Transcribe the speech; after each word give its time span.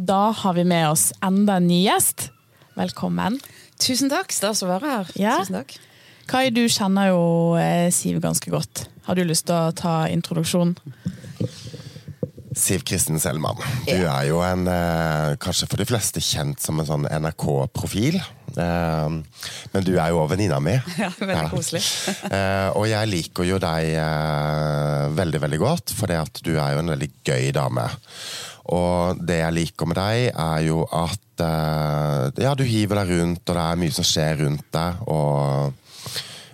Da 0.00 0.30
har 0.32 0.54
vi 0.56 0.62
med 0.64 0.88
oss 0.88 1.10
enda 1.20 1.58
en 1.60 1.66
ny 1.68 1.82
gjest. 1.84 2.30
Velkommen. 2.78 3.34
Tusen 3.76 4.08
takk. 4.08 4.32
Stas 4.32 4.62
å 4.64 4.70
være 4.70 4.88
her. 4.94 5.10
Ja. 5.20 5.34
Tusen 5.42 5.58
takk. 5.58 5.74
Kai, 6.30 6.46
du 6.56 6.62
kjenner 6.72 7.10
jo 7.10 7.20
eh, 7.60 7.90
Siv 7.92 8.16
ganske 8.24 8.48
godt. 8.48 8.86
Har 9.04 9.18
du 9.18 9.26
lyst 9.28 9.50
til 9.50 9.58
å 9.58 9.74
ta 9.76 10.06
introduksjonen? 10.08 10.72
Siv 12.56 12.86
Kristin 12.88 13.20
Selman. 13.20 13.60
Du 13.84 13.98
er 13.98 14.24
jo 14.30 14.40
en, 14.40 14.64
eh, 14.72 15.36
kanskje 15.42 15.68
for 15.68 15.76
de 15.82 15.88
fleste 15.90 16.22
kjent 16.24 16.64
som 16.64 16.80
en 16.80 16.88
sånn 16.88 17.04
NRK-profil. 17.20 18.16
Eh, 18.56 19.08
men 19.74 19.84
du 19.84 19.92
er 19.98 20.14
jo 20.14 20.22
òg 20.22 20.32
venninna 20.32 20.62
mi. 20.64 20.78
Ja, 21.02 21.12
veldig 21.12 21.50
koselig. 21.52 21.84
Eh, 22.40 22.68
og 22.72 22.88
jeg 22.88 23.12
liker 23.12 23.44
jo 23.52 23.60
deg 23.60 23.92
veldig, 25.12 25.44
veldig 25.44 25.60
godt, 25.60 25.92
for 25.92 26.08
du 26.08 26.54
er 26.56 26.78
jo 26.78 26.86
en 26.86 26.94
veldig 26.96 27.10
gøy 27.26 27.50
dame. 27.52 27.90
Og 28.76 29.20
det 29.26 29.40
jeg 29.40 29.56
liker 29.56 29.90
med 29.90 29.98
deg, 29.98 30.30
er 30.30 30.64
jo 30.66 30.84
at 30.86 31.44
eh, 31.44 32.42
ja, 32.44 32.54
du 32.54 32.64
hiver 32.66 33.02
deg 33.02 33.14
rundt, 33.18 33.44
og 33.44 33.56
det 33.56 33.66
er 33.66 33.80
mye 33.84 33.96
som 33.96 34.06
skjer 34.06 34.42
rundt 34.44 34.66
deg. 34.76 35.04
og 35.10 35.78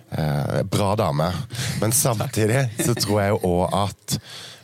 Eh, 0.09 0.63
bra 0.63 0.95
dame. 0.95 1.33
Men 1.81 1.91
samtidig 2.05 2.69
så 2.79 2.95
tror 2.95 3.21
jeg 3.21 3.33
jo 3.33 3.39
òg 3.49 3.73
at 3.75 4.19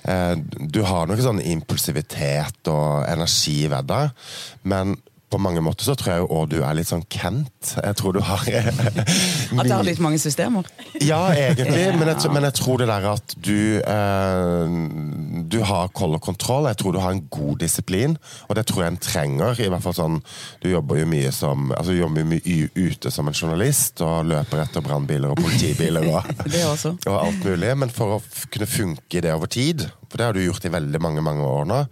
eh, 0.08 0.36
du 0.72 0.84
har 0.88 1.10
noe 1.10 1.20
sånn 1.20 1.42
impulsivitet 1.44 2.72
og 2.72 3.04
energi 3.10 3.66
ved 3.72 3.90
deg. 3.92 4.30
Men 4.64 4.96
på 5.34 5.40
mange 5.42 5.62
måter 5.66 5.88
så 5.88 5.96
tror 5.98 6.12
jeg 6.12 6.24
jo 6.24 6.30
òg 6.38 6.52
du 6.52 6.60
er 6.62 6.76
litt 6.78 6.90
sånn 6.90 7.04
Kent. 7.12 7.74
Jeg 7.76 7.98
tror 8.00 8.16
du 8.16 8.22
har 8.24 8.44
At 8.44 9.08
jeg 9.10 9.74
har 9.74 9.86
litt 9.86 10.02
mange 10.04 10.20
systemer. 10.22 10.68
Ja, 11.02 11.22
egentlig. 11.34 11.86
Men 11.98 12.12
jeg, 12.12 12.32
men 12.34 12.46
jeg 12.48 12.56
tror 12.60 12.82
det 12.82 12.88
der 12.90 13.08
at 13.14 13.36
du 13.44 13.80
eh, 13.82 14.76
Du 15.54 15.60
har 15.66 15.92
koll 15.96 16.18
og 16.18 16.24
kontroll. 16.26 16.70
Jeg 16.70 16.80
tror 16.82 16.96
du 16.96 17.02
har 17.04 17.16
en 17.16 17.24
god 17.34 17.62
disiplin, 17.64 18.18
og 18.48 18.58
det 18.58 18.66
tror 18.70 18.86
jeg 18.86 18.94
en 18.94 19.02
trenger. 19.02 19.60
i 19.60 19.70
hvert 19.74 19.86
fall 19.86 19.98
sånn, 19.98 20.22
Du 20.64 20.70
jobber 20.72 21.02
jo 21.02 21.10
mye 21.10 21.34
som 21.36 21.72
altså 21.74 21.94
du 21.94 22.02
jobber 22.02 22.28
mye 22.30 22.70
ute 22.76 23.12
som 23.12 23.28
en 23.30 23.38
journalist 23.38 24.02
og 24.06 24.30
løper 24.30 24.64
etter 24.64 24.86
brannbiler 24.86 25.34
og 25.34 25.42
politibiler 25.42 26.08
og, 26.14 26.30
og 27.10 27.16
alt 27.18 27.46
mulig. 27.46 27.74
Men 27.78 27.94
for 27.94 28.20
å 28.20 28.24
kunne 28.54 28.70
funke 28.70 29.20
i 29.20 29.24
det 29.26 29.34
over 29.34 29.52
tid, 29.52 29.88
for 30.10 30.20
det 30.20 30.30
har 30.30 30.38
du 30.38 30.44
gjort 30.44 30.68
i 30.68 30.74
veldig 30.74 31.02
mange 31.02 31.24
mange 31.26 31.46
år 31.48 31.70
nå, 31.70 31.84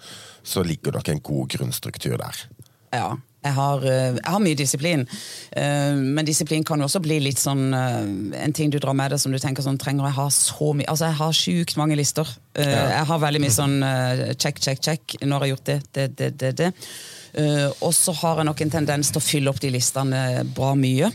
så 0.43 0.63
ligger 0.65 0.97
nok 0.97 1.09
en 1.09 1.23
god 1.25 1.55
grunnstruktur 1.55 2.17
der. 2.21 2.43
Ja. 2.91 3.17
Jeg 3.41 3.55
har, 3.57 3.83
eh, 3.83 4.13
jeg 4.13 4.31
har 4.33 4.39
mye 4.39 4.57
disiplin, 4.57 5.07
Eh, 5.51 5.95
men 5.95 6.25
disiplin 6.25 6.63
kan 6.63 6.79
jo 6.79 6.85
også 6.85 7.01
bli 7.03 7.19
litt 7.19 7.39
sånn 7.39 7.73
eh, 7.73 8.43
en 8.45 8.53
ting 8.53 8.69
du 8.71 8.77
drar 8.79 8.93
med 8.95 9.11
deg 9.11 9.19
som 9.19 9.33
du 9.33 9.37
tenker 9.37 9.61
sånn 9.61 9.77
Trenger 9.77 10.05
jeg 10.07 10.15
ha 10.15 10.27
så 10.29 10.69
mye 10.73 10.87
Altså, 10.87 11.09
jeg 11.09 11.17
har 11.17 11.33
sjukt 11.33 11.75
mange 11.75 11.97
lister. 11.99 12.27
Jeg 12.55 13.05
har 13.09 13.19
veldig 13.19 13.41
mye 13.41 13.51
sånn 13.51 13.75
check, 14.39 14.59
check, 14.59 14.79
check. 14.79 15.17
Nå 15.25 15.35
har 15.35 15.45
jeg 15.45 15.55
gjort 15.55 15.65
det, 15.65 15.79
det, 15.91 16.07
det, 16.15 16.29
det. 16.37 16.51
det. 16.55 16.69
Og 17.81 17.91
så 17.93 18.13
har 18.21 18.37
jeg 18.37 18.47
nok 18.47 18.61
en 18.61 18.73
tendens 18.77 19.11
til 19.11 19.19
å 19.19 19.25
fylle 19.25 19.51
opp 19.51 19.59
de 19.59 19.71
listene 19.71 20.45
bra 20.55 20.71
mye. 20.75 21.11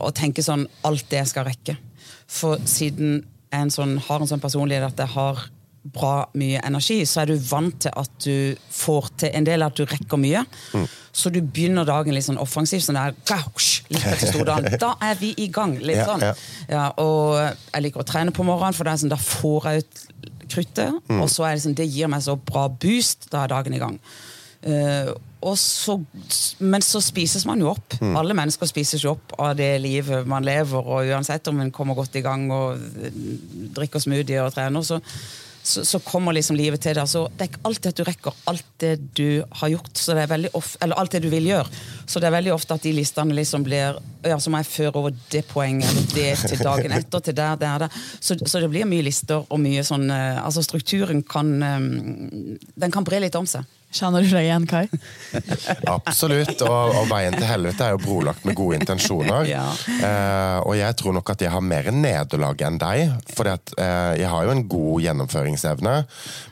Og 0.00 0.10
tenke 0.16 0.44
sånn 0.44 0.66
alt 0.88 1.04
det 1.10 1.22
jeg 1.22 1.32
skal 1.32 1.48
rekke. 1.48 1.76
For 2.28 2.60
siden 2.64 3.22
jeg 3.52 3.60
en 3.60 3.72
sånn, 3.72 3.96
har 4.08 4.20
en 4.20 4.28
sånn 4.28 4.44
personlighet 4.44 4.88
at 4.88 5.04
jeg 5.04 5.16
har 5.16 5.48
bra 5.94 6.28
mye 6.38 6.60
energi, 6.66 7.00
så 7.08 7.22
er 7.22 7.32
du 7.32 7.36
vant 7.50 7.76
til 7.84 7.92
at 7.96 8.14
du 8.24 8.56
får 8.74 9.10
til 9.24 9.34
en 9.34 9.46
del 9.46 9.64
at 9.66 9.76
du 9.78 9.84
rekker 9.88 10.20
mye. 10.20 10.44
Så 11.18 11.32
du 11.34 11.40
begynner 11.42 11.88
dagen 11.88 12.14
litt 12.14 12.26
sånn 12.28 12.40
offensivt. 12.40 12.86
Sånn 12.86 12.98
der, 12.98 13.16
litt 13.90 14.06
etter. 14.06 14.78
Da 14.84 14.94
er 15.02 15.18
vi 15.18 15.32
i 15.40 15.48
gang. 15.52 15.76
litt 15.82 16.04
sånn. 16.06 16.22
ja. 16.22 16.34
Ja, 16.68 16.88
og 17.00 17.38
jeg 17.40 17.88
liker 17.88 18.04
å 18.04 18.08
trene 18.08 18.34
på 18.34 18.46
morgenen, 18.46 18.76
for 18.76 18.90
sånn, 18.94 19.12
da 19.12 19.18
får 19.20 19.70
jeg 19.70 19.84
ut 19.84 20.02
kruttet. 20.48 20.98
Mm. 21.08 21.22
Og 21.22 21.30
så 21.32 21.46
er 21.48 21.56
det, 21.56 21.64
sånn, 21.64 21.78
det 21.78 21.88
gir 21.88 22.10
meg 22.10 22.24
så 22.24 22.36
bra 22.38 22.68
boost. 22.68 23.30
Da 23.32 23.44
er 23.44 23.54
dagen 23.56 23.76
i 23.76 23.82
gang. 23.82 23.98
Uh, 24.58 25.14
og 25.46 25.54
så, 25.54 25.94
men 26.58 26.82
så 26.82 27.00
spises 27.02 27.44
man 27.46 27.60
jo 27.62 27.70
opp. 27.70 27.94
Mm. 28.02 28.16
Alle 28.18 28.34
mennesker 28.34 28.66
spises 28.66 29.04
jo 29.04 29.14
opp 29.14 29.36
av 29.38 29.52
det 29.58 29.70
livet 29.82 30.26
man 30.28 30.46
lever. 30.46 30.82
Og 30.82 31.12
uansett 31.12 31.50
om 31.50 31.60
en 31.62 31.74
kommer 31.74 31.98
godt 31.98 32.18
i 32.18 32.24
gang 32.24 32.48
og 32.54 32.80
drikker 33.76 34.02
smoothie 34.02 34.42
og 34.42 34.54
trener, 34.56 34.86
så, 34.86 34.98
så, 35.68 35.84
så 35.84 36.00
kommer 36.00 36.34
liksom 36.36 36.56
livet 36.56 36.82
til 36.82 36.96
deg. 36.96 37.08
Så 37.10 37.26
det 37.36 37.44
er 37.44 37.50
ikke 37.52 37.64
alltid 37.68 37.90
at 37.90 38.00
du 38.00 38.04
rekker 38.08 38.38
alt 38.50 38.66
det 38.82 38.92
du 39.18 39.42
har 39.60 39.72
gjort, 39.74 39.90
det 39.92 40.24
er 40.24 40.46
of, 40.56 40.74
eller 40.84 41.00
alt 41.00 41.14
det 41.14 41.22
du 41.24 41.28
vil 41.32 41.48
gjøre. 41.50 41.82
Så 42.08 42.22
det 42.22 42.28
er 42.28 42.36
veldig 42.38 42.54
ofte 42.54 42.78
at 42.78 42.86
de 42.86 42.94
listene 42.96 43.36
liksom 43.36 43.66
blir 43.66 43.98
Ja, 44.26 44.38
så 44.42 44.50
må 44.50 44.58
jeg 44.58 44.66
føre 44.66 44.98
over 44.98 45.14
det 45.30 45.44
poenget 45.46 46.14
det 46.14 46.32
til 46.42 46.58
dagen 46.58 46.92
etter, 46.96 47.22
til 47.22 47.36
der, 47.36 47.58
der, 47.60 47.84
der. 47.84 47.98
Så, 48.18 48.34
så 48.42 48.62
det 48.62 48.70
blir 48.72 48.88
mye 48.88 49.04
lister 49.06 49.44
og 49.46 49.60
mye 49.62 49.84
sånn 49.86 50.08
eh, 50.10 50.40
Altså 50.42 50.64
strukturen 50.66 51.22
kan 51.22 51.52
eh, 51.62 51.78
Den 52.74 52.94
kan 52.94 53.06
bre 53.06 53.22
litt 53.22 53.38
om 53.38 53.46
seg. 53.48 53.66
Kjenner 53.88 54.20
du 54.20 54.28
deg 54.28 54.44
igjen, 54.44 54.66
Kai? 54.68 54.84
Absolutt. 55.96 56.60
Og, 56.60 56.96
og 57.00 57.06
veien 57.08 57.32
til 57.32 57.46
helvete 57.48 57.86
er 57.86 57.94
jo 57.94 58.00
brolagt 58.02 58.44
med 58.48 58.58
gode 58.58 58.80
intensjoner. 58.80 59.46
Ja. 59.58 59.64
Eh, 60.04 60.58
og 60.66 60.74
jeg 60.76 60.94
tror 60.98 61.14
nok 61.16 61.30
at 61.32 61.40
jeg 61.40 61.50
har 61.50 61.62
mer 61.64 61.86
nederlag 61.94 62.60
enn 62.66 62.76
deg. 62.80 63.14
For 63.32 63.48
eh, 63.48 64.12
jeg 64.20 64.28
har 64.28 64.44
jo 64.44 64.52
en 64.52 64.64
god 64.68 65.04
gjennomføringsevne, 65.06 65.94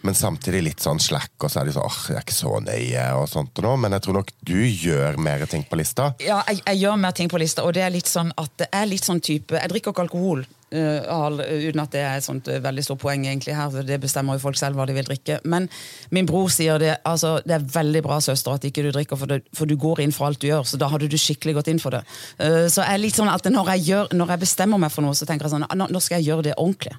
men 0.06 0.16
samtidig 0.16 0.62
litt 0.64 0.84
sånn 0.84 1.00
slack, 1.02 1.34
og 1.42 1.52
så 1.52 1.60
er 1.60 1.69
det 1.69 1.76
sånn 1.76 1.86
åh, 1.86 1.98
jeg 2.08 2.19
er 2.19 2.25
ikke 2.25 2.36
så 2.38 2.54
nøye, 2.64 3.04
og 3.20 3.28
sånt 3.30 3.60
og 3.60 3.66
noe. 3.69 3.80
Men 3.84 3.98
jeg 3.98 4.06
tror 4.06 4.19
nok 4.20 4.32
du 4.48 4.58
gjør 4.64 5.20
mer 5.20 5.44
ting 5.50 5.66
på 5.69 5.78
lista. 5.78 6.12
Ja, 6.25 6.41
jeg, 6.48 6.62
jeg 6.64 6.82
gjør 6.86 7.00
mer 7.04 7.16
ting 7.20 7.30
på 7.32 7.42
lista, 7.42 7.66
og 7.66 7.76
det 7.76 7.84
er 7.84 7.92
litt 7.94 8.10
sånn 8.10 8.32
at 8.41 8.56
det 8.62 8.70
er 8.72 8.88
litt 8.88 9.04
sånn 9.06 9.20
type 9.20 9.58
Jeg 9.60 9.72
drikker 9.75 9.92
ikke 9.92 10.06
alkohol. 10.06 10.46
Al- 10.75 11.44
uten 11.47 11.81
at 11.81 11.93
det 11.94 12.00
er 12.03 12.16
et 12.19 12.25
sånt 12.27 12.49
eh, 12.50 12.59
veldig 12.62 12.82
stort 12.82 12.99
poeng 13.04 13.22
egentlig 13.27 13.54
her, 13.54 13.71
for 13.71 13.87
det 13.87 14.00
bestemmer 14.03 14.34
jo 14.34 14.43
folk 14.43 14.59
selv 14.59 14.75
hva 14.77 14.87
de 14.88 14.97
vil 14.97 15.06
drikke. 15.06 15.38
Men 15.47 15.69
min 16.10 16.27
bror 16.27 16.49
sier 16.50 16.78
det 16.82 16.97
altså, 17.06 17.37
det 17.47 17.54
er 17.54 17.69
veldig 17.77 18.03
bra, 18.03 18.19
søster, 18.21 18.50
at 18.56 18.65
ikke 18.66 18.82
du 18.82 18.91
drikker, 18.91 19.16
for, 19.21 19.26
det, 19.31 19.43
for 19.55 19.65
du 19.71 19.76
går 19.78 20.03
inn 20.03 20.12
for 20.12 20.26
alt 20.26 20.41
du 20.43 20.49
gjør. 20.49 20.65
Så 20.66 20.76
da 20.81 20.88
hadde 20.91 21.09
du 21.09 21.19
skikkelig 21.21 21.55
gått 21.60 21.71
inn 21.71 21.82
for 21.82 21.91
det. 21.94 22.03
Uh, 22.41 22.66
så 22.66 22.82
jeg 22.82 22.93
er 22.93 23.03
litt 23.05 23.16
sånn 23.19 23.31
at 23.31 23.47
når 23.47 23.66
jeg, 23.76 23.81
gjør, 23.93 24.05
når 24.19 24.34
jeg 24.34 24.43
bestemmer 24.43 24.78
meg 24.82 24.91
for 24.94 25.06
noe, 25.06 25.15
så 25.15 25.28
tenker 25.28 25.47
jeg 25.47 25.55
sånn 25.55 25.69
nå, 25.71 25.84
nå 25.93 26.00
skal 26.03 26.19
jeg 26.19 26.32
gjøre 26.32 26.49
det 26.50 26.56
ordentlig. 26.59 26.97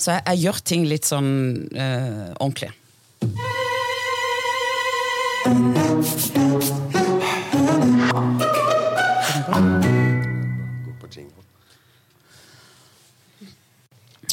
Så 0.00 0.16
jeg, 0.16 0.24
jeg 0.32 0.38
gjør 0.46 0.56
ting 0.72 0.82
litt 0.88 1.06
sånn 1.08 1.30
uh, 1.76 2.32
ordentlig. 2.40 2.72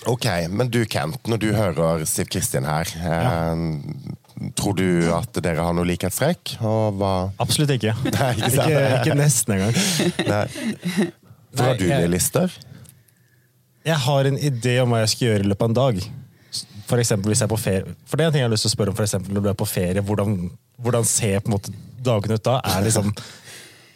Ok, 0.08 0.26
men 0.50 0.70
du 0.72 0.80
Kent, 0.88 1.20
når 1.28 1.42
du 1.42 1.50
hører 1.56 2.06
Siv 2.08 2.30
Kristin 2.32 2.68
her, 2.68 2.88
eh, 2.88 4.52
tror 4.56 4.78
du 4.78 5.10
at 5.12 5.40
dere 5.44 5.66
har 5.66 5.76
noe 5.76 5.88
likhetstrekk? 5.90 6.56
Absolutt 7.44 7.74
ikke. 7.76 7.96
Nei, 8.16 8.30
ikke 8.38 8.52
ikke, 8.54 8.84
ikke 9.02 9.18
nesten 9.20 9.58
engang. 9.58 9.82
Nei. 10.32 11.10
Hvor 11.52 11.72
har 11.72 11.80
du 11.80 11.86
det 11.90 12.04
i 12.06 12.12
lister? 12.12 12.56
Jeg 13.88 14.00
har 14.04 14.30
en 14.30 14.40
idé 14.40 14.78
om 14.84 14.94
hva 14.94 15.04
jeg 15.04 15.14
skal 15.14 15.30
gjøre 15.30 15.46
i 15.46 15.52
løpet 15.52 15.66
av 15.66 15.72
en 15.72 15.80
dag. 15.82 16.00
For 16.88 17.04
eksempel 17.04 17.34
hvis 17.34 17.44
jeg 17.44 17.48
er 17.50 17.52
på 17.52 17.60
ferie. 17.60 17.98
For 18.08 18.20
det 18.20 18.26
er 18.26 18.32
en 18.32 18.36
ting 18.36 18.44
jeg 18.44 18.50
har 18.50 18.56
lyst 18.56 18.68
til 18.68 18.72
å 18.72 18.76
spørre 18.78 18.94
om 18.94 18.98
for 18.98 19.08
eksempel 19.08 19.36
når 19.36 19.44
du 19.44 19.52
er 19.52 19.60
på 19.60 19.68
ferie. 19.68 20.04
Hvordan, 20.08 20.38
hvordan 20.84 21.08
ser 21.08 21.42
på 21.44 21.52
en 21.52 21.58
måte 21.58 21.76
dagene 22.04 22.40
ut 22.40 22.48
da? 22.48 22.62
Er 22.64 22.80
det 22.80 22.92
liksom 22.92 23.12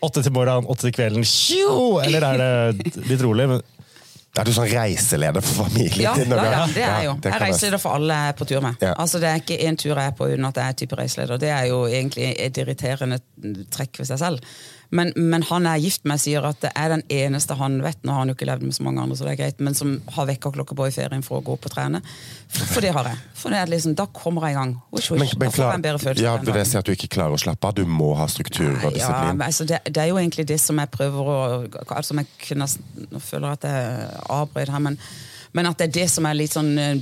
åtte 0.01 0.23
til 0.25 0.33
morgenen, 0.35 0.67
åtte 0.71 0.87
til 0.87 0.95
kvelden, 0.95 1.25
tjo! 1.27 2.01
Eller 2.03 2.25
er 2.25 2.41
det 2.41 2.93
litt 3.05 3.21
rolig? 3.23 3.47
Men 3.51 3.61
Er 4.41 4.47
du 4.49 4.53
sånn 4.55 4.69
reiseleder 4.71 5.43
for 5.45 5.67
familien 5.67 6.01
Ja, 6.01 6.13
din? 6.17 6.31
ja, 6.33 6.65
det 6.73 6.81
er 6.81 6.95
jeg 6.95 7.05
jo. 7.05 7.15
Jeg 7.21 7.33
er 7.35 7.43
reiseleder 7.45 7.81
for 7.83 7.93
alle 7.99 8.17
jeg 8.17 8.33
er 8.33 8.37
på 8.39 8.47
tur 8.49 8.61
med. 8.65 8.81
Ja. 8.81 8.93
Altså 8.97 9.19
Det 9.21 9.29
er 9.29 9.41
ikke 9.43 9.57
én 9.69 9.77
tur 9.77 9.93
jeg 9.93 10.01
er 10.09 10.15
på 10.17 10.27
uten 10.31 10.47
at 10.49 10.57
jeg 10.57 10.73
er 10.73 10.77
type 10.81 10.97
reiseleder. 10.97 11.37
Det 11.43 11.51
er 11.53 11.65
jo 11.69 11.83
egentlig 11.85 12.31
et 12.41 12.57
irriterende 12.57 13.19
trekk 13.71 14.01
ved 14.01 14.09
seg 14.09 14.21
selv. 14.23 14.41
Men, 14.91 15.13
men 15.15 15.43
han 15.47 15.67
er 15.71 15.79
gift 15.79 16.03
med, 16.09 16.19
sier 16.19 16.43
at 16.43 16.59
det 16.63 16.71
er 16.75 16.91
den 16.91 17.03
eneste 17.07 17.55
han 17.55 17.77
vet, 17.83 18.01
nå 18.03 18.11
har 18.11 18.25
han 18.25 18.31
jo 18.31 18.35
ikke 18.35 18.47
levd 18.49 18.65
med 18.67 18.75
så 18.75 18.83
mange 18.83 18.99
andre, 19.03 19.15
så 19.15 19.23
det 19.23 19.31
er 19.33 19.39
greit, 19.39 19.61
men 19.63 19.77
som 19.77 19.93
har 20.17 20.27
vekkerklokke 20.27 20.75
på 20.75 20.87
i 20.89 20.91
ferien 20.91 21.23
for 21.23 21.39
å 21.39 21.45
gå 21.47 21.55
på 21.55 21.71
og 21.71 21.75
trene. 21.75 22.01
For, 22.51 22.67
for 22.73 22.83
det 22.83 22.91
har 22.97 23.07
jeg. 23.07 23.21
For 23.39 23.55
det 23.55 23.61
er 23.61 23.71
liksom, 23.71 23.95
Da 23.95 24.05
kommer 24.11 24.49
jeg 24.49 24.57
i 24.57 24.59
gang. 24.59 24.75
Ush, 24.91 25.13
ush, 25.13 25.15
Men, 25.15 25.31
men 25.39 25.55
klar, 25.55 25.79
ja, 26.19 26.35
vil 26.43 26.53
det 26.59 26.65
si 26.67 26.79
at 26.79 26.87
du 26.87 26.91
ikke 26.91 27.11
klarer 27.15 27.37
å 27.37 27.41
slappe 27.41 27.71
av? 27.71 27.77
Du 27.79 27.85
må 27.87 28.11
ha 28.19 28.27
struktur 28.31 28.73
og 28.73 28.89
Ja, 28.89 28.95
disiplin? 28.97 29.37
men 29.39 29.47
altså 29.47 29.67
det, 29.69 29.79
det 29.87 30.03
er 30.03 30.11
jo 30.11 30.19
egentlig 30.19 30.47
det 30.51 30.59
som 30.59 30.79
jeg 30.83 30.91
prøver 30.91 31.31
å 31.31 31.39
altså 31.87 32.17
jeg 32.19 32.27
kunne, 32.43 32.67
Nå 33.11 33.23
føler 33.23 33.47
jeg 33.47 33.61
at 33.61 33.69
jeg 33.71 34.23
avbryter 34.27 34.75
her, 34.75 34.83
men, 34.89 34.99
men 35.53 35.65
at 35.67 35.77
det 35.81 35.87
er 35.89 35.95
det 36.01 36.09
som 36.09 36.25
er 36.29 36.37
litt 36.39 36.53
sånn 36.55 36.69
eh, 36.79 36.95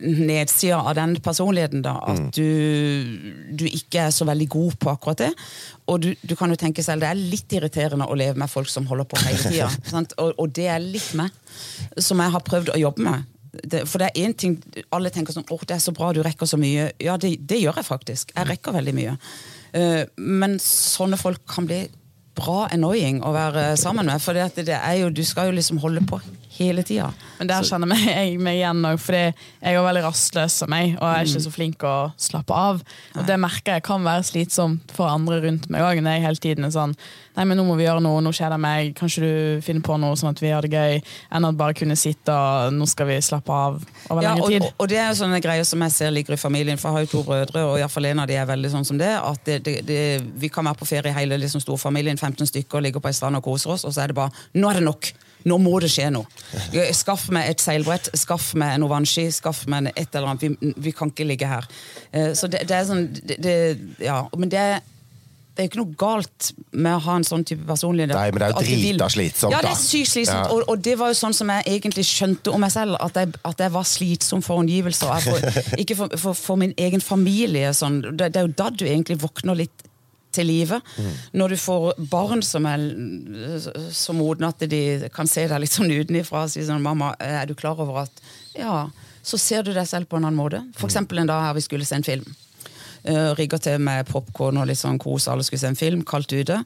nedsida 0.00 0.80
av 0.80 0.94
den 0.98 1.16
personligheten. 1.22 1.82
da, 1.82 1.96
At 2.06 2.18
Mm. 2.18 2.30
du, 2.34 3.56
du 3.56 3.64
ikke 3.66 4.06
er 4.06 4.10
så 4.10 4.24
veldig 4.26 4.48
god 4.48 4.78
på 4.78 4.90
akkurat 4.90 5.18
det. 5.18 5.32
Og 5.86 6.00
du, 6.00 6.14
du 6.26 6.34
kan 6.36 6.50
jo 6.50 6.56
tenke 6.56 6.82
selv, 6.82 7.00
det 7.00 7.08
er 7.10 7.14
litt 7.14 7.52
irriterende 7.52 8.06
å 8.08 8.16
leve 8.16 8.36
med 8.38 8.50
folk 8.50 8.68
som 8.68 8.86
holder 8.86 9.04
på 9.04 9.16
hele 9.24 9.38
tida. 9.38 9.68
og, 10.18 10.34
og 10.38 10.52
det 10.52 10.66
er 10.66 10.78
litt 10.82 11.14
meg, 11.14 11.30
som 11.98 12.18
jeg 12.18 12.30
har 12.30 12.40
prøvd 12.46 12.74
å 12.74 12.78
jobbe 12.80 13.02
med. 13.06 13.24
Det, 13.50 13.82
for 13.90 13.98
det 13.98 14.12
er 14.12 14.28
én 14.28 14.34
ting 14.38 14.52
Alle 14.94 15.10
tenker 15.10 15.34
sånn 15.34 15.42
'Å, 15.42 15.56
det 15.66 15.74
er 15.74 15.80
så 15.82 15.90
bra, 15.92 16.12
du 16.14 16.22
rekker 16.22 16.46
så 16.46 16.56
mye'. 16.56 16.92
Ja, 17.02 17.16
det, 17.16 17.32
det 17.48 17.58
gjør 17.58 17.80
jeg 17.80 17.84
faktisk. 17.84 18.30
Jeg 18.36 18.46
rekker 18.46 18.72
veldig 18.72 18.94
mye. 18.94 19.16
Uh, 19.74 20.04
men 20.16 20.58
sånne 20.62 21.18
folk 21.18 21.42
kan 21.50 21.66
bli 21.66 21.88
bra 22.38 22.68
annoying 22.70 23.18
å 23.26 23.32
være 23.34 23.76
sammen 23.76 24.06
med. 24.06 24.22
For 24.22 24.32
det, 24.38 24.54
det 24.66 24.78
er 24.78 24.94
jo, 25.02 25.10
du 25.10 25.24
skal 25.26 25.50
jo 25.50 25.56
liksom 25.58 25.78
holde 25.82 26.00
på 26.06 26.20
hele 26.66 26.82
tida. 26.86 27.08
Men 27.38 27.48
der 27.50 27.62
kjenner 27.66 27.88
meg- 27.90 28.06
jeg 28.16 28.38
meg 28.40 28.58
igjen 28.60 28.84
òg, 28.84 28.98
fordi 29.00 29.22
jeg 29.32 29.74
er 29.74 29.82
veldig 29.86 30.04
rastløs 30.04 30.58
som 30.62 30.70
meg, 30.70 30.96
og 31.00 31.06
jeg 31.08 31.16
er 31.24 31.30
ikke 31.30 31.44
så 31.46 31.52
flink 31.54 31.86
å 31.88 31.94
slappe 32.20 32.52
av. 32.56 32.82
Og 33.16 33.26
det 33.26 33.38
merker 33.40 33.78
jeg 33.78 33.82
kan 33.86 34.04
være 34.04 34.26
slitsomt 34.28 34.92
for 34.96 35.08
andre 35.10 35.40
rundt 35.46 35.68
meg 35.72 35.80
òg, 35.86 36.02
når 36.04 36.18
jeg 36.18 36.26
hele 36.28 36.36
tiden 36.48 36.68
er 36.68 36.74
sånn 36.76 36.94
Nei, 37.40 37.44
men 37.46 37.56
nå 37.56 37.62
må 37.64 37.76
vi 37.78 37.84
gjøre 37.86 38.02
noe, 38.02 38.18
nå 38.20 38.32
kjeder 38.34 38.56
jeg 38.58 38.60
meg, 38.60 38.88
kanskje 38.98 39.20
du 39.22 39.60
finner 39.64 39.84
på 39.86 39.94
noe 40.02 40.16
sånn 40.18 40.32
at 40.34 40.40
vi 40.42 40.48
har 40.50 40.66
det 40.66 40.72
gøy, 40.74 40.96
enn 41.32 41.46
at 41.46 41.56
bare 41.56 41.76
kunne 41.78 41.94
sitte 41.96 42.34
og 42.34 42.74
nå 42.74 42.84
skal 42.90 43.06
vi 43.08 43.16
slappe 43.22 43.54
av 43.54 43.78
over 44.10 44.20
Ja, 44.26 44.34
lenge 44.34 44.48
tid. 44.50 44.62
og- 44.66 44.82
og 44.82 44.88
det 44.90 44.98
er 44.98 45.14
sånne 45.16 45.38
greier 45.40 45.64
som 45.64 45.80
jeg 45.86 45.92
ser 45.94 46.10
ligger 46.10 46.34
i 46.34 46.36
familien, 46.42 46.76
for 46.76 46.90
jeg 46.90 46.92
har 46.98 47.06
jo 47.06 47.12
to 47.14 47.22
brødre, 47.30 47.62
og 47.70 47.78
iallfall 47.78 48.10
en 48.10 48.18
av 48.18 48.26
de 48.28 48.34
er 48.36 48.44
veldig 48.50 48.70
sånn 48.74 48.84
som 48.84 48.98
det. 48.98 49.08
At 49.16 49.44
det, 49.46 49.62
det, 49.64 49.86
det, 49.86 50.20
vi 50.42 50.48
kan 50.52 50.64
være 50.66 50.82
på 50.82 50.90
ferie 50.90 51.14
hele 51.14 51.38
liksom, 51.38 51.62
storfamilien, 51.62 52.18
15 52.18 52.44
stykker, 52.50 52.82
ligger 52.82 53.00
på 53.00 53.08
ei 53.08 53.12
strand 53.16 53.36
og 53.38 53.44
koser 53.46 53.70
oss, 53.78 53.84
og 53.86 53.94
så 53.94 54.02
er 54.02 54.08
det 54.08 54.16
bare 54.16 54.32
Nå 54.54 54.68
er 54.68 54.74
det 54.74 54.82
nok! 54.90 55.12
Nå 55.48 55.58
må 55.62 55.78
det 55.80 55.90
skje 55.92 56.10
noe. 56.12 56.26
Skaff 56.96 57.28
meg 57.32 57.48
et 57.54 57.62
seilbrett, 57.62 58.10
skaff 58.18 58.52
meg 58.60 58.78
noe 58.82 58.92
vannski, 58.92 59.28
skaff 59.32 59.64
meg 59.70 59.92
et 59.94 60.08
eller 60.14 60.34
annet. 60.34 60.46
Vi, 60.60 60.72
vi 60.88 60.94
kan 60.96 61.12
ikke 61.12 61.28
ligge 61.28 61.48
her. 61.48 61.68
Eh, 62.12 62.32
Så 62.36 62.50
det, 62.50 62.66
det 62.68 62.76
er 62.76 62.88
sånn 62.88 63.06
det, 63.14 63.38
det, 63.40 63.54
Ja, 64.04 64.22
men 64.36 64.52
det 64.52 64.64
det 65.50 65.64
er 65.64 65.66
jo 65.66 65.70
ikke 65.72 65.80
noe 65.80 65.96
galt 65.98 66.46
med 66.72 66.94
å 66.94 67.00
ha 67.04 67.14
en 67.18 67.24
sånn 67.26 67.42
type 67.44 67.66
personlighet. 67.68 68.14
Nei, 68.14 68.30
men 68.32 68.40
det 68.40 68.46
er 68.46 68.54
jo 68.54 68.62
drita 68.64 69.08
slitsomt, 69.12 69.52
Ja, 69.52 69.58
det 69.64 69.72
er 69.74 69.80
sykt 69.80 70.08
slitsomt. 70.12 70.46
Ja. 70.46 70.54
Og, 70.54 70.62
og 70.70 70.80
det 70.86 70.94
var 70.96 71.10
jo 71.10 71.18
sånn 71.18 71.36
som 71.36 71.50
jeg 71.52 71.66
egentlig 71.74 72.04
skjønte 72.08 72.54
om 72.54 72.62
meg 72.64 72.72
selv, 72.72 72.96
at 73.02 73.18
jeg, 73.18 73.34
at 73.50 73.60
jeg 73.66 73.74
var 73.74 73.88
slitsom 73.90 74.44
for 74.46 74.62
omgivelser. 74.62 75.26
For, 75.26 75.60
ikke 75.82 75.98
for, 75.98 76.16
for, 76.22 76.38
for 76.38 76.60
min 76.62 76.72
egen 76.80 77.04
familie. 77.04 77.74
Sånn. 77.76 77.98
Det, 78.08 78.30
det 78.30 78.40
er 78.40 78.48
jo 78.48 78.54
da 78.62 78.70
du 78.72 78.86
egentlig 78.86 79.18
våkner 79.20 79.58
litt 79.60 79.84
til 80.32 80.46
live. 80.46 80.80
Mm. 80.96 81.12
Når 81.40 81.54
du 81.54 81.56
får 81.60 81.86
barn 82.10 82.42
som 82.46 82.66
er 82.70 82.84
så 83.94 84.14
modne 84.16 84.50
at 84.50 84.64
de 84.70 85.10
kan 85.14 85.28
se 85.30 85.46
deg 85.50 85.62
litt 85.62 85.74
sånn 85.74 85.90
utenifra 85.90 86.44
og 86.46 86.52
si 86.52 86.64
sånn 86.66 86.82
'Mamma, 86.82 87.14
er 87.20 87.46
du 87.46 87.54
klar 87.54 87.78
over 87.80 88.02
at 88.04 88.22
Ja, 88.56 88.88
så 89.22 89.38
ser 89.38 89.62
du 89.62 89.72
deg 89.72 89.86
selv 89.86 90.08
på 90.08 90.16
en 90.16 90.24
annen 90.24 90.36
måte. 90.36 90.64
For 90.76 90.88
Mm. 90.88 91.18
en 91.20 91.26
dag 91.26 91.42
her 91.42 91.54
vi 91.54 91.60
skulle 91.60 91.86
se 91.86 91.94
en 91.94 92.02
film. 92.02 92.34
Uh, 93.08 93.34
rigga 93.34 93.58
til 93.58 93.78
med 93.78 94.06
popkorn 94.06 94.58
og 94.58 94.66
litt 94.66 94.78
sånn 94.78 94.98
kos, 94.98 95.28
alle 95.28 95.42
skulle 95.42 95.60
se 95.60 95.66
en 95.68 95.76
film, 95.76 96.02
kaldt 96.04 96.32
ute. 96.32 96.64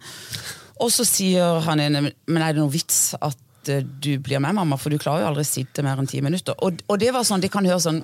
Og 0.80 0.90
så 0.90 1.04
sier 1.06 1.60
han 1.60 1.78
ene 1.80 2.12
Men 2.26 2.42
er 2.42 2.52
det 2.52 2.62
noe 2.62 2.72
vits 2.72 3.14
at 3.22 3.68
eh, 3.68 3.82
du 3.82 4.18
blir 4.18 4.40
med, 4.40 4.54
mamma? 4.54 4.76
For 4.76 4.90
du 4.90 4.98
klarer 4.98 5.20
jo 5.22 5.26
aldri 5.28 5.44
å 5.44 5.46
sitte 5.46 5.82
mer 5.82 5.96
enn 5.96 6.10
ti 6.10 6.20
minutter. 6.20 6.54
Og, 6.62 6.82
og 6.88 6.98
det 6.98 7.12
var 7.14 7.22
sånn, 7.22 7.40
det 7.40 7.52
kan 7.54 7.64
høre 7.64 7.80
sånn, 7.80 8.02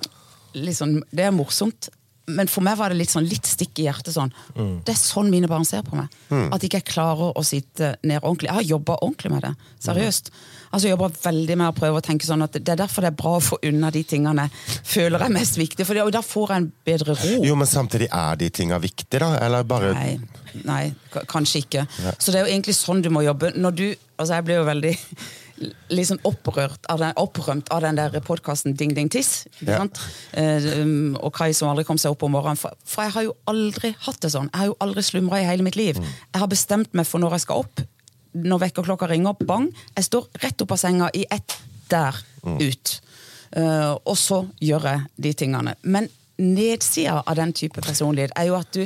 liksom, 0.55 0.95
sånn 0.95 1.03
Det 1.11 1.25
er 1.25 1.35
morsomt. 1.35 1.89
Men 2.37 2.49
for 2.51 2.65
meg 2.65 2.77
var 2.79 2.93
det 2.93 2.97
litt 3.01 3.11
sånn 3.13 3.27
litt 3.29 3.47
stikk 3.49 3.79
i 3.81 3.87
hjertet. 3.87 4.13
sånn. 4.15 4.31
Det 4.55 4.93
er 4.93 4.99
sånn 4.99 5.29
mine 5.33 5.49
barn 5.51 5.65
ser 5.67 5.83
på 5.87 5.97
meg. 5.99 6.07
At 6.31 6.63
jeg 6.63 6.71
ikke 6.71 6.93
klarer 6.93 7.35
å 7.37 7.43
sitte 7.45 7.95
ned 8.03 8.21
ordentlig. 8.21 8.49
Jeg 8.49 8.59
har 8.59 8.69
jobba 8.75 8.97
ordentlig 9.01 9.31
med 9.35 9.45
det. 9.47 9.53
Seriøst. 9.85 10.31
Altså 10.71 10.87
jeg 10.87 10.95
jobber 10.95 11.15
veldig 11.23 11.57
med 11.59 11.67
å 11.67 11.75
prøve 11.75 11.99
å 11.99 12.05
tenke 12.05 12.23
sånn 12.25 12.45
at 12.45 12.53
Det 12.55 12.69
er 12.71 12.79
derfor 12.79 13.03
det 13.03 13.09
er 13.11 13.17
bra 13.19 13.33
å 13.35 13.43
få 13.43 13.57
unna 13.67 13.89
de 13.91 14.03
tingene 14.07 14.45
jeg 14.47 14.77
føler 14.93 15.25
er 15.25 15.33
mest 15.35 15.57
viktige. 15.59 15.85
For 15.87 16.11
da 16.11 16.21
får 16.23 16.53
jeg 16.53 16.63
en 16.63 16.71
bedre 16.87 17.15
ro. 17.17 17.33
Jo, 17.43 17.55
men 17.59 17.67
samtidig 17.67 18.07
er 18.11 18.39
de 18.39 18.49
tinga 18.49 18.79
viktige, 18.79 19.19
da? 19.19 19.33
Eller 19.45 19.67
bare 19.67 19.91
Nei, 19.93 20.19
nei 20.63 20.83
kanskje 21.27 21.65
ikke. 21.65 21.85
Så 22.17 22.31
det 22.31 22.39
er 22.41 22.47
jo 22.47 22.53
egentlig 22.53 22.75
sånn 22.77 23.03
du 23.03 23.09
må 23.13 23.23
jobbe. 23.25 23.51
Når 23.55 23.75
du, 23.75 23.87
altså 24.17 24.39
Jeg 24.39 24.47
ble 24.47 24.59
jo 24.61 24.67
veldig 24.69 24.95
litt 25.91 26.09
sånn 26.09 26.21
opprørt 26.27 26.87
av 26.91 27.01
den, 27.01 27.13
opprømt 27.19 27.71
av 27.73 27.83
den 27.85 27.99
der 27.99 28.17
podkasten 28.25 28.75
Ding 28.77 28.93
Ding 28.97 29.09
Tiss. 29.11 29.45
Ja. 29.65 29.81
um, 29.85 31.17
og 31.21 31.33
Kai 31.37 31.51
som 31.57 31.71
aldri 31.71 31.85
kom 31.87 31.99
seg 32.01 32.15
opp 32.15 32.25
om 32.27 32.35
morgenen. 32.35 32.59
For, 32.59 32.75
for 32.87 33.07
jeg 33.07 33.15
har 33.15 33.27
jo 33.27 33.35
aldri 33.51 33.93
hatt 34.07 34.21
det 34.23 34.33
sånn. 34.33 34.49
Jeg 34.51 34.63
har 34.63 34.71
jo 34.71 34.77
aldri 34.83 35.05
slumra 35.05 35.41
i 35.41 35.47
hele 35.47 35.65
mitt 35.65 35.79
liv. 35.79 35.99
Jeg 36.01 36.43
har 36.43 36.51
bestemt 36.51 36.93
meg 36.97 37.09
for 37.09 37.23
når 37.23 37.37
jeg 37.37 37.47
skal 37.47 37.65
opp. 37.65 37.83
Når 38.31 38.63
vekkerklokka 38.65 39.11
ringer, 39.11 39.37
bang. 39.47 39.69
Jeg 39.97 40.07
står 40.07 40.27
rett 40.43 40.65
opp 40.65 40.75
av 40.75 40.81
senga 40.81 41.11
i 41.17 41.25
ett 41.29 41.57
der 41.91 42.17
ut. 42.45 42.97
Uh, 43.51 43.97
og 44.07 44.15
så 44.19 44.43
gjør 44.63 44.87
jeg 44.87 45.07
de 45.27 45.33
tingene. 45.43 45.75
Men 45.83 46.07
nedsida 46.41 47.21
av 47.25 47.35
den 47.37 47.51
type 47.53 47.81
personlighet 47.83 48.33
er 48.39 48.49
jo 48.49 48.55
at 48.57 48.71
du, 48.73 48.85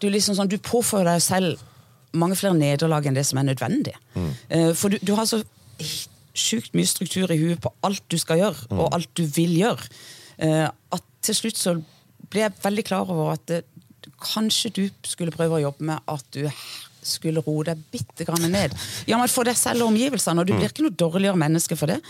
du 0.00 0.06
liksom 0.10 0.36
sånn, 0.38 0.50
du 0.50 0.58
påfører 0.62 1.16
deg 1.16 1.24
selv 1.24 1.64
mange 2.16 2.38
flere 2.38 2.56
nederlag 2.56 3.06
enn 3.06 3.16
det 3.16 3.26
som 3.28 3.40
er 3.40 3.48
nødvendig. 3.50 3.94
Eh, 4.16 4.72
for 4.76 4.92
du, 4.92 4.98
du 5.02 5.12
har 5.18 5.28
så 5.28 5.42
sjukt 6.36 6.74
mye 6.76 6.88
struktur 6.88 7.32
i 7.32 7.38
huet 7.40 7.62
på 7.62 7.72
alt 7.86 8.04
du 8.12 8.18
skal 8.20 8.40
gjøre, 8.42 8.68
og 8.76 8.94
alt 8.94 9.10
du 9.16 9.24
vil 9.24 9.56
gjøre, 9.56 9.88
eh, 10.44 10.66
at 10.68 11.06
til 11.26 11.38
slutt 11.38 11.60
så 11.60 11.76
ble 12.30 12.44
jeg 12.44 12.58
veldig 12.62 12.84
klar 12.86 13.08
over 13.12 13.32
at 13.34 13.46
det, 13.50 13.64
kanskje 14.22 14.70
du 14.72 14.84
skulle 15.04 15.34
prøve 15.34 15.58
å 15.58 15.64
jobbe 15.66 15.86
med 15.88 16.12
at 16.12 16.26
du 16.32 16.46
skulle 17.06 17.42
roe 17.44 17.64
deg 17.66 17.80
bitte 17.92 18.26
grann 18.26 18.46
ned. 18.50 18.74
Ja, 19.06 19.18
men 19.18 19.30
For 19.30 19.46
deg 19.46 19.58
selv 19.58 19.84
og 19.84 19.92
omgivelsene, 19.92 20.42
og 20.42 20.48
du 20.48 20.54
blir 20.56 20.70
ikke 20.70 20.86
noe 20.86 20.94
dårligere 20.94 21.38
menneske 21.38 21.78
for 21.78 21.90
det. 21.90 22.00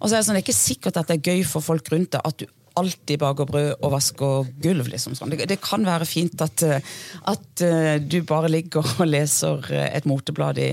Og 0.00 0.08
så 0.08 0.16
er 0.16 0.20
Det 0.20 0.26
sånn, 0.26 0.36
det 0.36 0.42
er 0.42 0.46
ikke 0.48 0.58
sikkert 0.58 0.98
at 1.00 1.08
det 1.08 1.18
er 1.18 1.30
gøy 1.32 1.44
for 1.48 1.64
folk 1.64 1.88
rundt 1.92 2.12
deg 2.12 2.20
at 2.24 2.42
du 2.42 2.46
alltid 2.78 3.20
baker 3.20 3.48
brød 3.48 3.70
og 3.80 3.92
vasker 3.92 4.50
gulv. 4.62 4.88
liksom 4.92 5.16
sånn. 5.16 5.32
Det, 5.32 5.46
det 5.50 5.58
kan 5.64 5.84
være 5.86 6.06
fint 6.08 6.40
at, 6.44 6.64
eh, 6.66 6.92
at 7.30 7.64
eh, 7.64 7.96
du 8.00 8.20
bare 8.28 8.50
ligger 8.52 8.86
og 8.96 9.06
leser 9.08 9.62
eh, 9.72 9.88
et 9.98 10.08
moteblad 10.08 10.60
i, 10.62 10.70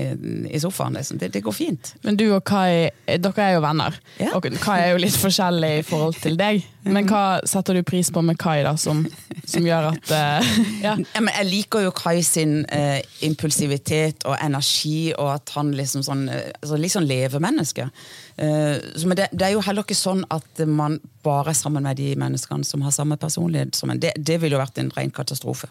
i 0.50 0.60
sofaen. 0.62 0.98
Liksom. 0.98 1.20
Det, 1.20 1.32
det 1.34 1.44
går 1.46 1.56
fint. 1.56 1.94
Men 2.06 2.18
du 2.20 2.26
og 2.30 2.42
Kai, 2.48 2.90
dere 3.06 3.46
er 3.46 3.56
jo 3.56 3.64
venner. 3.64 3.96
Ja. 4.20 4.34
Og 4.38 4.48
Kai 4.62 4.78
er 4.86 4.94
jo 4.94 5.02
litt 5.04 5.18
forskjellig 5.20 5.72
i 5.80 5.86
forhold 5.86 6.20
til 6.22 6.38
deg. 6.40 6.64
Men 6.88 7.04
hva 7.10 7.40
setter 7.48 7.76
du 7.76 7.82
pris 7.84 8.08
på 8.12 8.22
med 8.24 8.38
Kai, 8.40 8.62
da, 8.64 8.72
som, 8.80 9.02
som 9.44 9.66
gjør 9.66 9.90
at 9.90 10.12
uh, 10.16 10.52
ja. 10.80 10.94
Jeg 10.96 11.48
liker 11.50 11.84
jo 11.84 11.92
Kai 11.92 12.22
sin 12.24 12.62
uh, 12.72 12.96
impulsivitet 13.26 14.24
og 14.24 14.38
energi, 14.40 15.12
og 15.12 15.34
at 15.34 15.52
han 15.58 15.74
liksom 15.76 16.04
sånn 16.06 16.24
altså 16.30 16.80
sånn 16.80 17.08
levemenneske. 17.10 17.90
Eh, 18.40 19.04
men 19.04 19.18
det, 19.18 19.28
det 19.32 19.48
er 19.48 19.56
jo 19.56 19.64
heller 19.64 19.84
ikke 19.84 19.98
sånn 19.98 20.22
at 20.32 20.62
man 20.66 20.98
bare 21.26 21.52
er 21.52 21.58
sammen 21.58 21.84
med 21.84 22.00
de 22.00 22.14
menneskene 22.20 22.64
som 22.64 22.84
har 22.86 22.94
samme 22.96 23.18
personlighet 23.20 23.76
som 23.76 23.92
en. 23.92 24.00
Det, 24.00 24.14
det 24.16 24.40
ville 24.40 24.56
jo 24.56 24.62
vært 24.62 24.80
en 24.80 24.92
ren 24.96 25.12
katastrofe. 25.12 25.68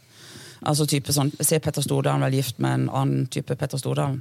Altså 0.68 0.84
type 0.92 1.14
sånn, 1.16 1.30
Se 1.40 1.56
Petter 1.64 1.84
Stordalen 1.84 2.24
være 2.26 2.36
gift 2.42 2.58
med 2.60 2.74
en 2.76 2.88
annen 2.92 3.28
type 3.32 3.56
Petter 3.56 3.80
Stordalen. 3.80 4.20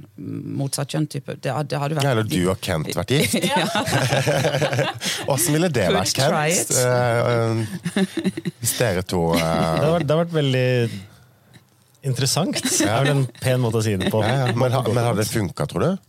Motsatt 0.59 0.93
kjønn-type. 0.93 1.35
Det, 1.43 1.51
det 1.67 1.81
hadde 1.81 1.97
vært 1.97 2.07
Ja, 2.07 2.13
Eller 2.15 2.27
du 2.27 2.39
og 2.47 2.61
Kent 2.63 2.93
vært 2.95 3.11
gift? 3.11 3.35
Åssen 5.33 5.57
ville 5.57 5.67
det 5.75 5.89
vært, 5.91 6.15
Kent? 6.15 6.73
Uh, 6.73 6.87
Eh, 6.89 7.99
eh, 7.99 8.05
Hvis 8.61 8.75
dere 8.79 9.03
to 9.03 9.21
Det 9.35 9.43
eh, 9.43 9.51
har, 9.51 9.91
vært, 9.97 10.07
det 10.07 10.15
har 10.15 10.21
vært 10.23 10.35
veldig 10.37 10.67
interessant. 12.07 12.61
Det 12.63 12.87
er 12.87 13.03
vel 13.03 13.11
en 13.17 13.25
pen 13.43 13.59
måte 13.59 13.81
å 13.81 13.83
si 13.83 13.97
det 13.99 14.11
på. 14.13 14.23
ja, 14.23 14.45
ja. 14.45 14.53
Men, 14.55 14.71
men 14.71 15.03
har 15.03 15.19
det 15.19 15.27
funka, 15.27 15.67
tror 15.69 15.85
du? 15.85 16.08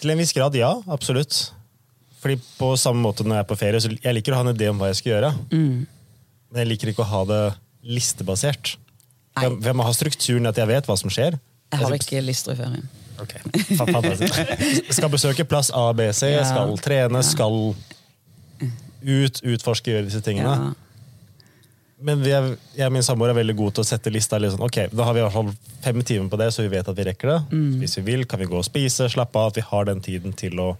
Til 0.00 0.12
en 0.14 0.20
viss 0.20 0.32
grad, 0.36 0.54
ja. 0.56 0.70
Absolutt. 0.90 1.50
Fordi 2.20 2.36
på 2.58 2.70
samme 2.80 3.00
måte 3.04 3.24
når 3.24 3.38
jeg 3.40 3.44
er 3.44 3.48
på 3.48 3.56
ferie, 3.60 3.80
så 3.80 3.90
jeg 3.94 4.16
liker 4.16 4.34
å 4.36 4.40
ha 4.40 4.44
en 4.46 4.52
idé 4.54 4.68
om 4.72 4.80
hva 4.80 4.90
jeg 4.90 5.00
skal 5.00 5.12
gjøre. 5.14 5.30
Men 5.50 6.62
jeg 6.62 6.68
liker 6.72 6.92
ikke 6.92 7.04
å 7.04 7.10
ha 7.12 7.20
det 7.28 7.42
listebasert. 7.96 8.74
Jeg, 9.40 9.54
jeg 9.64 9.76
må 9.78 9.86
ha 9.86 9.92
strukturen 9.96 10.48
at 10.50 10.58
jeg 10.58 10.68
vet 10.68 10.88
hva 10.90 10.96
som 11.00 11.12
skjer. 11.12 11.38
Jeg 11.70 11.80
har 11.84 11.94
ikke 11.96 12.20
lister 12.26 12.56
i 12.56 12.58
ferien. 12.58 12.88
Ok, 13.20 13.34
fantastisk. 13.76 14.36
Skal 14.96 15.10
besøke 15.12 15.44
plass 15.48 15.68
A, 15.76 15.90
B, 15.96 16.06
C, 16.16 16.30
Ja. 16.32 16.44
skal 16.48 16.72
trene, 16.80 17.20
skal 17.24 17.56
ut, 19.04 19.40
utforske, 19.44 19.92
gjøre 19.92 20.06
disse 20.08 20.22
tingene. 20.24 20.54
Ja. 20.56 20.89
Men 22.00 22.22
vi 22.24 22.32
er, 22.32 22.46
jeg 22.76 22.88
og 22.88 22.94
min 22.94 23.04
samboer 23.04 23.32
er 23.32 23.36
veldig 23.40 23.54
gode 23.58 23.76
til 23.76 23.84
å 23.84 23.88
sette 23.90 24.12
lista 24.12 24.38
litt 24.40 24.54
sånn, 24.54 24.62
ok, 24.64 24.78
da 24.96 25.04
har 25.04 25.16
vi 25.16 25.20
i 25.20 25.24
hvert 25.26 25.34
fall 25.34 25.50
fem 25.84 25.98
timer 26.06 26.30
på 26.32 26.38
det, 26.40 26.46
så 26.54 26.64
vi 26.64 26.70
vet 26.72 26.88
at 26.88 26.96
vi 26.96 27.04
rekker 27.10 27.28
det. 27.32 27.38
Mm. 27.52 27.74
Hvis 27.82 27.98
vi 27.98 28.04
vil, 28.06 28.22
kan 28.30 28.40
vi 28.40 28.48
gå 28.48 28.56
og 28.56 28.64
spise, 28.64 29.08
slappe 29.12 29.36
av, 29.40 29.50
at 29.52 29.60
vi 29.60 29.64
har 29.68 29.88
den 29.90 30.00
tiden 30.04 30.32
til 30.36 30.62
å 30.64 30.70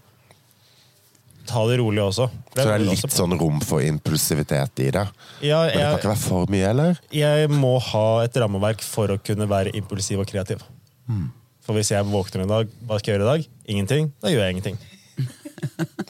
ta 1.51 1.63
det 1.69 1.77
rolig 1.81 2.01
også. 2.03 2.27
Så 2.31 2.57
det 2.57 2.65
er 2.73 2.83
litt 2.83 2.95
også. 2.95 3.11
sånn 3.21 3.35
rom 3.39 3.59
for 3.65 3.83
impulsivitet 3.85 4.81
i 4.85 4.89
det? 4.93 5.05
Ja, 5.45 5.61
Men 5.65 5.73
det 5.73 5.83
kan 5.83 5.99
ikke 5.99 6.11
være 6.13 6.23
for 6.23 6.53
mye, 6.53 6.69
eller? 6.73 7.01
jeg 7.13 7.51
må 7.53 7.75
ha 7.91 8.05
et 8.25 8.37
rammeverk 8.41 8.85
for 8.85 9.13
å 9.13 9.19
kunne 9.21 9.49
være 9.51 9.73
impulsiv 9.77 10.21
og 10.23 10.29
kreativ. 10.29 10.63
Mm. 11.09 11.27
For 11.65 11.77
hvis 11.77 11.91
jeg 11.93 12.07
våkner 12.09 12.45
en 12.45 12.53
dag, 12.55 12.71
hva 12.87 12.97
skal 12.97 13.13
jeg 13.13 13.19
gjøre 13.19 13.27
i 13.27 13.31
dag? 13.31 13.51
Ingenting. 13.75 14.09
Da 14.21 14.33
gjør 14.33 14.47
jeg 14.47 14.57
ingenting. 14.57 14.81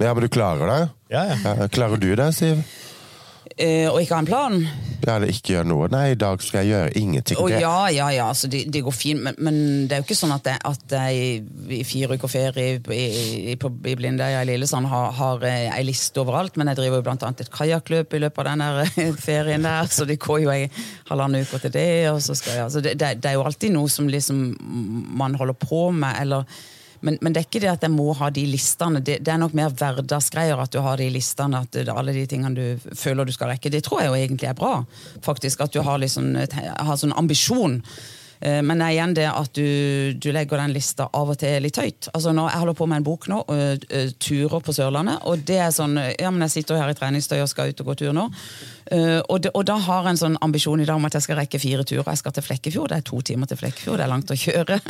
Ja, 0.01 0.13
men 0.15 0.23
du 0.23 0.29
klarer 0.31 0.69
det? 0.69 0.79
Ja, 1.11 1.25
ja. 1.27 1.35
Ja, 1.43 1.65
klarer 1.69 1.99
du 1.99 2.07
det, 2.15 2.29
Siv? 2.33 2.61
Eh, 3.57 3.87
og 3.89 3.99
ikke 4.01 4.15
ha 4.15 4.23
en 4.23 4.29
plan? 4.29 4.57
Ja, 5.01 5.15
eller 5.15 5.31
ikke 5.33 5.55
gjøre 5.55 5.67
noe? 5.67 5.87
Nei, 5.91 6.11
i 6.13 6.17
dag 6.19 6.43
skal 6.45 6.61
jeg 6.61 6.75
gjøre 6.75 6.91
ingenting. 6.99 7.39
Å 7.41 7.47
ja, 7.49 7.73
ja, 7.91 8.07
ja, 8.13 8.27
altså 8.29 8.49
det, 8.51 8.63
det 8.71 8.83
går 8.85 8.93
fint, 8.93 9.23
men, 9.25 9.37
men 9.41 9.57
det 9.89 9.95
er 9.95 10.03
jo 10.03 10.05
ikke 10.05 10.17
sånn 10.19 10.33
at 10.35 10.47
jeg, 10.51 10.61
at 10.69 10.95
jeg 10.95 11.41
i, 11.73 11.81
fire 11.87 12.17
uker 12.19 12.31
ferie 12.31 12.75
i, 12.77 13.07
i, 13.53 13.55
på, 13.59 13.71
i 13.89 13.95
Blindøya 13.97 14.43
i 14.43 14.49
Lillesand 14.51 14.89
har, 14.91 15.09
har 15.17 15.45
eh, 15.47 15.71
ei 15.73 15.85
liste 15.87 16.21
overalt, 16.21 16.59
men 16.59 16.69
jeg 16.71 16.81
driver 16.83 17.01
jo 17.01 17.07
blant 17.09 17.25
annet 17.25 17.45
et 17.45 17.53
kajakkløp 17.53 18.13
i 18.13 18.21
løpet 18.21 18.43
av 18.43 18.51
den 18.51 18.65
der 18.65 18.81
eh, 18.85 19.15
ferien 19.25 19.65
der, 19.65 19.89
så 19.89 20.05
det 20.09 20.19
går 20.21 20.43
jo 20.45 20.53
ei 20.53 20.67
halvannen 21.09 21.47
uke 21.47 21.63
til 21.65 21.73
det, 21.73 21.89
og 22.11 22.21
så 22.21 22.37
skal 22.37 22.59
jeg, 22.59 22.67
altså 22.69 22.85
det, 22.85 22.93
det, 23.01 23.15
det 23.23 23.31
er 23.31 23.39
jo 23.39 23.47
alltid 23.47 23.73
noe 23.73 23.89
som 23.91 24.11
liksom 24.11 24.45
man 25.17 25.39
holder 25.39 25.57
på 25.57 25.87
med, 25.95 26.13
eller 26.21 26.45
men, 27.01 27.17
men 27.21 27.33
det 27.33 27.41
er 27.41 27.47
ikke 27.49 27.63
det 27.63 27.71
at 27.71 27.83
jeg 27.85 27.93
må 27.93 28.11
ha 28.17 28.29
de 28.33 28.45
listene. 28.49 29.01
Det, 29.01 29.19
det 29.25 29.33
er 29.33 29.41
nok 29.41 29.57
mer 29.57 29.73
hverdagsgreier 29.73 30.61
at 30.61 30.73
du 30.73 30.79
har 30.85 31.01
de 31.01 31.09
listene. 31.13 31.63
At 31.65 31.77
alle 31.89 32.15
de 32.15 32.25
tingene 32.29 32.55
du 32.55 32.95
føler 32.97 33.27
du 33.27 33.35
skal 33.35 33.53
rekke. 33.53 33.73
Det 33.73 33.83
tror 33.85 34.03
jeg 34.03 34.11
jo 34.11 34.17
egentlig 34.21 34.49
er 34.51 34.57
bra. 34.57 34.73
faktisk, 35.25 35.61
At 35.61 35.73
du 35.73 35.81
har 35.85 36.01
liksom 36.01 36.33
har 36.35 36.97
sånn 36.97 37.17
ambisjon. 37.17 37.81
Eh, 38.41 38.61
Men 38.61 38.79
det 38.79 38.85
er 38.85 38.95
igjen 38.95 39.13
det 39.17 39.27
at 39.29 39.53
du, 39.53 39.67
du 40.17 40.29
legger 40.33 40.61
den 40.61 40.73
lista 40.73 41.07
av 41.13 41.29
og 41.33 41.37
til 41.41 41.61
litt 41.63 41.77
høyt. 41.77 42.09
Altså 42.13 42.33
nå, 42.33 42.47
Jeg 42.49 42.63
holder 42.63 42.77
på 42.77 42.87
med 42.89 43.01
en 43.01 43.05
bok 43.05 43.27
nå, 43.29 43.43
øh, 43.53 43.75
uh, 43.77 44.09
turer 44.17 44.65
på 44.65 44.73
Sørlandet. 44.73 45.21
Og 45.29 45.45
det 45.45 45.59
er 45.61 45.71
sånn, 45.75 45.97
ja 46.17 46.31
men 46.33 46.47
jeg 46.47 46.55
sitter 46.57 46.81
her 46.81 46.91
i 46.91 46.97
treningstøy 46.97 47.37
og 47.41 47.51
skal 47.51 47.71
ut 47.71 47.83
og 47.83 47.91
gå 47.91 47.97
tur 48.01 48.15
nå. 48.17 48.27
Uh, 48.91 49.21
og, 49.29 49.37
de, 49.45 49.53
og 49.53 49.65
da 49.69 49.77
har 49.77 50.07
jeg 50.09 50.15
en 50.15 50.23
sånn 50.25 50.41
ambisjon 50.41 50.81
i 50.81 50.89
dag 50.89 50.97
om 50.97 51.07
at 51.07 51.19
jeg 51.19 51.27
skal 51.27 51.41
rekke 51.43 51.61
fire 51.61 51.85
turer. 51.85 52.07
Jeg 52.09 52.23
skal 52.23 52.35
til 52.35 52.47
Flekkefjord, 52.49 52.91
det 52.91 52.99
er 52.99 53.07
to 53.07 53.21
timer 53.25 53.49
til 53.49 53.61
Flekkefjord, 53.61 54.01
det 54.01 54.07
er 54.07 54.13
langt 54.15 54.33
å 54.33 54.39
kjøre. 54.41 54.81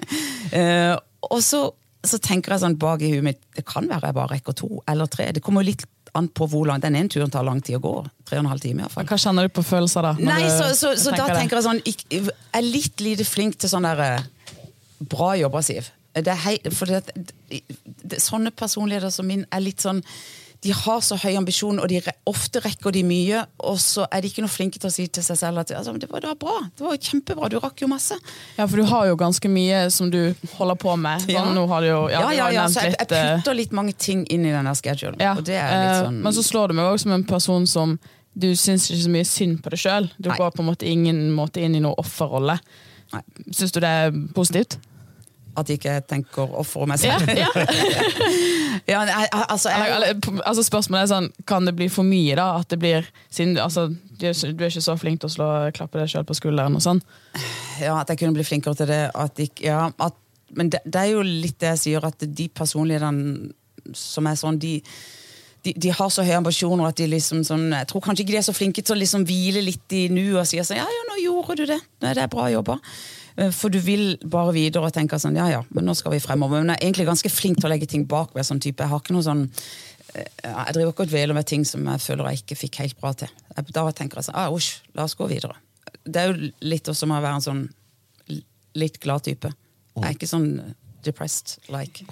Uh, 0.56 0.96
og 1.36 1.44
så, 1.46 1.66
så 2.04 2.18
tenker 2.22 2.56
jeg 2.56 2.64
sånn 2.64 2.78
bak 2.82 3.04
i 3.06 3.12
huet 3.14 3.26
mitt, 3.26 3.42
det 3.56 3.64
kan 3.70 3.88
være 3.90 4.10
jeg 4.10 4.18
bare 4.18 4.34
rekker 4.36 4.56
to 4.58 4.70
eller 4.90 5.10
tre. 5.12 5.30
Det 5.36 5.44
kommer 5.46 5.66
litt 5.66 5.86
an 6.18 6.28
på 6.28 6.48
hvor 6.52 6.66
lang 6.68 6.82
Den 6.84 6.98
ene 7.00 7.12
turen 7.12 7.32
tar 7.32 7.46
lang 7.48 7.62
tid 7.64 7.78
å 7.78 7.84
gå. 7.84 7.94
Tre 8.28 8.40
og 8.40 8.44
en 8.44 8.52
halv 8.52 8.64
time 8.64 8.82
i 8.82 8.86
hvert 8.86 8.96
fall. 8.96 9.08
Hva 9.08 9.20
kjenner 9.22 9.48
du 9.48 9.54
på 9.56 9.64
følelser 9.64 10.08
da? 10.08 10.12
Nei, 10.20 10.42
så, 10.50 10.72
så, 10.74 10.92
så, 10.98 11.06
så 11.06 11.16
da 11.16 11.30
det? 11.30 11.38
tenker 11.40 11.60
jeg 11.60 11.68
sånn 11.68 11.82
Jeg 11.86 12.36
er 12.58 12.68
litt 12.68 13.04
lite 13.06 13.28
flink 13.28 13.60
til 13.62 13.72
sånn 13.72 13.88
der 13.88 14.04
eh, 14.06 14.30
Bra 15.12 15.32
jobba, 15.40 15.64
Siv. 15.66 15.88
Det 16.12 16.28
er 16.28 16.42
hei, 16.44 16.58
for 16.76 16.92
det, 16.92 17.16
det, 17.16 17.62
det, 18.04 18.20
sånne 18.20 18.52
personligheter 18.52 19.14
som 19.14 19.30
min 19.30 19.46
er 19.48 19.64
litt 19.64 19.82
sånn 19.82 20.02
De 20.62 20.70
har 20.78 21.00
så 21.02 21.16
høy 21.18 21.34
ambisjon, 21.40 21.80
og 21.82 21.88
de, 21.90 21.98
re- 22.06 22.14
ofte 22.30 22.62
rekker 22.62 22.94
de 22.94 23.02
mye, 23.08 23.40
og 23.66 23.80
så 23.82 24.04
er 24.14 24.22
de 24.22 24.30
ikke 24.30 24.44
noe 24.46 24.52
flinke 24.54 24.78
til 24.78 24.92
å 24.92 24.94
si 24.94 25.08
til 25.10 25.24
seg 25.26 25.40
selv 25.40 25.58
at 25.64 25.72
altså, 25.74 25.96
det, 25.98 26.06
var, 26.12 26.22
det 26.22 26.30
var 26.30 26.38
bra. 26.44 26.58
Det 26.78 26.86
var 26.86 27.00
kjempebra. 27.02 27.50
Du 27.50 27.58
rakk 27.64 27.82
jo 27.82 27.90
masse. 27.90 28.14
Ja, 28.60 28.68
for 28.70 28.78
du 28.78 28.86
har 28.92 29.08
jo 29.10 29.16
ganske 29.18 29.50
mye 29.50 29.80
som 29.90 30.12
du 30.14 30.20
holder 30.60 30.78
på 30.84 30.94
med. 31.02 31.26
Ja. 31.34 31.48
Nå 31.56 31.64
har 31.72 31.82
du 31.82 31.88
jo 31.90 32.02
Ja, 32.14 32.28
ja, 32.38 32.52
ja, 32.54 32.68
så 32.70 32.84
jeg, 32.86 32.94
jeg 33.00 33.10
eh, 33.18 33.32
putter 33.42 33.58
litt 33.58 33.74
mange 33.74 33.94
ting 33.98 34.22
inn 34.30 34.46
i 34.46 34.54
denne 34.54 34.76
schedulen. 34.78 35.18
ja. 35.24 35.34
Og 35.34 35.42
det 35.50 35.58
er 35.58 35.74
litt 35.74 35.96
eh, 35.96 36.04
sånn 36.06 36.22
Men 36.28 36.38
så 36.38 36.46
slår 36.46 36.70
du 36.70 36.78
meg 36.78 36.92
også 36.94 37.08
som 37.08 37.16
en 37.18 37.26
person 37.34 37.66
som 37.74 37.98
du 38.38 38.52
syns 38.56 38.86
ikke 38.92 39.02
så 39.08 39.16
mye 39.18 39.28
synd 39.28 39.58
på 39.66 39.74
deg 39.74 39.82
sjøl. 39.82 40.12
Du 40.22 40.30
Nei. 40.30 40.38
går 40.40 40.54
på 40.56 40.62
en 40.62 40.70
måte 40.70 40.86
ingen 40.88 41.26
måte 41.36 41.60
inn 41.66 41.74
i 41.76 41.82
noen 41.84 41.98
offerrolle. 42.00 42.60
Syns 43.52 43.74
du 43.76 43.82
det 43.84 43.90
er 44.06 44.14
positivt? 44.38 44.78
At 45.58 45.68
jeg 45.68 45.80
ikke 45.82 45.98
tenker 46.08 46.54
ofre 46.62 46.86
meg 46.88 47.00
selv. 47.02 47.28
ja. 47.36 47.50
Ja, 48.90 49.04
nei, 49.06 49.26
altså, 49.52 49.70
jeg, 49.70 50.16
altså 50.48 50.64
spørsmålet 50.66 51.04
er 51.04 51.10
sånn, 51.12 51.28
Kan 51.48 51.68
det 51.68 51.74
bli 51.78 51.86
for 51.92 52.08
mye, 52.08 52.34
da? 52.40 52.48
At 52.62 52.72
det 52.72 52.80
blir 52.82 53.06
siden, 53.30 53.58
altså, 53.62 53.88
du, 53.92 54.26
er, 54.26 54.34
ikke- 54.34 54.82
så 54.82 54.96
flink 54.98 55.22
til 55.22 55.30
å 55.30 55.34
slå, 55.36 55.50
klappe 55.76 56.00
deg 56.02 56.10
sjøl 56.10 56.26
på 56.28 56.38
skulderen 56.40 56.76
og 56.80 56.82
sånn? 56.84 57.02
ja, 57.82 58.00
at 58.00 58.10
jeg 58.10 58.22
kunne 58.24 58.34
bli 58.38 58.46
flinkere 58.48 58.76
til 58.80 58.90
det. 58.90 59.02
At 59.14 59.38
jeg, 59.42 59.52
ja, 59.68 59.90
at, 60.00 60.18
men 60.58 60.70
det, 60.74 60.82
det 60.86 61.02
er 61.04 61.12
jo 61.14 61.22
litt 61.26 61.60
det 61.62 61.76
jeg 61.76 61.84
sier, 61.86 62.06
at 62.10 62.26
de 62.26 62.48
personlighetene 62.50 63.52
som 63.98 64.28
er 64.30 64.36
sånn, 64.40 64.58
de, 64.62 64.76
de, 65.66 65.74
de 65.78 65.94
har 65.94 66.10
så 66.14 66.26
høye 66.26 66.38
ambisjoner 66.42 66.88
at 66.90 66.98
de 66.98 67.08
liksom 67.12 67.44
sånn 67.46 67.68
Jeg 67.74 67.88
tror 67.90 68.02
kanskje 68.06 68.24
ikke 68.26 68.34
de 68.34 68.40
er 68.42 68.46
så 68.46 68.54
flinke 68.56 68.82
til 68.86 68.96
å 68.96 69.00
liksom 69.02 69.26
hvile 69.30 69.62
litt 69.66 69.94
i 69.98 70.04
nuet 70.14 70.40
og 70.42 70.48
si 70.50 70.58
sånn 70.66 70.80
Ja, 70.80 70.86
ja, 70.90 71.02
nå 71.10 71.18
gjorde 71.22 71.58
du 71.60 71.66
det. 71.70 71.80
Det 72.02 72.16
er 72.18 72.30
bra 72.32 72.48
jobba. 72.54 72.80
Eh, 73.38 73.52
For 73.52 73.70
du 73.70 73.80
vil 73.80 74.18
bare 74.24 74.52
videre 74.54 74.84
og 74.90 74.94
tenke 74.94 75.20
sånn 75.20 75.36
Ja, 75.40 75.48
ja, 75.50 75.62
men 75.72 75.86
nå 75.86 75.96
skal 75.96 76.12
vi 76.12 76.20
fremover. 76.20 76.60
Men 76.64 76.76
jeg 76.76 76.82
er 76.82 76.88
egentlig 76.90 77.08
ganske 77.08 77.32
flink 77.32 77.58
til 77.62 77.70
å 77.70 77.74
legge 77.74 77.88
ting 77.88 78.06
bak 78.06 78.34
meg. 78.36 78.44
sånn 78.46 78.60
type. 78.62 78.80
Jeg 78.84 78.90
har 78.90 79.00
ikke 79.00 79.14
noe 79.16 79.24
sånn 79.24 79.46
eh, 80.16 80.26
Jeg 80.44 80.74
driver 80.74 80.92
ikke 80.94 81.06
og 81.08 81.12
dveler 81.14 81.34
med 81.38 81.48
ting 81.48 81.64
som 81.66 81.86
jeg 81.86 82.00
føler 82.02 82.30
jeg 82.32 82.44
ikke 82.44 82.58
fikk 82.66 82.76
helt 82.84 83.00
bra 83.00 83.14
til. 83.14 83.30
Jeg- 83.56 83.72
Da 83.74 83.92
tenker 83.92 84.16
jeg 84.18 84.26
sånn 84.26 84.36
ah, 84.36 84.50
Osj, 84.52 84.82
la 84.96 85.04
oss 85.04 85.16
gå 85.16 85.28
videre. 85.30 85.56
Det 86.06 86.16
er 86.18 86.34
jo 86.34 86.52
litt 86.62 86.84
også 86.88 87.08
med 87.08 87.18
å 87.22 87.26
være 87.26 87.36
en 87.36 87.42
sånn 87.42 87.64
litt 88.76 89.00
glad 89.04 89.24
type. 89.24 89.52
Jeg 89.96 90.04
er 90.06 90.14
ikke 90.16 90.28
sånn 90.32 90.76
depressed 91.04 91.58
like. 91.74 92.04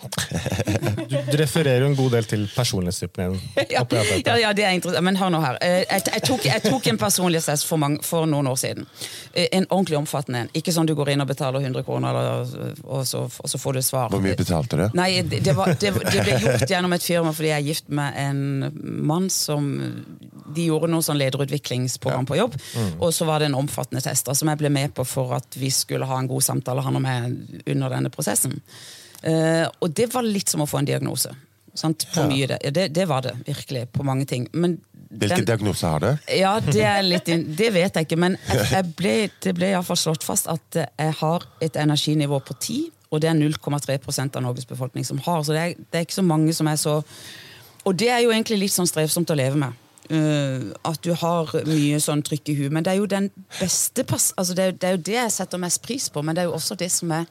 Du, 1.09 1.15
du 1.31 1.37
refererer 1.39 1.81
jo 1.85 1.89
en 1.91 1.95
god 1.97 2.11
del 2.17 2.25
til 2.29 2.45
personlighetstypen 2.55 3.23
din. 3.35 3.39
ja, 3.75 3.83
ja, 3.89 4.35
ja, 4.43 4.53
det 4.53 4.65
er 4.65 4.75
interessant. 4.77 5.03
Men 5.05 5.17
hør 5.19 5.31
nå 5.33 5.41
her. 5.43 5.57
Eh, 5.61 5.83
Jeg, 5.89 6.03
jeg, 6.13 6.23
tok, 6.27 6.45
jeg 6.45 6.63
tok 6.65 6.87
en 6.91 6.97
personlighetstest 7.01 7.65
for, 7.69 7.77
mange, 7.81 8.01
for 8.05 8.25
noen 8.29 8.47
år 8.51 8.57
siden. 8.61 8.87
Eh, 9.33 9.47
En 9.51 9.65
ordentlig 9.69 9.97
omfattende 9.99 10.45
en. 10.45 10.51
Ikke 10.57 10.73
sånn 10.75 10.89
du 10.89 10.95
går 10.97 11.13
inn 11.13 11.23
og 11.23 11.29
betaler 11.29 11.59
100 11.65 11.83
kroner, 11.87 12.09
eller, 12.09 12.79
og, 12.83 13.05
så, 13.07 13.25
og 13.29 13.49
så 13.51 13.61
får 13.61 13.79
du 13.79 13.81
svar. 13.85 14.09
Hvor 14.13 14.23
mye 14.23 14.37
betalte 14.39 14.79
du? 14.79 14.85
Nei, 14.97 15.09
det, 15.21 15.41
det, 15.45 15.55
var, 15.57 15.73
det, 15.79 15.93
det 15.97 16.23
ble 16.25 16.39
gjort 16.43 16.65
gjennom 16.69 16.93
et 16.97 17.05
firma 17.05 17.33
fordi 17.35 17.51
jeg 17.53 17.61
er 17.63 17.67
gift 17.69 17.89
med 17.93 18.17
en 18.19 18.41
mann 19.09 19.29
som 19.33 19.69
De 20.59 20.67
gjorde 20.67 20.91
noe 20.91 21.05
sånn 21.05 21.19
lederutviklingsprogram 21.21 22.27
på 22.29 22.37
jobb, 22.39 22.59
og 22.99 23.09
så 23.15 23.25
var 23.29 23.39
det 23.41 23.49
en 23.49 23.57
omfattende 23.63 24.03
test 24.03 24.27
da, 24.27 24.35
som 24.37 24.51
jeg 24.51 24.59
ble 24.61 24.71
med 24.75 24.93
på 24.97 25.07
for 25.07 25.33
at 25.39 25.55
vi 25.59 25.71
skulle 25.73 26.07
ha 26.09 26.19
en 26.19 26.27
god 26.29 26.43
samtale 26.45 26.83
han 26.85 26.99
og 26.99 27.05
meg 27.05 27.63
under 27.65 27.95
denne 27.95 28.11
prosessen. 28.13 28.59
Eh, 29.23 29.65
og 29.83 29.91
det 29.95 30.09
var 30.13 30.23
litt 30.27 30.51
som 30.51 30.61
å 30.63 30.67
få 30.69 30.79
en 30.83 30.87
diagnose. 30.87 31.31
Sant? 31.79 32.05
På 32.13 32.23
Ja. 32.23 32.27
mye 32.27 32.47
det. 32.47 32.59
Det. 32.73 32.85
Det 32.93 33.05
var 33.07 33.21
det 33.21 33.33
virkelig, 33.47 33.87
på 33.93 34.03
mange 34.03 34.25
ting. 34.27 34.47
Men 34.53 34.79
Hvilken 35.09 35.45
diagnose 35.45 35.87
har 35.87 35.99
du? 36.03 36.09
ja, 36.37 36.59
det, 36.59 36.83
er 36.85 37.01
litt 37.01 37.27
inn, 37.33 37.43
det 37.61 37.71
vet 37.73 37.95
jeg 37.95 38.05
ikke, 38.05 38.17
men 38.19 38.35
jeg, 38.49 38.65
jeg 38.71 38.95
ble, 38.99 39.13
det 39.41 39.53
ble 39.57 39.71
iallfall 39.71 39.97
slått 39.97 40.23
fast 40.27 40.47
at 40.51 40.75
jeg 40.83 41.13
har 41.21 41.45
et 41.65 41.75
energinivå 41.81 42.37
på 42.45 42.53
10, 42.59 42.91
og 43.09 43.21
det 43.23 43.29
er 43.31 43.37
0,3% 43.39 44.35
av 44.37 44.43
Norges 44.45 44.67
befolkning 44.69 45.05
som 45.07 45.17
har. 45.25 45.41
Så 45.43 45.55
det 45.55 45.61
er, 45.63 45.73
det 45.79 45.97
er 46.01 46.05
ikke 46.05 46.19
så 46.19 46.25
mange 46.25 46.53
som 46.53 46.67
er 46.69 46.77
så 46.77 46.99
Og 47.87 47.95
det 47.97 48.09
er 48.11 48.19
jo 48.21 48.29
egentlig 48.29 48.59
litt 48.59 48.73
sånn 48.75 48.89
strevsomt 48.89 49.31
å 49.31 49.37
leve 49.39 49.55
med. 49.57 49.73
Uh, 50.09 50.71
at 50.89 51.03
du 51.05 51.11
har 51.13 51.51
mye 51.69 51.99
sånn 52.01 52.23
trykk 52.25 52.49
i 52.49 52.57
huet. 52.57 52.73
Men 52.73 52.85
det 52.85 52.95
er 52.95 52.97
jo 52.97 53.05
den 53.09 53.29
beste 53.59 54.01
pass, 54.09 54.31
altså 54.41 54.55
det, 54.57 54.63
er, 54.65 54.75
det 54.81 54.89
er 54.89 54.97
jo 54.97 55.05
det 55.11 55.17
jeg 55.19 55.35
setter 55.35 55.61
mest 55.61 55.83
pris 55.85 56.09
på, 56.09 56.23
men 56.25 56.33
det 56.33 56.43
er 56.43 56.49
jo 56.49 56.57
også 56.57 56.77
det 56.79 56.89
som 56.93 57.13
er 57.13 57.27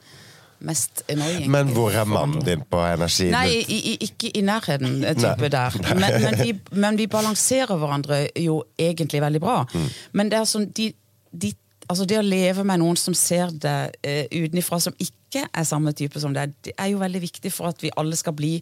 mest 0.59 1.03
annoying. 1.11 1.51
Men 1.51 1.71
hvor 1.75 1.91
er 1.95 2.07
mannen 2.07 2.43
din 2.45 2.63
på 2.69 2.79
energi? 2.83 3.29
Nei, 3.31 3.47
i, 3.59 3.79
i, 3.91 3.95
ikke 4.09 4.31
i 4.35 4.43
nærheten 4.45 5.03
eh, 5.03 5.15
type 5.17 5.47
Nei. 5.47 5.51
der. 5.53 5.77
Men, 5.89 6.15
men, 6.23 6.39
vi, 6.39 6.53
men 6.71 6.99
vi 6.99 7.07
balanserer 7.11 7.79
hverandre 7.79 8.25
jo 8.39 8.61
egentlig 8.79 9.21
veldig 9.23 9.41
bra. 9.43 9.61
Mm. 9.73 9.87
Men 10.19 10.31
det 10.31 10.39
er 10.39 10.49
sånn 10.49 10.69
de, 10.75 10.91
de, 11.31 11.53
altså 11.89 12.05
det 12.09 12.19
å 12.19 12.25
leve 12.25 12.63
med 12.67 12.81
noen 12.81 12.97
som 12.99 13.15
ser 13.17 13.51
det 13.51 13.77
uh, 14.05 14.25
utenfra, 14.31 14.79
som 14.83 14.95
ikke 15.01 15.43
er 15.45 15.65
samme 15.67 15.93
type 15.97 16.21
som 16.21 16.33
deg, 16.33 16.53
det 16.65 16.73
er 16.77 16.91
jo 16.93 17.01
veldig 17.01 17.21
viktig 17.21 17.51
for 17.53 17.69
at 17.69 17.81
vi 17.83 17.91
alle 17.99 18.17
skal 18.17 18.33
bli 18.37 18.55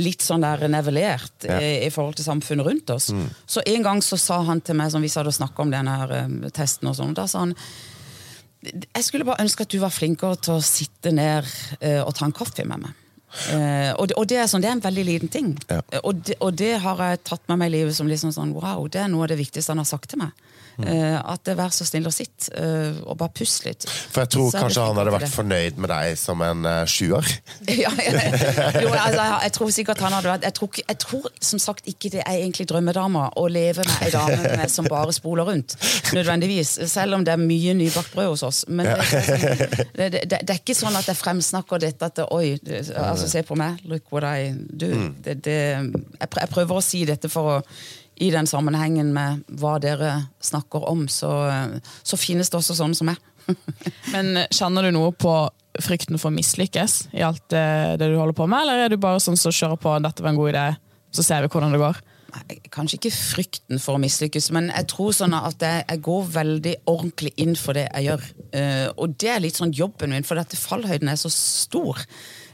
litt 0.00 0.24
sånn 0.24 0.44
der 0.44 0.66
nivellert 0.68 1.46
Ja. 1.48 1.56
eh, 1.60 1.86
i 1.86 1.92
forhold 1.92 2.18
til 2.18 2.26
samfunnet 2.26 2.66
rundt 2.66 2.92
oss. 2.92 3.08
Mm. 3.12 3.30
Så 3.48 3.62
en 3.66 3.86
gang 3.86 4.02
så 4.04 4.18
sa 4.20 4.42
han 4.44 4.60
til 4.60 4.76
meg, 4.76 4.90
som 4.92 5.00
vi 5.00 5.08
hadde 5.08 5.32
snakka 5.32 5.64
om 5.64 5.72
denne 5.72 5.96
her, 6.02 6.12
eh, 6.18 6.50
testen, 6.52 6.88
og 6.92 6.98
sånn, 6.98 7.14
da 7.16 7.26
sa 7.30 7.46
han 7.46 7.56
jeg 8.60 9.04
skulle 9.06 9.24
bare 9.24 9.40
ønske 9.40 9.64
at 9.64 9.72
du 9.72 9.78
var 9.80 9.88
flinkere 9.88 10.36
til 10.44 10.58
å 10.58 10.64
sitte 10.64 11.08
ned 11.16 11.46
uh, 11.80 12.02
og 12.04 12.12
ta 12.12 12.26
en 12.26 12.34
kaffe 12.36 12.66
med 12.68 12.82
meg. 12.82 12.98
Uh, 13.54 13.94
og, 13.94 14.10
det, 14.10 14.16
og 14.18 14.26
det, 14.28 14.36
er 14.42 14.50
sånn, 14.50 14.60
det 14.60 14.68
er 14.68 14.76
en 14.76 14.84
veldig 14.84 15.04
liten 15.06 15.30
ting. 15.32 15.54
Ja. 15.70 15.78
Uh, 15.94 16.00
Og, 16.02 16.20
det, 16.26 16.36
og 16.44 16.58
det 16.60 16.74
har 16.82 17.00
jeg 17.06 17.22
tatt 17.24 17.46
med 17.48 17.62
meg 17.62 17.70
i 17.70 17.78
livet 17.78 17.96
som 17.96 18.10
liksom 18.10 18.34
sånn, 18.36 18.52
wow, 18.52 18.84
det 18.90 19.00
er 19.00 19.08
noe 19.08 19.24
av 19.24 19.32
det 19.32 19.38
viktigste 19.40 19.72
han 19.72 19.80
har 19.80 19.88
sagt 19.88 20.10
til 20.12 20.20
meg. 20.20 20.34
Mm. 20.80 20.88
Eh, 20.88 21.16
at 21.32 21.44
det 21.46 21.56
vær 21.58 21.72
så 21.74 21.84
snill 21.88 22.08
å 22.08 22.12
sitte 22.14 22.50
eh, 22.56 23.00
og 23.04 23.18
bare 23.20 23.32
puste 23.36 23.68
litt. 23.68 23.86
For 23.86 24.24
jeg 24.24 24.32
tror 24.34 24.54
kanskje 24.54 24.86
han 24.86 24.98
hadde 25.00 25.14
vært 25.14 25.26
det. 25.26 25.32
fornøyd 25.34 25.80
med 25.82 25.92
deg 25.92 26.18
som 26.20 26.40
en 26.44 26.66
uh, 26.66 26.82
sjuer. 26.88 27.26
ja, 27.84 27.92
ja. 28.00 28.14
Jo, 28.80 28.92
altså, 28.94 29.20
jeg, 29.20 29.38
jeg 29.44 29.54
tror 29.56 29.74
sikkert 29.76 30.04
han 30.04 30.16
hadde 30.16 30.32
vært 30.32 30.46
jeg 30.48 30.56
tror, 30.56 30.80
jeg 30.80 31.00
tror 31.04 31.28
som 31.50 31.62
sagt 31.62 31.90
ikke 31.90 32.12
det 32.14 32.22
er 32.24 32.38
egentlig 32.40 32.66
drømmedama 32.70 33.26
å 33.40 33.46
leve 33.52 33.84
med 33.86 34.06
ei 34.06 34.10
dame 34.14 34.38
med, 34.42 34.66
som 34.72 34.88
bare 34.90 35.14
spoler 35.16 35.48
rundt. 35.50 35.76
Nødvendigvis. 36.16 36.76
Selv 36.90 37.18
om 37.18 37.26
det 37.26 37.34
er 37.34 37.42
mye 37.42 37.76
nybakt 37.78 38.14
brød 38.14 38.32
hos 38.32 38.46
oss. 38.46 38.62
Men 38.68 38.90
det, 38.90 39.08
sånn- 39.10 39.86
det, 39.96 40.10
det, 40.16 40.24
det, 40.32 40.42
er 40.48 40.58
ikke 40.58 40.78
sånn 40.78 40.96
at 40.98 41.08
jeg 41.10 41.18
fremsnakker 41.20 41.82
dette 41.82 42.10
at 42.10 42.20
det, 42.20 42.28
Oi, 42.30 42.54
altså, 42.94 43.28
se 43.30 43.42
på 43.46 43.56
meg. 43.58 43.80
Look 43.90 44.12
what 44.14 44.26
I 44.26 44.52
do. 44.54 44.90
Jeg, 45.26 46.28
prø- 46.30 46.44
jeg 46.44 46.52
prøver 46.52 46.78
å 46.78 46.84
si 46.84 47.04
dette 47.08 47.30
for 47.32 47.56
å 47.56 47.62
i 48.20 48.28
den 48.32 48.48
sammenhengen 48.48 49.14
med 49.16 49.44
hva 49.60 49.78
dere 49.82 50.12
snakker 50.44 50.84
om, 50.90 51.06
så, 51.08 51.30
så 52.04 52.18
finnes 52.20 52.52
det 52.52 52.58
også 52.60 52.76
sånne 52.76 52.98
som 52.98 53.08
meg. 53.08 53.20
Men 54.14 54.36
eh, 54.36 54.50
kjenner 54.52 54.86
du 54.86 54.92
noe 54.94 55.14
på 55.16 55.32
frykten 55.80 56.18
for 56.20 56.30
å 56.30 56.34
mislykkes 56.34 56.96
i 57.16 57.24
alt 57.24 57.44
det, 57.52 57.64
det 58.02 58.10
du 58.10 58.18
holder 58.18 58.36
på 58.36 58.46
med, 58.50 58.64
eller 58.64 58.84
er 58.84 58.92
du 58.92 59.00
bare 59.00 59.22
sånn 59.22 59.38
som 59.38 59.54
kjører 59.54 59.80
på 59.80 59.96
'dette 60.02 60.22
var 60.24 60.34
en 60.34 60.40
god 60.40 60.52
idé', 60.52 60.70
så 61.14 61.24
ser 61.24 61.44
vi 61.44 61.52
hvordan 61.52 61.72
det 61.74 61.82
går? 61.82 62.00
Nei, 62.30 62.58
Kanskje 62.70 62.98
ikke 62.98 63.14
frykten 63.14 63.80
for 63.82 63.96
å 63.96 64.02
mislykkes, 64.02 64.50
men 64.54 64.68
jeg 64.70 64.88
tror 64.92 65.14
sånn 65.16 65.34
at 65.34 65.62
jeg, 65.64 65.86
jeg 65.88 66.02
går 66.06 66.28
veldig 66.36 66.74
ordentlig 66.90 67.32
inn 67.42 67.56
for 67.58 67.78
det 67.78 67.88
jeg 67.88 68.10
gjør. 68.10 68.28
Uh, 68.54 68.88
og 69.02 69.16
det 69.18 69.32
er 69.32 69.42
litt 69.42 69.58
sånn 69.58 69.74
jobben 69.74 70.14
min, 70.14 70.26
for 70.26 70.38
dette 70.38 70.58
fallhøyden 70.58 71.10
er 71.10 71.18
så 71.18 71.32
stor. 71.34 72.04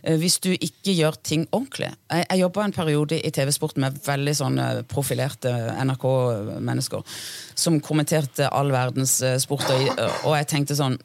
Eh, 0.06 0.16
hvis 0.20 0.38
du 0.44 0.52
ikke 0.54 0.94
gjør 0.94 1.18
ting 1.26 1.44
ordentlig. 1.50 1.90
Jeg, 2.10 2.26
jeg 2.30 2.42
jobba 2.44 2.64
en 2.64 2.76
periode 2.76 3.18
i 3.18 3.32
TV-sporten 3.34 3.84
med 3.84 3.98
veldig 4.06 4.36
sånn 4.38 4.60
eh, 4.62 4.80
profilerte 4.88 5.52
NRK-mennesker 5.82 7.18
som 7.58 7.80
kommenterte 7.84 8.48
all 8.48 8.72
verdens 8.75 9.18
sporter, 9.42 9.82
sport, 9.82 10.25
og, 10.25 10.32
jeg 10.38 10.50
tenkte 10.52 10.78
sånn 10.78 10.96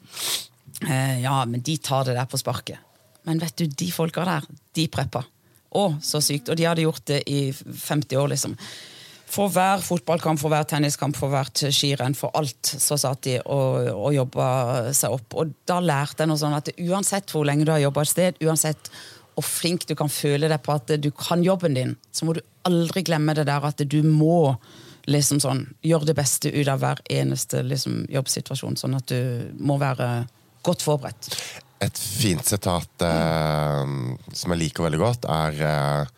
eh, 0.87 1.19
Ja, 1.23 1.41
men 1.49 1.65
de 1.65 1.77
tar 1.81 2.07
det 2.07 2.17
der 2.19 2.29
på 2.29 2.39
sparket. 2.41 2.79
Men 3.27 3.41
vet 3.41 3.57
du, 3.59 3.67
de 3.67 3.91
folka 3.93 4.25
der, 4.25 4.47
de 4.77 4.87
preppa. 4.91 5.25
Å, 5.71 5.83
så 6.03 6.19
sykt. 6.23 6.49
Og 6.51 6.57
de 6.59 6.65
hadde 6.67 6.83
gjort 6.83 7.05
det 7.07 7.21
i 7.31 7.51
50 7.53 8.17
år, 8.19 8.31
liksom. 8.33 8.57
For 9.31 9.51
hver 9.51 9.79
fotballkamp, 9.79 10.41
for 10.41 10.51
hver 10.51 10.65
tenniskamp, 10.67 11.15
for 11.15 11.31
hvert 11.31 11.63
skirenn, 11.71 12.17
for 12.17 12.35
alt, 12.35 12.67
så 12.67 12.97
satt 12.99 13.23
de 13.29 13.37
og, 13.45 13.87
og 13.93 14.11
jobba 14.15 14.47
seg 14.97 15.15
opp. 15.15 15.37
Og 15.39 15.53
da 15.69 15.79
lærte 15.83 16.25
jeg 16.25 16.31
noe 16.31 16.41
sånn 16.41 16.57
at 16.57 16.73
uansett 16.75 17.31
hvor 17.31 17.47
lenge 17.47 17.67
du 17.67 17.71
har 17.71 17.83
jobba 17.85 18.03
et 18.03 18.11
sted, 18.11 18.41
uansett 18.43 18.91
hvor 19.31 19.47
flink 19.47 19.87
du 19.87 19.95
kan 19.95 20.11
føle 20.11 20.49
deg 20.51 20.59
på 20.65 20.75
at 20.75 20.91
du 20.99 21.07
kan 21.15 21.43
jobben 21.45 21.77
din, 21.77 21.95
så 22.11 22.27
må 22.27 22.35
du 22.35 22.41
aldri 22.67 23.05
glemme 23.07 23.35
det 23.37 23.47
der 23.47 23.63
at 23.71 23.79
du 23.79 24.01
må 24.03 24.57
liksom 25.09 25.39
sånn 25.41 25.63
gjøre 25.85 26.11
det 26.11 26.17
beste 26.19 26.51
ut 26.51 26.67
av 26.69 26.83
hver 26.83 26.99
eneste 27.09 27.63
liksom, 27.65 28.03
jobbsituasjon. 28.11 28.77
Sånn 28.77 28.99
at 28.99 29.09
du 29.09 29.51
må 29.63 29.79
være 29.81 30.27
godt 30.65 30.83
forberedt. 30.85 31.31
Et 31.81 31.97
fint 31.97 32.45
sitat 32.45 33.05
eh, 33.07 33.93
som 34.37 34.53
jeg 34.53 34.61
liker 34.61 34.85
veldig 34.85 35.01
godt, 35.01 35.25
er 35.31 35.63
eh, 35.65 36.17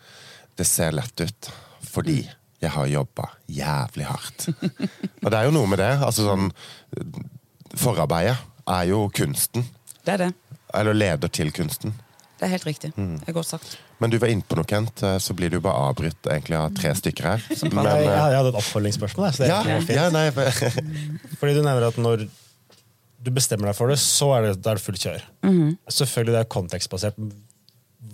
Det 0.54 0.66
ser 0.68 0.92
lett 0.94 1.20
ut 1.24 1.48
fordi 1.94 2.20
jeg 2.64 2.72
har 2.74 2.86
jobba 2.90 3.28
jævlig 3.52 4.06
hardt. 4.08 4.48
Og 5.22 5.30
det 5.30 5.38
er 5.38 5.44
jo 5.48 5.54
noe 5.56 5.68
med 5.70 5.80
det. 5.82 5.92
altså 6.04 6.24
sånn 6.26 6.50
Forarbeidet 7.74 8.36
er 8.70 8.84
jo 8.90 9.04
kunsten. 9.14 9.64
Det 10.04 10.14
er 10.14 10.20
det. 10.26 10.30
Eller 10.74 10.94
leder 10.96 11.30
til 11.32 11.50
kunsten. 11.54 11.94
Det 12.38 12.46
er 12.48 12.52
helt 12.56 12.66
riktig. 12.66 12.90
Det 12.96 13.28
er 13.30 13.34
godt 13.36 13.46
sagt. 13.48 13.76
Men 14.02 14.10
du 14.12 14.16
var 14.20 14.28
inne 14.32 14.44
på 14.46 14.56
noe, 14.58 14.66
Kent, 14.68 15.02
eh, 15.06 15.16
så 15.22 15.34
blir 15.38 15.52
du 15.54 15.60
bare 15.62 15.88
avbrutt 15.90 16.26
egentlig 16.28 16.56
av 16.58 16.72
tre 16.76 16.90
stykker 16.98 17.28
her. 17.30 17.44
Men, 17.70 17.78
Nei, 17.86 17.92
jeg, 18.02 18.08
eh, 18.10 18.24
jeg 18.32 18.38
hadde 18.40 18.50
et 18.52 18.58
oppfølgingsspørsmål. 18.60 19.28
Så 19.36 19.44
det 19.44 19.50
ja, 19.52 19.60
er 19.62 19.84
fint. 19.86 19.94
ja, 19.96 20.08
nei, 20.12 20.24
for- 20.34 20.80
Fordi 21.40 21.54
du 21.56 21.62
nevner 21.62 21.86
at 21.88 22.00
når 22.02 22.26
du 23.24 23.30
bestemmer 23.32 23.70
deg 23.70 23.78
for 23.78 23.88
det, 23.88 23.96
så 24.02 24.32
er 24.36 24.48
det, 24.50 24.56
det 24.66 24.72
er 24.74 24.82
fullt 24.82 25.06
kjør. 25.06 25.22
Selvfølgelig 25.94 26.34
det 26.36 26.42
er 26.42 26.50
kontekstbasert. 26.52 27.22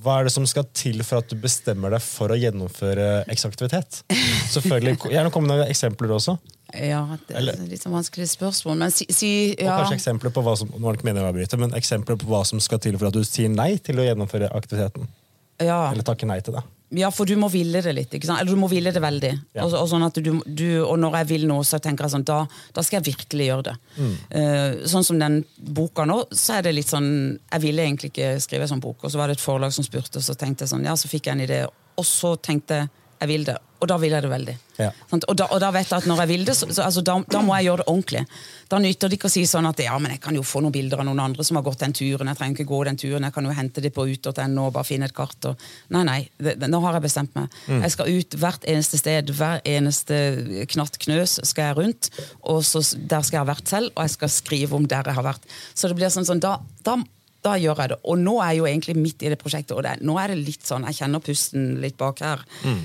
Hva 0.01 0.21
er 0.21 0.29
det 0.29 0.33
som 0.33 0.47
skal 0.49 0.65
til 0.77 1.03
for 1.05 1.19
at 1.21 1.29
du 1.29 1.37
bestemmer 1.41 1.91
deg 1.93 2.01
for 2.05 2.33
å 2.33 2.39
gjennomføre 2.39 3.25
X 3.35 3.45
aktivitet? 3.49 4.03
Selvfølgelig, 4.55 4.97
Gjerne 5.11 5.33
kom 5.35 5.45
med 5.45 5.57
noen 5.59 5.69
eksempler 5.73 6.15
også. 6.15 6.39
Ja, 6.73 7.03
det 7.27 7.35
er 7.35 7.39
Eller- 7.41 7.59
litt 7.67 7.83
sånn 7.83 7.93
vanskelig 7.93 8.29
spørsmål. 8.31 8.77
Men 8.79 8.91
si, 8.95 9.05
si 9.11 9.31
Og 9.59 9.67
kanskje 9.67 9.99
eksempler 9.99 10.31
på 10.31 10.43
hva 10.47 10.57
som 10.57 10.69
nå 10.71 10.79
er 10.89 10.93
det 10.95 11.01
ikke 11.01 11.09
meningen 11.11 11.27
å 11.27 11.33
avbryte, 11.35 11.59
men 11.59 11.75
eksempler 11.77 12.17
på 12.17 12.31
hva 12.31 12.45
som 12.47 12.61
skal 12.63 12.79
til 12.79 12.97
for 12.97 13.11
at 13.11 13.17
du 13.19 13.25
sier 13.27 13.51
nei 13.51 13.75
til 13.83 13.99
å 13.99 14.07
gjennomføre 14.07 14.53
aktiviteten. 14.55 15.09
ja. 15.61 15.91
Eller 15.91 16.07
takker 16.07 16.27
nei 16.31 16.39
til 16.41 16.55
det. 16.55 16.63
Ja, 16.91 17.11
for 17.15 17.29
du 17.29 17.37
må 17.39 17.47
ville 17.53 17.83
det 17.85 17.93
litt. 17.95 18.15
Eller 18.19 18.49
du 18.49 18.59
må 18.59 18.67
ville 18.71 18.91
det 18.91 19.03
veldig. 19.03 19.31
Ja. 19.55 19.63
Og, 19.63 19.75
og, 19.79 19.87
sånn 19.93 20.03
at 20.07 20.17
du, 20.19 20.33
du, 20.45 20.67
og 20.83 20.97
når 20.99 21.21
jeg 21.21 21.29
vil 21.31 21.47
noe, 21.51 21.63
så 21.67 21.79
tenker 21.83 22.07
jeg 22.07 22.17
sånn, 22.17 22.27
da, 22.27 22.41
da 22.75 22.83
skal 22.83 22.99
jeg 22.99 23.13
virkelig 23.13 23.47
gjøre 23.47 23.67
det. 23.69 23.75
Eh, 24.41 24.81
sånn 24.91 25.07
som 25.07 25.21
den 25.21 25.41
boka 25.79 26.07
nå, 26.09 26.23
så 26.35 26.59
er 26.59 26.67
det 26.67 26.75
litt 26.77 26.91
sånn 26.91 27.11
Jeg 27.11 27.63
ville 27.63 27.85
egentlig 27.85 28.11
ikke 28.11 28.33
skrive 28.43 28.67
en 28.67 28.73
sånn 28.75 28.83
bok, 28.83 29.05
og 29.05 29.13
så 29.13 29.21
var 29.21 29.31
det 29.31 29.39
et 29.39 29.45
forlag 29.45 29.75
som 29.75 29.87
spurte, 29.87 30.19
og 30.19 30.27
så 30.27 30.35
tenkte 30.39 30.67
jeg 30.67 30.75
sånn, 30.75 30.89
ja, 30.89 30.97
så 30.99 31.11
fikk 31.11 31.31
jeg 31.31 31.39
en 31.39 31.45
idé, 31.47 31.61
og 31.71 32.07
så 32.07 32.35
tenkte 32.43 32.83
jeg 32.83 32.91
jeg 33.21 33.29
vil 33.29 33.45
det. 33.45 33.57
Og 33.81 33.89
da 33.89 33.97
vil 34.01 34.13
jeg 34.13 34.25
det 34.25 34.29
veldig. 34.29 34.55
Ja. 34.81 34.89
Og, 35.17 35.33
da, 35.37 35.47
og 35.53 35.61
da 35.61 35.71
vet 35.73 35.89
jeg 35.89 36.03
at 36.03 36.07
når 36.09 36.23
jeg 36.23 36.29
vil 36.31 36.43
det, 36.49 36.55
så, 36.57 36.67
så 36.69 36.85
altså, 36.85 37.03
da, 37.05 37.15
da 37.33 37.41
må 37.45 37.55
jeg 37.57 37.69
gjøre 37.69 37.83
det 37.83 37.87
ordentlig. 37.93 38.23
Da 38.73 38.81
nytter 38.81 39.09
det 39.09 39.17
ikke 39.17 39.29
å 39.31 39.33
si 39.33 39.45
sånn 39.49 39.69
at 39.69 39.81
ja, 39.85 39.95
men 40.01 40.15
jeg 40.15 40.23
kan 40.25 40.37
jo 40.37 40.45
få 40.45 40.61
noen 40.65 40.75
bilder 40.75 41.01
av 41.01 41.09
noen 41.09 41.23
andre 41.25 41.45
som 41.47 41.57
har 41.57 41.65
gått 41.65 41.81
den 41.85 41.95
turen. 41.97 42.29
Jeg 42.29 42.41
trenger 42.41 42.59
ikke 42.59 42.69
gå 42.71 42.81
den 42.89 43.01
turen, 43.01 43.27
jeg 43.29 43.37
kan 43.37 43.49
jo 43.49 43.55
hente 43.57 43.85
det 43.85 43.93
på 43.97 44.05
ut.no 44.09 44.67
og 44.67 44.75
bare 44.77 44.89
finne 44.89 45.09
et 45.09 45.17
kart. 45.17 45.49
Og, 45.49 45.69
nei, 45.97 46.05
nei, 46.09 46.19
det, 46.41 46.57
det, 46.61 46.69
nå 46.73 46.81
har 46.85 46.99
jeg 46.99 47.07
bestemt 47.09 47.37
meg. 47.37 47.61
Jeg 47.69 47.95
skal 47.97 48.13
ut 48.13 48.37
hvert 48.41 48.69
eneste 48.75 49.01
sted, 49.01 49.33
hver 49.37 49.65
eneste 49.69 50.21
knatt 50.73 51.01
knøs 51.05 51.39
skal 51.49 51.71
jeg 51.71 51.79
rundt. 51.81 52.13
Og 52.53 52.61
så, 52.69 52.85
der 52.97 53.25
skal 53.25 53.41
jeg 53.41 53.45
ha 53.45 53.53
vært 53.55 53.73
selv, 53.73 53.95
og 53.95 54.05
jeg 54.05 54.17
skal 54.17 54.35
skrive 54.37 54.77
om 54.77 54.89
der 54.89 55.09
jeg 55.09 55.21
har 55.21 55.29
vært. 55.29 55.49
Så 55.73 55.89
det 55.89 56.01
blir 56.01 56.13
sånn, 56.13 56.29
sånn 56.29 56.45
da, 56.45 56.59
da 56.85 57.01
da 57.45 57.57
gjør 57.61 57.83
jeg 57.83 57.93
det. 57.93 58.01
Og 58.05 58.19
nå 58.21 58.37
er 58.43 58.53
jeg 58.53 58.61
jo 58.61 58.67
egentlig 58.69 58.97
midt 58.99 59.23
i 59.25 59.31
det 59.33 59.39
prosjektet, 59.41 59.77
og 59.77 59.85
det, 59.87 59.99
nå 60.05 60.17
er 60.21 60.33
det 60.33 60.41
litt 60.43 60.67
sånn, 60.67 60.87
jeg 60.91 61.01
kjenner 61.01 61.23
pusten 61.25 61.71
litt 61.83 61.97
bak 62.01 62.21
her. 62.25 62.43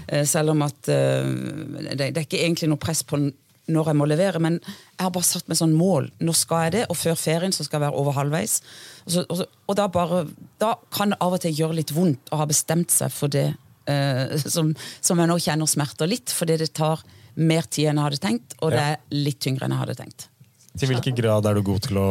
Eh, 0.07 0.24
selv 0.29 0.55
om 0.55 0.63
at 0.65 0.91
eh, 0.91 1.27
det, 1.91 2.12
det 2.15 2.21
er 2.21 2.27
ikke 2.27 2.43
egentlig 2.43 2.71
noe 2.71 2.81
press 2.81 3.03
på 3.07 3.19
når 3.65 3.89
jeg 3.89 3.97
må 3.97 4.05
levere, 4.05 4.39
men 4.43 4.59
jeg 4.62 5.01
har 5.01 5.13
bare 5.13 5.25
satt 5.25 5.47
meg 5.50 5.57
sånn 5.57 5.74
mål. 5.75 6.12
Nå 6.21 6.35
skal 6.38 6.67
jeg 6.67 6.75
det, 6.77 6.83
og 6.93 7.00
før 7.00 7.17
ferien 7.17 7.55
så 7.55 7.65
skal 7.65 7.79
jeg 7.79 7.88
være 7.88 8.01
over 8.01 8.15
halvveis. 8.17 8.59
Og, 9.05 9.12
så, 9.15 9.24
og, 9.25 9.39
så, 9.39 9.47
og 9.65 9.79
da, 9.79 9.88
bare, 9.91 10.24
da 10.62 10.75
kan 10.93 11.13
det 11.13 11.21
av 11.25 11.38
og 11.38 11.41
til 11.41 11.55
gjøre 11.63 11.79
litt 11.79 11.93
vondt 11.95 12.29
å 12.33 12.41
ha 12.43 12.47
bestemt 12.50 12.93
seg 12.93 13.13
for 13.13 13.33
det 13.33 13.47
eh, 13.89 14.38
som, 14.55 14.74
som 15.01 15.21
jeg 15.21 15.31
nå 15.31 15.39
kjenner 15.41 15.69
smerter 15.69 16.12
litt, 16.12 16.33
fordi 16.33 16.59
det 16.62 16.71
tar 16.77 17.03
mer 17.35 17.65
tid 17.67 17.89
enn 17.89 18.00
jeg 18.00 18.07
hadde 18.07 18.21
tenkt, 18.24 18.55
og 18.63 18.71
det 18.71 18.83
er 18.93 19.01
litt 19.12 19.41
tyngre 19.43 19.67
enn 19.67 19.75
jeg 19.75 19.81
hadde 19.81 19.97
tenkt. 20.00 20.29
Til 20.75 20.91
hvilken 20.91 21.17
grad 21.17 21.47
er 21.47 21.57
du 21.57 21.65
god 21.65 21.83
til 21.88 22.00
å 22.00 22.09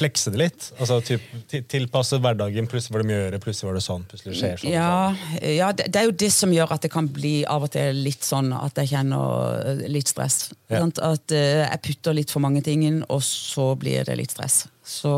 flekse 0.00 0.32
det 0.34 0.40
litt? 0.40 0.66
Altså 0.80 0.98
typ, 1.04 1.24
Tilpasse 1.70 2.18
hverdagen. 2.20 2.68
Plutselig 2.70 2.96
var 2.96 3.04
det 3.04 3.10
mye 3.10 3.18
å 3.18 3.22
gjøre, 3.26 3.40
plutselig 3.44 3.68
var 3.68 3.78
det 3.78 3.84
sånn. 3.84 4.06
plutselig 4.10 4.38
skjer 4.40 4.62
sånn. 4.62 4.72
Ja, 4.74 5.14
ja 5.44 5.70
det, 5.76 5.90
det 5.92 6.00
er 6.02 6.08
jo 6.08 6.16
det 6.24 6.30
som 6.34 6.52
gjør 6.56 6.74
at 6.76 6.84
det 6.86 6.92
kan 6.92 7.08
bli 7.12 7.34
av 7.44 7.68
og 7.68 7.72
til 7.74 8.02
litt 8.04 8.26
sånn 8.26 8.50
at 8.56 8.80
jeg 8.82 8.92
kjenner 8.94 9.60
eh, 9.74 9.84
litt 9.92 10.10
stress. 10.10 10.50
Ja. 10.72 10.82
At 10.86 11.34
uh, 11.36 11.62
jeg 11.64 11.82
putter 11.86 12.16
litt 12.16 12.32
for 12.32 12.42
mange 12.44 12.64
ting 12.66 12.84
inn, 12.88 13.02
og 13.08 13.22
så 13.26 13.72
blir 13.80 14.04
det 14.08 14.18
litt 14.20 14.34
stress. 14.34 14.64
Så 14.86 15.14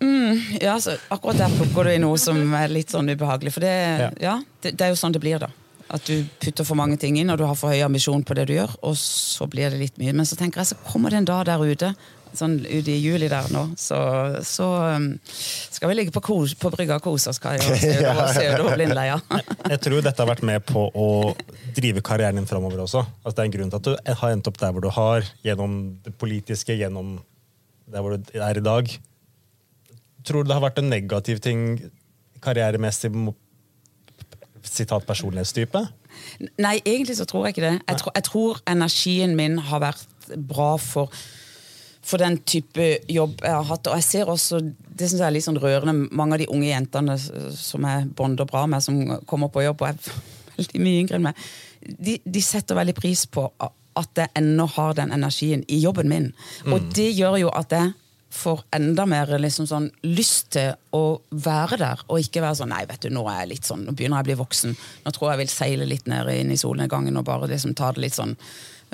mm, 0.00 0.60
Ja, 0.62 0.80
så 0.80 0.96
akkurat 1.08 1.38
der 1.40 1.54
plukker 1.58 1.88
du 1.88 1.94
i 1.94 2.00
noe 2.02 2.18
som 2.20 2.40
er 2.54 2.72
litt 2.72 2.92
sånn 2.94 3.08
ubehagelig. 3.10 3.54
For 3.56 3.64
det, 3.66 3.76
Ja. 4.02 4.10
ja. 4.20 4.34
det, 4.62 4.76
det 4.76 4.88
er 4.88 4.94
jo 4.94 5.00
sånn 5.00 5.16
det 5.16 5.22
blir, 5.24 5.40
da. 5.42 5.50
At 5.86 6.02
du 6.08 6.24
putter 6.42 6.66
for 6.66 6.74
mange 6.78 6.96
ting 6.98 7.14
inn, 7.20 7.30
og 7.30 7.38
du 7.38 7.44
har 7.46 7.54
for 7.58 7.70
høy 7.70 7.84
ambisjon 7.86 8.24
på 8.26 8.34
det 8.34 8.48
du 8.50 8.56
gjør, 8.56 8.72
og 8.82 8.96
så 8.98 9.46
blir 9.50 9.70
det 9.70 9.78
litt 9.78 10.00
mye. 10.02 10.14
Men 10.18 10.26
så 10.26 10.38
tenker 10.38 10.62
jeg, 10.62 10.72
så 10.72 10.78
kommer 10.88 11.14
det 11.14 11.22
en 11.22 11.28
dag 11.28 11.44
der 11.46 11.62
ute, 11.62 11.92
sånn 12.40 12.54
ut 12.64 12.88
i 12.88 12.96
juli 13.00 13.28
der 13.32 13.46
nå, 13.54 13.62
så, 13.80 13.98
så 14.46 14.66
um, 14.96 15.06
skal 15.26 15.90
vi 15.90 15.96
ligge 15.98 16.12
på, 16.14 16.22
kos, 16.24 16.54
på 16.60 16.70
brygga 16.74 16.98
og 17.00 17.04
kose 17.06 17.30
oss, 17.32 17.40
Kai, 17.42 17.56
og 17.58 17.66
se 17.80 17.92
utover- 18.00 18.32
se 18.36 18.44
utover 18.52 18.76
Blindleia. 18.78 19.16
Jeg 19.72 19.80
tror 19.86 20.04
dette 20.06 20.22
har 20.24 20.30
vært 20.30 20.44
med 20.46 20.64
på 20.68 20.84
å 20.92 21.08
drive 21.76 22.02
karrieren 22.06 22.38
din 22.40 22.48
framover 22.50 22.84
også. 22.86 23.04
Altså, 23.22 23.36
det 23.38 23.44
er 23.44 23.50
en 23.50 23.56
grunn 23.58 23.72
til 23.74 23.80
at 23.82 23.88
du 23.90 24.14
har 24.22 24.34
endt 24.36 24.50
opp 24.52 24.60
der 24.62 24.72
hvor 24.76 24.84
du 24.86 24.90
har, 24.96 25.26
gjennom 25.46 25.78
det 26.06 26.14
politiske, 26.20 26.76
gjennom 26.78 27.16
der 27.90 28.02
hvor 28.02 28.16
du 28.18 28.38
er 28.42 28.58
i 28.60 28.64
dag. 28.66 28.94
Tror 30.26 30.42
du 30.42 30.50
det 30.50 30.56
har 30.58 30.64
vært 30.68 30.80
en 30.82 30.88
negativ 30.90 31.38
ting 31.44 31.66
karrieremessig 32.42 33.12
sitat 34.66 35.06
personlighetstype? 35.06 35.84
Nei, 36.58 36.78
egentlig 36.82 37.16
så 37.20 37.26
tror 37.28 37.46
jeg 37.46 37.54
ikke 37.56 37.64
det. 37.68 37.74
Jeg, 37.86 37.98
tror- 38.00 38.14
jeg 38.16 38.24
tror 38.26 38.60
energien 38.72 39.36
min 39.38 39.58
har 39.68 39.82
vært 39.84 40.06
bra 40.48 40.72
for, 40.82 41.12
for 42.06 42.22
den 42.22 42.38
type 42.46 42.84
jobb 43.10 43.40
jeg 43.42 43.52
har 43.52 43.66
hatt. 43.66 43.88
Og 43.90 43.98
jeg 43.98 44.06
ser 44.06 44.30
også, 44.30 44.60
det 44.62 45.08
synes 45.08 45.20
jeg 45.20 45.26
er 45.26 45.34
litt 45.34 45.46
sånn 45.46 45.60
rørende, 45.62 46.08
mange 46.14 46.36
av 46.36 46.42
de 46.44 46.50
unge 46.54 46.70
jentene 46.70 47.16
som 47.18 47.86
jeg 47.88 48.08
bonder 48.18 48.48
bra 48.48 48.66
med, 48.70 48.84
som 48.84 49.00
kommer 49.26 49.50
på 49.52 49.64
jobb 49.66 49.82
og 49.82 49.90
er 49.90 49.98
veldig 50.58 50.84
mye 50.84 51.02
yngre 51.02 51.18
enn 51.18 51.26
meg, 51.26 51.46
de, 51.86 52.16
de 52.24 52.42
setter 52.42 52.78
veldig 52.78 52.96
pris 52.96 53.26
på 53.30 53.44
at 53.96 54.18
jeg 54.18 54.32
ennå 54.36 54.66
har 54.76 54.96
den 54.96 55.12
energien 55.14 55.62
i 55.72 55.78
jobben 55.80 56.10
min. 56.10 56.32
Og 56.68 56.90
det 56.94 57.10
gjør 57.16 57.38
jo 57.46 57.52
at 57.56 57.72
jeg 57.72 57.94
får 58.36 58.62
enda 58.76 59.06
mer 59.08 59.30
liksom 59.40 59.68
sånn 59.70 59.86
lyst 60.04 60.50
til 60.56 60.74
å 60.96 61.18
være 61.30 61.78
der, 61.80 62.02
og 62.10 62.20
ikke 62.20 62.42
være 62.44 62.58
sånn 62.60 62.72
Nei, 62.74 62.82
vet 62.88 63.06
du, 63.06 63.10
nå 63.14 63.22
er 63.30 63.42
jeg 63.42 63.52
litt 63.54 63.68
sånn, 63.68 63.86
nå 63.86 63.94
begynner 63.96 64.20
jeg 64.20 64.26
å 64.26 64.28
bli 64.30 64.38
voksen. 64.42 64.74
Nå 65.04 65.12
tror 65.14 65.30
jeg 65.30 65.36
jeg 65.36 65.42
vil 65.42 65.52
seile 65.54 65.88
litt 65.88 66.10
ned 66.10 66.32
inn 66.34 66.52
i 66.52 66.58
solnedgangen 66.60 67.16
og 67.16 67.26
bare 67.28 67.48
liksom 67.50 67.76
ta 67.78 67.92
det 67.94 68.04
litt 68.04 68.18
sånn 68.18 68.34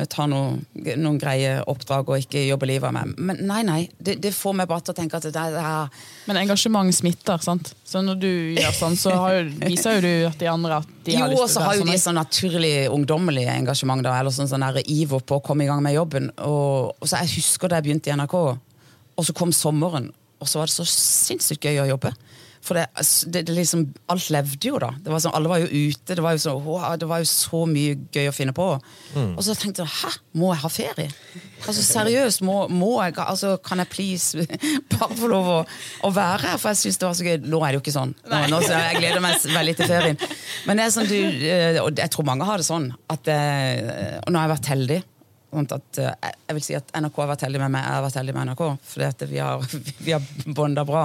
Ta 0.09 0.24
noen, 0.26 0.62
noen 0.96 1.18
greie 1.20 1.59
oppdrag 1.68 2.09
og 2.09 2.22
ikke 2.22 2.40
jobbe 2.46 2.66
livet 2.70 2.94
meg. 2.96 3.11
Men 3.20 3.42
nei, 3.44 3.59
nei. 3.66 3.81
Det, 4.00 4.14
det 4.24 4.33
får 4.35 4.55
meg 4.57 4.70
bare 4.70 4.81
til 4.87 4.94
å 4.94 4.96
tenke 4.96 5.18
at 5.20 5.26
det, 5.28 5.35
det 5.37 5.61
er 5.61 6.07
Men 6.31 6.40
engasjement 6.40 6.96
smitter, 6.96 7.42
sant? 7.44 7.74
Så 7.85 8.00
når 8.00 8.16
du 8.22 8.31
gjør 8.57 8.72
sånn, 8.78 8.96
så 8.98 9.12
har 9.20 9.37
jo, 9.37 9.44
viser 9.66 9.98
jo 9.98 10.02
du 10.07 10.26
at 10.31 10.40
de 10.40 10.48
andre 10.48 10.81
at 10.81 10.88
de 11.05 11.12
Jo, 11.12 11.20
har 11.26 11.35
lyst 11.35 11.44
og 11.44 11.52
så 11.52 11.66
har 11.66 11.76
jo 11.76 11.85
de 11.85 11.92
sånn. 11.92 12.02
sånn 12.07 12.20
naturlig 12.22 12.72
ungdommelig 12.88 13.44
engasjement, 13.52 14.02
da, 14.07 14.16
eller 14.18 14.33
sånn, 14.35 14.48
sånn 14.50 14.64
der 14.64 14.81
iver 14.88 15.20
på 15.28 15.38
å 15.38 15.44
komme 15.44 15.66
i 15.66 15.70
gang 15.70 15.85
med 15.85 15.94
jobben. 15.98 16.33
Og, 16.40 16.96
og 16.96 17.05
så 17.05 17.20
Jeg 17.20 17.37
husker 17.37 17.68
da 17.68 17.83
jeg 17.83 17.90
begynte 17.90 18.11
i 18.11 18.16
NRK, 18.16 18.37
og 19.12 19.28
så 19.28 19.37
kom 19.37 19.52
sommeren, 19.52 20.09
og 20.40 20.48
så 20.48 20.62
var 20.62 20.72
det 20.72 20.78
så 20.78 20.88
sinnssykt 20.88 21.68
gøy 21.68 21.85
å 21.85 21.90
jobbe. 21.92 22.16
For 22.62 22.79
det, 22.79 22.85
det, 23.35 23.40
det 23.48 23.55
liksom, 23.57 23.88
alt 24.12 24.29
levde 24.31 24.68
jo 24.68 24.79
da. 24.79 24.92
Det 25.03 25.11
var 25.11 25.22
sånn, 25.25 25.35
alle 25.35 25.51
var 25.51 25.62
jo 25.64 25.66
ute. 25.90 26.14
Det 26.14 26.22
var 26.22 26.37
jo, 26.37 26.42
så, 26.44 26.53
wow, 26.62 26.92
det 27.01 27.09
var 27.11 27.22
jo 27.25 27.27
så 27.27 27.64
mye 27.66 27.96
gøy 28.14 28.29
å 28.31 28.35
finne 28.37 28.55
på. 28.55 28.68
Og 29.18 29.42
så 29.42 29.57
tenkte 29.59 29.83
jeg 29.83 29.90
hæ, 29.96 30.12
må 30.38 30.53
jeg 30.53 30.62
ha 30.62 30.70
ferie? 30.70 31.09
Altså 31.62 31.83
Seriøst, 31.87 32.42
må, 32.46 32.57
må 32.75 32.96
jeg 33.05 33.14
altså, 33.22 33.53
Kan 33.62 33.79
jeg 33.79 33.90
please 33.92 34.46
bare 34.94 35.14
få 35.14 35.29
lov 35.31 35.51
å, 35.53 35.59
å 36.07 36.11
være 36.14 36.53
her? 36.53 36.59
For 36.62 36.72
jeg 36.72 36.81
syns 36.85 36.98
det 37.03 37.09
var 37.09 37.18
så 37.18 37.27
gøy. 37.27 37.37
Nå 37.42 37.62
er 37.62 37.68
det 37.72 37.81
jo 37.81 37.85
ikke 37.85 37.96
sånn. 37.98 38.14
Nå, 38.31 38.42
nå, 38.53 38.62
så 38.66 38.79
jeg 38.79 39.01
gleder 39.03 39.25
meg 39.25 39.46
veldig 39.59 39.77
til 39.79 39.90
ferien. 39.90 40.22
Men 40.68 40.79
det 40.79 40.87
er 40.87 40.94
sånn 40.96 41.11
du, 41.11 41.18
eh, 41.18 41.81
og 41.83 41.98
jeg 41.98 42.14
tror 42.14 42.29
mange 42.31 42.46
har 42.46 42.62
det 42.62 42.68
sånn, 42.68 42.92
at 43.12 43.31
eh, 43.31 44.18
Og 44.22 44.31
nå 44.31 44.38
har 44.38 44.48
jeg 44.48 44.55
vært 44.57 44.72
heldig. 44.77 45.01
Sånn 45.53 45.69
at, 45.69 45.99
eh, 46.01 46.31
jeg 46.49 46.57
vil 46.57 46.65
si 46.65 46.77
at 46.79 46.93
NRK 46.97 47.19
har 47.21 47.29
vært 47.35 47.43
heldig 47.45 47.61
med 47.61 47.75
meg, 47.75 47.85
jeg 47.85 47.97
har 47.97 48.05
vært 48.07 48.19
heldig 48.21 48.35
med 48.37 48.49
NRK. 48.49 48.62
For 48.88 49.27
vi 49.29 49.41
har, 49.43 49.67
vi 50.07 50.15
har 50.15 50.29
bonda 50.57 50.85
bra. 50.88 51.03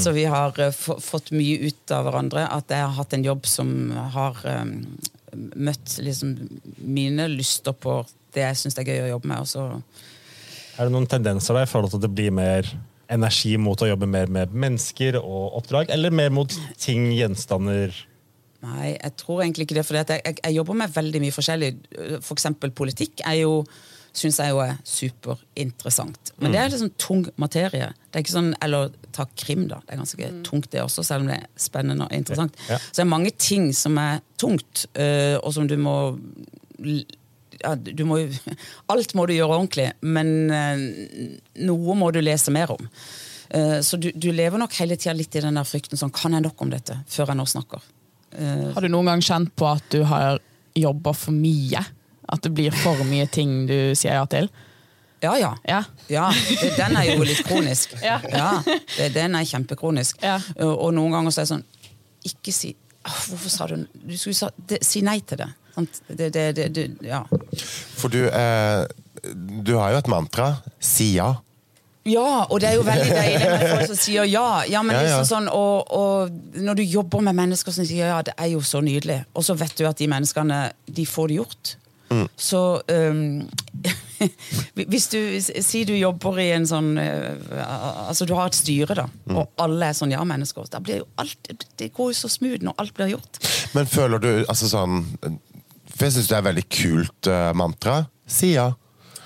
Så 0.00 0.14
vi 0.16 0.24
har 0.32 0.56
eh, 0.64 0.72
fått 0.72 1.32
mye 1.36 1.68
ut 1.68 1.92
av 1.92 2.08
hverandre. 2.08 2.46
At 2.48 2.72
jeg 2.72 2.86
har 2.86 2.96
hatt 2.96 3.12
en 3.12 3.26
jobb 3.26 3.48
som 3.48 3.74
har 4.14 4.40
um, 4.48 4.72
møtt 5.36 5.98
liksom, 6.00 6.32
mine 6.80 7.28
lyster 7.34 7.76
på 7.76 8.00
det 8.32 8.46
jeg 8.46 8.62
syns 8.62 8.80
er 8.80 8.88
gøy 8.88 9.02
å 9.04 9.10
jobbe 9.14 9.28
med. 9.28 9.44
Også. 9.44 9.66
Er 10.78 10.88
det 10.88 10.94
noen 10.94 11.10
tendenser 11.10 11.58
der 11.58 11.68
i 11.68 11.70
forhold 11.70 11.92
til 11.92 12.00
at 12.00 12.06
det 12.06 12.14
blir 12.16 12.32
mer 12.32 12.68
energi 13.12 13.58
mot 13.60 13.76
å 13.84 13.90
jobbe 13.90 14.08
mer 14.08 14.32
med 14.32 14.54
mennesker 14.56 15.18
og 15.20 15.58
oppdrag, 15.60 15.92
eller 15.92 16.14
mer 16.14 16.32
mot 16.32 16.56
ting, 16.80 17.10
gjenstander? 17.12 17.92
Nei, 18.62 18.92
jeg 18.94 19.16
tror 19.18 19.42
egentlig 19.42 19.66
ikke 19.66 19.78
det. 19.80 19.86
For 19.88 19.98
jeg, 19.98 20.20
jeg, 20.22 20.38
jeg 20.44 20.58
jobber 20.60 20.78
med 20.78 20.94
veldig 20.94 21.22
mye 21.24 21.34
forskjellig. 21.34 21.72
For 22.22 22.36
eksempel 22.36 22.74
politikk 22.74 23.24
er 23.26 23.42
jo 23.42 23.56
syns 24.12 24.38
jeg 24.42 24.52
jo 24.52 24.60
er 24.60 24.76
superinteressant. 24.86 26.32
Men 26.42 26.52
det 26.52 26.60
er 26.60 26.68
liksom 26.72 26.92
tung 27.00 27.24
materie. 27.40 27.88
Det 28.10 28.18
er 28.18 28.24
ikke 28.26 28.34
sånn, 28.34 28.52
Eller 28.64 28.92
ta 29.14 29.26
krim, 29.38 29.64
da. 29.70 29.80
Det 29.86 29.94
er 29.94 30.02
ganske 30.02 30.30
tungt, 30.46 30.70
det 30.72 30.82
også, 30.84 31.04
selv 31.06 31.24
om 31.24 31.32
det 31.32 31.38
er 31.40 31.48
spennende 31.56 32.06
og 32.06 32.14
interessant. 32.16 32.56
Ja. 32.68 32.78
Så 32.78 33.00
det 33.00 33.06
er 33.06 33.12
mange 33.12 33.32
ting 33.32 33.70
som 33.76 33.96
er 34.00 34.20
tungt, 34.40 34.86
øh, 34.92 35.38
og 35.40 35.52
som 35.56 35.68
du 35.68 35.78
må 35.80 35.96
ja, 37.62 37.74
du 37.76 38.04
må, 38.08 38.18
Alt 38.92 39.14
må 39.16 39.26
du 39.26 39.34
gjøre 39.36 39.56
ordentlig, 39.56 39.90
men 40.02 40.32
eh, 40.52 40.86
noe 41.64 41.96
må 41.96 42.10
du 42.12 42.20
lese 42.20 42.52
mer 42.52 42.74
om. 42.74 42.88
Eh, 43.48 43.80
så 43.84 43.96
du, 43.96 44.10
du 44.12 44.30
lever 44.34 44.60
nok 44.60 44.76
hele 44.80 44.98
tida 45.00 45.16
litt 45.16 45.34
i 45.36 45.44
den 45.44 45.56
der 45.60 45.68
frykten 45.68 46.00
sånn 46.00 46.12
Kan 46.14 46.32
jeg 46.36 46.44
nok 46.44 46.64
om 46.64 46.72
dette 46.72 47.00
før 47.12 47.32
jeg 47.32 47.40
nå 47.40 47.48
snakker? 47.48 47.84
Eh, 48.38 48.68
Har 48.74 48.80
du 48.84 48.88
noen 48.92 49.10
gang 49.12 49.22
kjent 49.24 49.52
på 49.58 49.68
at 49.68 49.84
du 49.92 50.02
har 50.08 50.38
jobba 50.78 51.12
for 51.16 51.34
mye? 51.36 51.82
At 52.32 52.44
det 52.46 52.52
blir 52.56 52.72
for 52.82 53.02
mye 53.04 53.26
ting 53.30 53.66
du 53.68 53.92
sier 53.98 54.16
ja 54.20 54.26
til? 54.30 54.48
ja, 55.22 55.36
ja. 55.38 55.52
Ja. 55.68 55.84
Ja, 56.10 56.30
den 56.76 56.96
er 56.98 57.04
jo 57.12 57.22
litt 57.22 57.44
kronisk. 57.46 57.92
Ja. 58.02 58.16
det, 58.96 59.12
Den 59.14 59.36
er 59.38 59.46
kjempekronisk. 59.46 60.18
Ja. 60.22 60.40
Og, 60.58 60.72
og 60.88 60.94
noen 60.96 61.14
ganger 61.14 61.30
så 61.30 61.42
er 61.42 61.46
det 61.46 61.52
sånn 61.52 61.66
Ikke 62.26 62.54
si 62.54 62.72
Hvorfor 63.02 63.50
sa 63.50 63.68
du 63.70 63.84
Du 64.02 64.16
skulle 64.18 64.34
sa, 64.38 64.50
det, 64.56 64.80
Si 64.86 65.02
nei 65.06 65.20
til 65.26 65.38
det. 65.44 65.48
Sant? 65.74 66.02
Det, 66.08 66.28
det, 66.34 66.44
det, 66.58 66.66
det, 66.74 66.84
ja. 67.06 67.22
For 67.98 68.10
du, 68.12 68.20
eh, 68.28 68.82
du 69.62 69.72
har 69.78 69.94
jo 69.94 70.00
et 70.02 70.10
mantra. 70.12 70.50
Si 70.82 71.12
ja. 71.16 71.30
Ja, 72.04 72.46
og 72.50 72.58
det 72.60 72.68
er 72.68 72.74
jo 72.80 72.82
veldig 72.86 73.10
deilig 73.14 73.50
med 73.52 73.66
folk 73.70 73.86
som 73.92 73.98
sier 74.00 74.24
ja. 74.26 74.46
ja, 74.66 74.80
men 74.82 74.96
Ja, 74.96 75.02
ja. 75.02 75.06
Liksom 75.20 75.28
sånn, 75.28 75.48
og, 75.54 75.92
og 75.94 76.58
når 76.58 76.80
du 76.80 76.82
jobber 76.82 77.22
med 77.22 77.36
mennesker 77.38 77.74
som 77.74 77.86
sier 77.86 78.10
ja, 78.10 78.22
det 78.26 78.34
er 78.36 78.50
jo 78.56 78.62
så 78.66 78.80
nydelig, 78.82 79.20
og 79.38 79.44
så 79.46 79.54
vet 79.54 79.76
du 79.78 79.86
at 79.86 80.00
de 80.02 80.08
menneskene 80.10 80.58
de 80.86 81.04
får 81.06 81.30
det 81.30 81.36
gjort. 81.38 81.76
Mm. 82.12 82.26
Så 82.36 82.58
um, 82.92 83.48
Hvis 84.74 85.06
du 85.08 85.16
Si 85.40 85.80
du 85.88 85.94
jobber 85.96 86.36
i 86.42 86.50
en 86.52 86.66
sånn 86.68 86.90
uh, 87.00 87.62
Altså 88.08 88.26
du 88.28 88.34
har 88.36 88.50
et 88.50 88.58
styre, 88.58 88.92
da, 88.98 89.06
Mm. 89.22 89.38
og 89.40 89.62
alle 89.64 89.88
er 89.88 89.96
sånn 89.96 90.12
ja-mennesker. 90.12 90.66
Da 90.68 90.80
blir 90.84 91.00
jo 91.00 91.06
alt 91.22 91.48
Det 91.80 91.88
går 91.96 92.10
jo 92.12 92.18
så 92.18 92.28
smooth 92.28 92.60
når 92.66 92.74
alt 92.82 92.92
blir 92.98 93.14
gjort. 93.14 93.38
Men 93.72 93.88
føler 93.88 94.20
du 94.20 94.30
altså 94.44 94.68
sånn 94.68 95.06
For 95.22 96.04
jeg 96.08 96.16
syns 96.18 96.28
det 96.28 96.36
er 96.36 96.42
et 96.42 96.48
veldig 96.50 96.66
kult 96.76 97.30
uh, 97.32 97.52
mantra. 97.56 97.96
Si 98.28 98.52
ja. 98.58 98.68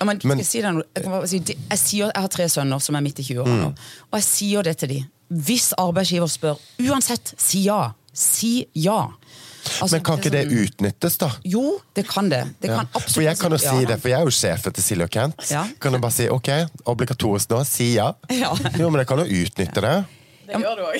Men- 0.05 0.21
jeg, 0.39 0.47
si 0.47 0.61
noe? 0.61 0.83
Jeg, 0.95 1.29
si, 1.29 1.39
jeg, 1.71 1.79
sier, 1.79 2.11
jeg 2.13 2.23
har 2.23 2.29
tre 2.29 2.49
sønner 2.53 2.79
som 2.85 2.95
er 2.99 3.01
midt 3.07 3.19
i 3.21 3.23
20-åra 3.31 3.57
nå. 3.63 3.71
Og 4.13 4.19
jeg 4.21 4.27
sier 4.29 4.63
det 4.63 4.77
til 4.83 4.89
dem. 4.89 5.07
Hvis 5.31 5.73
arbeidsgiver 5.79 6.29
spør, 6.31 6.59
uansett, 6.87 7.33
si 7.41 7.65
ja. 7.67 7.93
Si 8.17 8.67
ja. 8.75 9.07
Altså, 9.81 9.97
Men 9.97 10.05
kan 10.07 10.19
ikke 10.21 10.31
det 10.31 10.45
sånn- 10.47 10.61
utnyttes, 10.63 11.17
da? 11.19 11.31
Jo, 11.45 11.81
det 11.95 12.05
kan 12.09 12.29
det. 12.31 12.45
det 12.63 12.69
kan 12.71 12.87
ja. 12.95 13.01
For 13.01 13.21
jeg 13.25 13.37
kan 13.39 13.51
jo 13.51 13.59
si 13.59 13.85
det, 13.85 13.97
for 14.01 14.09
jeg 14.13 14.21
er 14.21 14.25
jo 14.29 14.31
sjefen 14.31 14.73
til 14.73 14.83
Silje 14.85 15.05
og 15.09 15.11
Kent. 15.11 15.51
Ja. 15.51 15.65
Kan 15.81 15.93
du 15.93 15.99
bare 15.99 16.13
si 16.15 16.29
ok, 16.31 16.49
obligatorisk 16.87 17.51
nå, 17.51 17.65
si 17.67 17.95
ja? 17.97 18.13
Ja. 18.31 18.53
Jo, 18.79 18.91
men 18.91 19.01
jeg 19.03 19.09
kan 19.11 19.19
jo 19.19 19.25
utnytte 19.43 19.83
det. 19.83 19.97
Det 20.47 20.61
gjør 20.63 20.81
du 20.81 20.85
òg. 20.87 20.99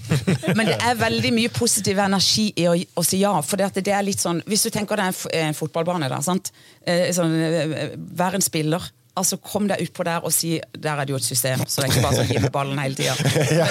Men 0.58 0.68
det 0.70 0.76
er 0.78 0.98
veldig 1.00 1.32
mye 1.34 1.52
positiv 1.54 1.98
energi 2.02 2.50
i 2.56 2.68
å, 2.70 2.74
å 2.74 3.06
si 3.06 3.22
ja. 3.22 3.32
For 3.42 3.58
det, 3.58 3.70
at 3.72 3.80
det 3.84 3.94
er 3.94 4.04
litt 4.06 4.22
sånn 4.22 4.38
Hvis 4.46 4.66
du 4.66 4.70
tenker 4.74 5.00
deg 5.00 5.10
en, 5.10 5.16
en 5.48 5.56
fotballbane, 5.56 6.10
da, 6.12 6.20
sant? 6.24 6.52
Eh, 6.86 7.08
sånn, 7.16 7.34
eh, 7.42 7.96
vær 7.96 8.38
en 8.38 8.44
spiller. 8.44 8.84
Altså 9.16 9.38
Kom 9.40 9.64
deg 9.68 9.80
utpå 9.86 10.04
der 10.04 10.24
og 10.28 10.32
si 10.34 10.56
Der 10.76 11.00
er 11.00 11.08
det 11.08 11.14
jo 11.14 11.18
et 11.18 11.24
system, 11.26 11.62
så 11.66 11.80
det 11.80 11.88
er 11.88 11.94
ikke 11.94 12.04
bare 12.04 12.18
sånn 12.20 12.30
hive 12.30 12.50
ballen 12.52 12.80
hele 12.82 12.98
tida. 12.98 13.14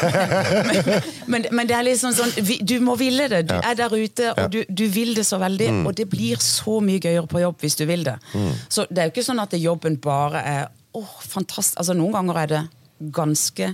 Men, 0.66 0.80
men, 1.32 1.48
men 1.52 1.70
det 1.70 1.78
er 1.78 1.86
liksom 1.88 2.16
sånn 2.18 2.34
vi, 2.46 2.58
Du 2.66 2.80
må 2.84 2.98
ville 3.00 3.30
det. 3.32 3.46
Du 3.52 3.56
er 3.56 3.78
der 3.78 3.94
ute, 3.94 4.32
og 4.34 4.50
du, 4.52 4.64
du 4.68 4.86
vil 4.92 5.14
det 5.18 5.26
så 5.28 5.40
veldig. 5.42 5.70
Og 5.86 5.94
det 5.98 6.10
blir 6.12 6.42
så 6.44 6.80
mye 6.84 7.02
gøyere 7.04 7.30
på 7.32 7.44
jobb 7.44 7.62
hvis 7.64 7.78
du 7.80 7.86
vil 7.90 8.06
det. 8.08 8.18
Så 8.70 8.88
det 8.90 9.02
er 9.04 9.10
jo 9.10 9.16
ikke 9.16 9.28
sånn 9.30 9.44
at 9.44 9.56
jobben 9.60 10.00
bare 10.02 10.44
er 10.44 10.68
åh, 10.96 11.16
fantastisk. 11.22 11.78
Altså 11.82 11.96
Noen 11.98 12.16
ganger 12.16 12.42
er 12.44 12.54
det 12.54 12.64
ganske 13.16 13.74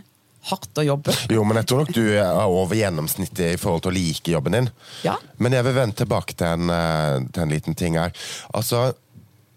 hardt 0.50 0.80
å 0.82 0.86
jobbe. 0.86 1.14
Jo, 1.30 1.44
men 1.46 1.60
jeg 1.62 1.70
tror 1.70 1.84
nok 1.84 1.94
du 1.94 2.04
er 2.16 2.42
over 2.48 2.76
gjennomsnittet 2.80 3.54
i 3.54 3.60
forhold 3.62 3.86
til 3.86 3.92
å 3.92 3.98
like 3.98 4.34
jobben 4.34 4.58
din. 4.58 4.72
Ja. 5.06 5.18
Men 5.38 5.54
jeg 5.54 5.68
vil 5.68 5.78
vende 5.78 6.00
tilbake 6.02 6.34
til 6.34 6.48
en, 6.48 6.70
eh, 6.74 7.20
til 7.32 7.44
en 7.44 7.54
liten 7.54 7.78
ting 7.78 8.00
her. 8.00 8.12
Altså, 8.54 8.94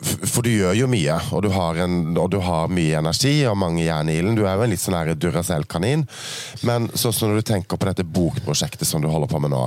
for 0.05 0.45
du 0.45 0.51
gjør 0.51 0.75
jo 0.77 0.89
mye, 0.91 1.15
og 1.33 1.45
du 1.47 1.49
har, 1.55 1.79
en, 1.85 2.17
og 2.21 2.27
du 2.35 2.39
har 2.45 2.69
mye 2.73 2.99
energi 2.99 3.47
og 3.49 3.57
mange 3.57 3.85
jern 3.87 4.11
i 4.13 4.19
ilden. 4.21 4.37
Du 4.37 4.43
er 4.45 4.59
jo 4.59 4.67
en 4.67 4.73
litt 4.75 4.83
sånn 4.83 5.13
Duracell-kanin. 5.17 6.03
Men 6.67 6.89
sånn 6.93 7.15
som 7.15 7.31
når 7.31 7.41
du 7.41 7.47
tenker 7.55 7.81
på 7.81 7.89
dette 7.89 8.05
bokprosjektet 8.05 8.85
som 8.89 9.01
du 9.01 9.09
holder 9.09 9.31
på 9.31 9.41
med 9.41 9.55
nå. 9.55 9.63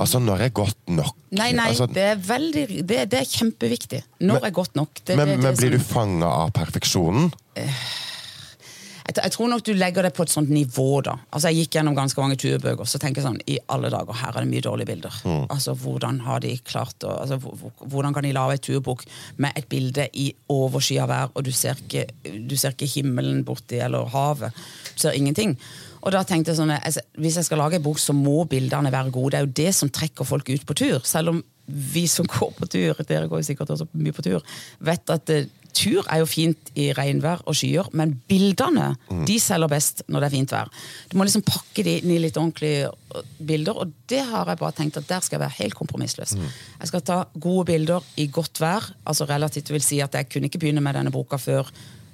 Altså, 0.00 0.22
når 0.22 0.46
er 0.46 0.54
godt 0.56 0.78
nok? 0.88 1.12
Mm. 1.32 1.36
Nei, 1.42 1.50
nei, 1.56 1.68
Altså, 1.72 1.86
det 1.88 2.02
er 2.04 2.16
veldig 2.20 2.64
Det, 2.84 3.02
det 3.10 3.20
er 3.20 3.28
kjempeviktig. 3.28 4.02
Når 4.20 4.48
er 4.48 4.54
godt 4.54 4.74
nok? 4.78 5.02
Det, 5.04 5.16
men, 5.16 5.34
det, 5.34 5.38
men 5.44 5.60
blir 5.60 5.74
du 5.76 5.78
sånn- 5.80 5.90
fanga 5.92 6.32
av 6.46 6.54
perfeksjonen? 6.56 7.30
Jeg, 9.16 9.24
jeg 9.24 9.32
tror 9.36 9.48
nok 9.52 9.62
du 9.66 9.72
legger 9.74 10.02
det 10.02 10.12
på 10.16 10.22
et 10.26 10.32
sånt 10.32 10.48
nivå, 10.52 11.02
da. 11.04 11.16
Altså 11.32 11.48
Jeg 11.52 11.66
gikk 11.66 11.76
gjennom 11.78 11.94
ganske 11.96 12.20
mange 12.22 12.36
turbøker, 12.40 12.84
så 12.88 12.98
tenker 13.02 13.22
jeg 13.22 13.28
sånn 13.28 13.40
I 13.46 13.58
alle 13.68 13.90
dager, 13.92 14.12
her 14.22 14.32
er 14.36 14.44
det 14.46 14.50
mye 14.52 14.64
dårlige 14.64 14.86
bilder. 14.92 15.20
Mm. 15.24 15.46
Altså 15.52 15.74
Hvordan 15.78 16.20
har 16.26 16.40
de 16.44 16.56
klart 16.64 17.06
å 17.08 17.14
altså, 17.20 17.38
hvor- 17.42 17.56
hvor- 17.60 17.88
Hvordan 17.92 18.14
kan 18.14 18.22
de 18.24 18.32
lage 18.32 18.54
et 18.54 18.62
turbok 18.62 19.04
med 19.36 19.52
et 19.56 19.68
bilde 19.68 20.08
i 20.14 20.32
overskya 20.48 21.06
vær, 21.08 21.30
og 21.34 21.44
du 21.44 21.52
ser 21.52 21.74
ikke, 21.74 22.06
du 22.48 22.56
ser 22.56 22.70
ikke 22.76 22.86
himmelen 22.94 23.44
borti, 23.44 23.78
eller 23.82 24.06
havet. 24.06 24.52
Du 24.94 25.00
ser 25.00 25.12
ingenting. 25.12 25.56
Og 26.02 26.12
da 26.14 26.24
tenkte 26.26 26.52
jeg 26.52 26.58
sånn, 26.58 26.74
altså, 26.74 27.02
Hvis 27.20 27.38
jeg 27.38 27.46
skal 27.46 27.62
lage 27.62 27.78
en 27.78 27.84
bok, 27.84 28.00
så 28.02 28.14
må 28.16 28.42
bildene 28.50 28.92
være 28.92 29.14
gode. 29.14 29.32
Det 29.32 29.40
er 29.40 29.46
jo 29.46 29.56
det 29.62 29.74
som 29.78 29.90
trekker 29.90 30.28
folk 30.28 30.50
ut 30.50 30.66
på 30.66 30.78
tur. 30.78 31.00
Selv 31.06 31.34
om 31.34 31.42
vi 31.66 32.06
som 32.10 32.26
går 32.26 32.54
på 32.58 32.66
tur, 32.66 33.02
dere 33.06 33.28
går 33.30 33.42
jo 33.42 33.46
sikkert 33.52 33.70
også 33.70 33.86
mye 33.94 34.14
på 34.14 34.24
tur, 34.26 34.42
vet 34.82 35.12
at 35.14 35.30
uh, 35.30 35.44
tur 35.72 36.02
er 36.10 36.20
jo 36.20 36.28
fint 36.28 36.72
i 36.78 36.88
regnvær 36.96 37.44
og 37.48 37.56
skyer, 37.56 37.88
men 37.96 38.14
bildene 38.28 38.90
de 39.28 39.38
selger 39.40 39.70
best 39.72 40.02
når 40.08 40.24
det 40.24 40.28
er 40.28 40.34
fint 40.34 40.52
vær. 40.52 40.72
Du 41.08 41.16
må 41.16 41.24
liksom 41.24 41.44
pakke 41.46 41.84
de 41.86 41.96
inn 42.00 42.12
i 42.12 42.18
litt 42.20 42.36
ordentlige 42.36 42.90
øh, 42.90 43.30
bilder, 43.38 43.80
og 43.84 43.94
det 44.10 44.20
har 44.28 44.50
jeg 44.50 44.60
bare 44.60 44.76
tenkt 44.76 45.00
at 45.00 45.08
der 45.08 45.24
skal 45.24 45.38
jeg 45.38 45.44
være 45.46 45.58
helt 45.62 45.78
kompromissløs. 45.78 46.36
Jeg 46.36 46.92
skal 46.92 47.06
ta 47.08 47.18
gode 47.34 47.66
bilder 47.72 48.04
i 48.20 48.28
godt 48.32 48.60
vær, 48.60 48.92
altså 49.06 49.28
relativt 49.30 49.72
vil 49.72 49.84
si 49.84 50.02
at 50.04 50.18
jeg 50.18 50.28
kunne 50.28 50.50
ikke 50.50 50.60
begynne 50.66 50.84
med 50.84 50.98
denne 50.98 51.14
boka 51.14 51.40
før 51.40 51.72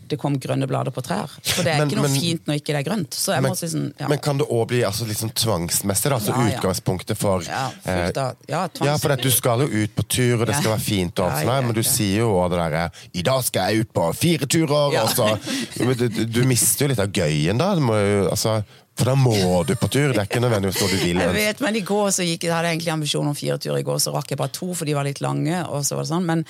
det 0.09 0.18
kom 0.18 0.38
grønne 0.40 0.66
blader 0.71 0.90
på 0.94 1.03
trær. 1.05 1.29
For 1.42 1.62
det 1.62 1.75
er 1.75 1.79
Men- 1.79 1.88
ikke 1.90 1.99
noe 2.01 2.09
men- 2.09 2.21
fint 2.21 2.47
når 2.49 2.55
ikke 2.61 2.73
det 2.75 2.81
er 2.81 2.87
grønt. 2.90 3.18
Men, 3.42 3.55
si 3.57 3.66
sånn, 3.66 3.92
ja. 4.01 4.09
men 4.09 4.18
kan 4.18 4.38
det 4.38 4.47
òg 4.49 4.66
bli 4.68 4.83
altså, 4.85 5.07
litt 5.07 5.18
sånn 5.21 5.33
tvangsmessig? 5.35 6.12
Altså 6.12 6.33
Ja, 6.35 6.47
ja. 6.49 6.59
utgangspunktet 6.59 7.16
for 7.16 7.42
Ja, 7.42 7.66
eh, 7.85 8.07
fullt 8.07 8.16
av, 8.16 8.37
ja, 8.49 8.97
for 8.99 9.12
at 9.12 9.21
du 9.23 9.31
skal 9.31 9.61
jo 9.61 9.68
ut 9.85 9.94
på 9.94 10.03
tur, 10.09 10.40
og 10.40 10.47
det 10.47 10.57
skal 10.57 10.73
være 10.77 10.81
fint, 10.81 11.18
og 11.21 11.31
alt 11.33 11.64
men 11.66 11.75
du 11.75 11.83
sier 11.83 12.18
jo 12.25 12.33
også 12.35 12.51
det 12.51 12.59
derre 12.59 12.90
I 13.14 13.23
dag 13.23 13.44
skal 13.44 13.71
jeg 13.73 13.81
ut 13.87 13.92
på 13.92 14.14
fire 14.16 14.47
turer, 14.47 15.03
og 15.03 15.09
så 15.11 15.38
du, 15.79 16.09
du- 16.09 16.25
du 16.27 16.42
mister 16.44 16.87
jo 16.87 16.88
litt 16.88 16.99
av 17.01 17.09
gøyen 17.12 17.59
da. 17.59 17.75
Du 17.75 17.81
må 17.81 17.94
jo, 17.94 18.29
altså, 18.31 18.62
for 18.97 19.05
da 19.05 19.14
må 19.14 19.64
du 19.66 19.75
på 19.77 19.88
tur. 19.88 20.12
Det 20.12 20.18
er 20.18 20.27
ikke 20.27 20.40
nødvendigvis 20.42 20.81
noe 20.81 20.90
du 20.90 20.97
vil. 21.05 21.16
Jeg 21.23 21.35
vet, 21.35 21.61
men 21.61 21.77
i 21.77 21.81
går 21.87 22.09
så 22.11 22.25
gikk, 22.27 22.42
jeg 22.49 22.53
hadde 22.53 22.73
egentlig 22.73 22.92
ambisjon 22.92 23.27
om 23.29 23.35
fire 23.35 23.59
turer 23.59 23.79
i 23.79 23.83
går, 23.87 23.97
så 24.03 24.12
rakk 24.12 24.29
jeg 24.31 24.38
bare 24.38 24.51
to, 24.51 24.73
for 24.75 24.85
de 24.85 24.94
var 24.94 25.05
litt 25.05 25.21
lange. 25.21 25.55
og 25.68 25.85
så 25.85 25.94
var 25.94 26.03
det 26.03 26.11
sånn, 26.11 26.25
men, 26.27 26.44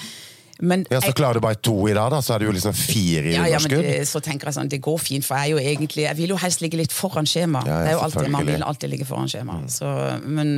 men 0.59 0.85
Ja, 0.91 1.01
Så 1.01 1.13
klarer 1.13 1.39
du 1.39 1.41
bare 1.45 1.55
to 1.55 1.75
i 1.89 1.95
dag, 1.95 2.11
da, 2.11 2.19
så 2.25 2.35
er 2.35 2.43
det 2.43 2.49
jo 2.49 2.55
liksom 2.57 2.75
fire 2.75 3.31
i 3.31 3.35
ja, 3.37 3.47
ja, 3.47 3.61
men 3.63 3.71
underskudd. 3.71 3.85
det, 3.87 4.09
så 4.11 4.23
tenker 4.25 4.51
jeg 4.51 4.57
sånn, 4.57 4.71
det 4.73 4.81
går 4.83 4.99
fint, 5.03 5.27
for 5.27 5.39
jeg 5.39 5.55
jo 5.55 5.61
egentlig 5.63 6.07
Jeg 6.09 6.19
vil 6.19 6.35
jo 6.35 6.39
helst 6.41 6.63
ligge 6.65 6.81
litt 6.81 6.95
foran 6.95 7.29
skjema. 7.29 7.63
Ja, 7.67 7.77
ja, 7.77 7.85
det 7.85 7.93
er 7.93 7.97
jo 7.99 8.05
alltid, 8.07 8.31
Man 8.35 8.49
vil 8.49 8.65
alltid 8.67 8.93
ligge 8.95 9.07
foran 9.09 9.31
skjema. 9.31 9.59
Så, 9.71 9.93
men, 10.25 10.51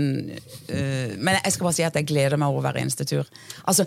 øh, 0.68 1.16
men 1.18 1.36
jeg 1.36 1.52
skal 1.52 1.68
bare 1.68 1.76
si 1.76 1.86
at 1.86 1.98
jeg 2.00 2.08
gleder 2.08 2.40
meg 2.40 2.48
over 2.48 2.64
hver 2.68 2.80
eneste 2.80 3.04
tur. 3.08 3.28
Altså, 3.68 3.84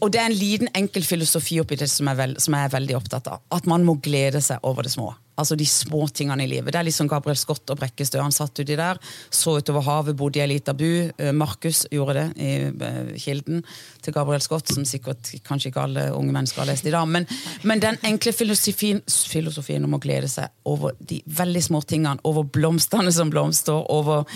og 0.00 0.12
det 0.12 0.22
er 0.22 0.30
en 0.30 0.38
liten, 0.38 0.72
enkel 0.78 1.04
filosofi 1.04 1.60
oppi 1.60 1.76
det 1.80 1.90
som, 1.90 2.08
jeg, 2.08 2.20
vel, 2.22 2.38
som 2.40 2.56
jeg 2.56 2.70
er 2.70 2.76
veldig 2.78 2.96
opptatt 3.02 3.28
av. 3.34 3.44
At 3.52 3.68
man 3.68 3.84
må 3.84 3.98
glede 4.02 4.40
seg 4.44 4.62
over 4.64 4.86
det 4.88 4.94
små. 4.94 5.12
Altså 5.42 5.56
de 5.58 5.66
små 5.66 6.06
tingene 6.14 6.44
i 6.44 6.50
livet. 6.50 6.72
Det 6.72 6.80
er 6.80 6.86
litt 6.86 6.96
som 6.96 7.10
Gabriel 7.10 7.38
Scott 7.38 7.70
og 7.72 7.80
Brekkestø. 7.80 8.20
Han 8.22 8.34
satt 8.34 8.62
uti 8.62 8.76
der, 8.78 9.00
så 9.32 9.56
utover 9.58 9.84
havet, 9.86 10.16
bodde 10.18 10.38
i 10.38 10.44
ei 10.44 10.50
lita 10.54 10.74
bu. 10.76 11.10
Eh, 11.10 11.32
Markus 11.34 11.84
gjorde 11.90 12.14
det 12.20 12.26
i 12.38 12.52
eh, 12.70 13.12
kilden 13.20 13.64
til 14.02 14.14
Gabriel 14.14 14.42
Scott, 14.44 14.70
som 14.70 14.86
sikkert 14.88 15.32
kanskje 15.46 15.72
ikke 15.72 15.84
alle 15.86 16.08
unge 16.14 16.34
mennesker 16.34 16.62
har 16.62 16.70
lest 16.70 16.86
i 16.86 16.94
dag. 16.94 17.08
Men, 17.10 17.26
men 17.66 17.82
den 17.82 17.98
enkle 18.06 18.34
filosofien, 18.36 19.02
filosofien 19.06 19.84
om 19.88 19.98
å 19.98 20.02
glede 20.02 20.30
seg 20.30 20.52
over 20.68 20.94
de 20.98 21.20
veldig 21.26 21.64
små 21.66 21.82
tingene, 21.82 22.22
over 22.28 22.46
blomstene 22.46 23.12
som 23.14 23.32
blomster, 23.32 23.82
over 23.92 24.26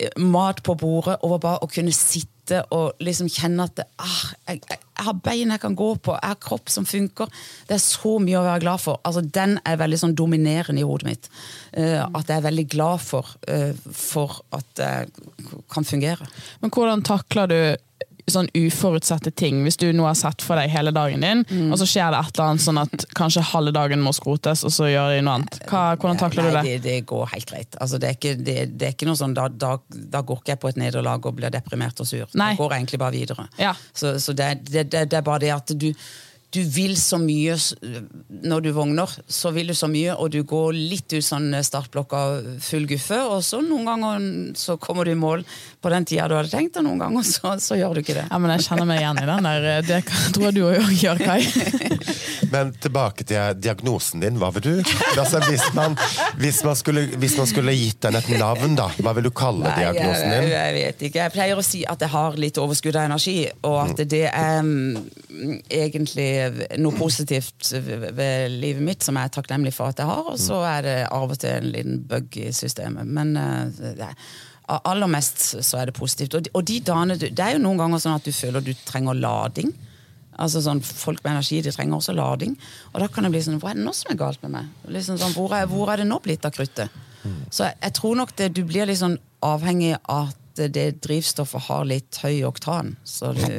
eh, 0.00 0.10
mat 0.18 0.64
på 0.66 0.74
bordet, 0.78 1.20
over 1.22 1.42
bare 1.42 1.62
å 1.62 1.70
kunne 1.70 1.94
sitte 1.94 2.35
og 2.74 3.00
liksom 3.02 3.28
kjenne 3.32 3.66
at 3.66 3.74
det, 3.78 3.86
ah, 4.02 4.20
jeg, 4.48 4.60
jeg, 4.70 4.78
jeg 4.96 5.06
har 5.08 5.18
bein 5.24 5.52
jeg 5.52 5.62
kan 5.62 5.76
gå 5.76 5.88
på, 6.00 6.14
jeg 6.16 6.32
har 6.32 6.40
kropp 6.42 6.72
som 6.72 6.86
funker. 6.88 7.30
Det 7.68 7.76
er 7.76 7.82
så 7.82 8.16
mye 8.22 8.38
å 8.40 8.44
være 8.46 8.62
glad 8.64 8.82
for. 8.82 9.00
Altså, 9.06 9.22
den 9.22 9.58
er 9.66 9.80
veldig 9.80 10.00
sånn 10.00 10.16
dominerende 10.16 10.82
i 10.82 10.86
hodet 10.88 11.10
mitt. 11.10 11.30
Uh, 11.76 12.06
at 12.06 12.30
jeg 12.30 12.38
er 12.38 12.46
veldig 12.48 12.66
glad 12.72 13.02
for, 13.04 13.34
uh, 13.50 13.72
for 13.92 14.40
at 14.56 14.82
jeg 14.82 15.10
kan 15.72 15.86
fungere. 15.86 16.28
Men 16.62 16.72
hvordan 16.72 17.04
takler 17.06 17.52
du 17.52 17.58
sånn 18.32 18.48
uforutsette 18.58 19.30
ting? 19.38 19.60
Hvis 19.64 19.76
du 19.78 19.86
nå 19.94 20.02
har 20.06 20.16
sett 20.18 20.42
for 20.42 20.58
deg 20.58 20.70
hele 20.72 20.90
dagen 20.94 21.20
din, 21.22 21.44
Mm. 21.46 21.70
og 21.72 21.78
så 21.78 21.86
skjer 21.86 22.10
det 22.10 22.18
et 22.26 22.38
eller 22.38 22.48
annet 22.50 22.64
sånn 22.64 22.80
at 22.82 23.04
kanskje 23.14 23.42
halve 23.52 23.72
dagen 23.72 24.02
må 24.02 24.12
skrotes, 24.16 24.64
og 24.66 24.70
så 24.74 24.88
gjør 24.90 25.14
de 25.16 25.22
noe 25.22 25.34
annet. 25.38 25.60
Hva, 25.70 25.84
hvordan 25.96 26.18
takler 26.18 26.42
Nei, 26.42 26.50
du 26.50 26.56
det? 26.56 26.64
det? 26.82 26.82
Det 26.90 27.06
går 27.06 27.26
helt 27.34 27.50
greit. 27.50 27.76
Altså, 27.80 27.98
det, 28.02 28.08
er 28.08 28.18
ikke, 28.18 28.34
det, 28.44 28.56
det 28.78 28.88
er 28.88 28.92
ikke 28.96 29.06
noe 29.06 29.16
sånn, 29.20 29.34
da, 29.34 29.48
da, 29.48 29.76
da 29.90 30.22
går 30.26 30.40
ikke 30.42 30.54
jeg 30.56 30.60
på 30.64 30.68
et 30.74 30.76
nederlag 30.82 31.26
og 31.26 31.36
blir 31.38 31.50
deprimert 31.54 32.00
og 32.00 32.06
sur. 32.06 32.26
Nei. 32.34 32.52
Da 32.56 32.62
går 32.62 32.72
jeg 32.74 32.82
egentlig 32.86 32.98
bare 33.04 33.12
videre. 33.12 33.48
Ja. 33.58 33.74
Så, 33.94 34.16
så 34.20 34.32
det, 34.34 34.50
det, 34.70 34.88
det, 34.90 35.06
det 35.10 35.20
er 35.20 35.22
bare 35.22 35.44
det 35.46 35.52
at 35.54 35.72
du, 35.78 35.92
du 36.56 36.62
vil 36.72 36.96
så 36.98 37.18
mye 37.20 37.56
når 38.46 38.64
du 38.64 38.70
vogner. 38.76 39.10
Så 39.28 39.52
vil 39.54 39.70
du 39.70 39.76
så 39.76 39.88
mye, 39.90 40.14
og 40.16 40.30
du 40.32 40.40
går 40.48 40.76
litt 40.76 41.12
ut 41.12 41.24
sånn 41.24 41.50
startblokka 41.66 42.22
full 42.64 42.88
guffe. 42.90 43.18
Og 43.28 43.44
så 43.44 43.60
noen 43.64 43.88
ganger 43.88 44.26
så 44.58 44.78
kommer 44.80 45.06
du 45.06 45.12
i 45.12 45.18
mål 45.18 45.44
på 45.82 45.92
den 45.92 46.08
tida 46.08 46.28
du 46.30 46.36
hadde 46.38 46.52
tenkt, 46.52 46.78
og 46.80 46.88
noen 46.88 47.04
ganger 47.04 47.26
så, 47.28 47.56
så 47.62 47.78
gjør 47.78 47.98
du 47.98 48.04
ikke 48.04 48.18
det. 48.18 48.26
Ja, 48.30 48.40
men 48.40 48.54
Jeg 48.56 48.66
kjenner 48.68 48.88
meg 48.88 49.02
igjen 49.02 49.22
i 49.22 49.28
den 49.28 49.50
der. 49.50 49.68
Det 49.86 50.02
tror 50.08 50.48
jeg 50.48 50.56
du 50.56 50.62
òg 50.70 50.96
gjør, 51.02 51.22
Kai. 51.26 51.40
Men 52.56 52.72
tilbake 52.80 53.24
til 53.28 53.58
diagnosen 53.60 54.22
din. 54.24 54.38
Hva 54.40 54.48
vil 54.56 54.64
du? 54.64 54.94
Altså, 55.16 55.40
hvis, 55.46 55.64
man, 55.76 55.96
hvis, 56.40 56.62
man 56.64 56.76
skulle, 56.78 57.04
hvis 57.20 57.36
man 57.38 57.48
skulle 57.50 57.74
gitt 57.76 58.00
den 58.06 58.16
et 58.18 58.30
navn, 58.40 58.76
da, 58.78 58.88
hva 59.04 59.12
vil 59.16 59.28
du 59.28 59.32
kalle 59.36 59.66
Nei, 59.68 59.74
diagnosen 59.82 60.32
din? 60.32 60.48
jeg 60.54 60.74
vet 60.78 61.04
ikke. 61.08 61.22
Jeg 61.26 61.34
pleier 61.36 61.60
å 61.60 61.64
si 61.66 61.82
at 61.88 62.02
jeg 62.04 62.12
har 62.14 62.40
litt 62.40 62.60
overskudd 62.62 62.96
av 62.96 63.08
energi, 63.10 63.36
og 63.68 63.78
at 63.84 64.02
det 64.08 64.24
er 64.30 64.60
um, 64.64 64.98
egentlig 65.68 66.28
noe 66.80 66.96
positivt 66.96 67.72
ved 67.76 68.56
livet 68.56 68.84
mitt 68.84 69.06
som 69.06 69.18
jeg 69.18 69.28
er 69.30 69.36
takknemlig 69.36 69.74
for 69.76 69.92
at 69.92 70.02
jeg 70.02 70.08
har, 70.10 70.26
og 70.32 70.40
så 70.40 70.60
er 70.68 70.84
det 70.86 70.98
av 71.12 71.30
og 71.30 71.40
til 71.42 71.56
en 71.60 71.72
liten 71.72 72.02
bug 72.08 72.40
i 72.40 72.50
systemet. 72.56 73.08
Men 73.08 73.36
uh, 73.36 73.96
er- 73.96 74.14
aller 74.66 75.06
mest 75.06 75.38
så 75.62 75.78
er 75.78 75.90
det 75.90 75.94
positivt. 75.94 76.34
Og 76.34 76.42
de, 76.42 76.50
og 76.58 76.64
de 76.66 76.80
dagene 76.82 77.14
Det 77.20 77.38
er 77.38 77.52
jo 77.54 77.60
noen 77.62 77.78
ganger 77.78 78.02
sånn 78.02 78.16
at 78.18 78.26
du 78.26 78.32
føler 78.34 78.64
du 78.66 78.72
trenger 78.86 79.14
lading. 79.14 79.70
Altså 80.42 80.62
sånn, 80.64 80.82
Folk 80.84 81.22
med 81.24 81.32
energi 81.34 81.62
de 81.64 81.72
trenger 81.74 81.98
også 81.98 82.14
lading. 82.16 82.56
Og 82.92 83.00
da 83.02 83.08
kan 83.12 83.26
det 83.26 83.32
bli 83.34 83.42
sånn 83.44 83.60
Hva 83.62 83.72
er 83.72 83.78
det 83.78 83.86
nå 83.86 83.94
som 83.96 84.12
er 84.12 84.20
galt 84.20 84.42
med 84.44 84.54
meg? 84.56 84.72
Liksom 84.92 85.20
sånn, 85.20 85.36
hvor, 85.36 85.54
er, 85.56 85.68
hvor 85.70 85.92
er 85.92 86.02
det 86.02 86.08
nå 86.08 86.20
blitt 86.24 86.44
av 86.48 86.54
kruttet? 86.56 87.02
Så 87.50 87.64
jeg, 87.66 87.74
jeg 87.82 87.94
tror 87.98 88.18
nok 88.20 88.36
det, 88.38 88.52
du 88.54 88.62
blir 88.68 88.86
litt 88.86 89.00
sånn 89.00 89.16
avhengig 89.42 89.96
av 90.04 90.30
at 90.30 90.42
det 90.72 90.86
drivstoffet 91.04 91.66
har 91.66 91.82
litt 91.84 92.16
høy 92.22 92.44
oktan. 92.48 92.94
Så 93.04 93.34
du 93.36 93.42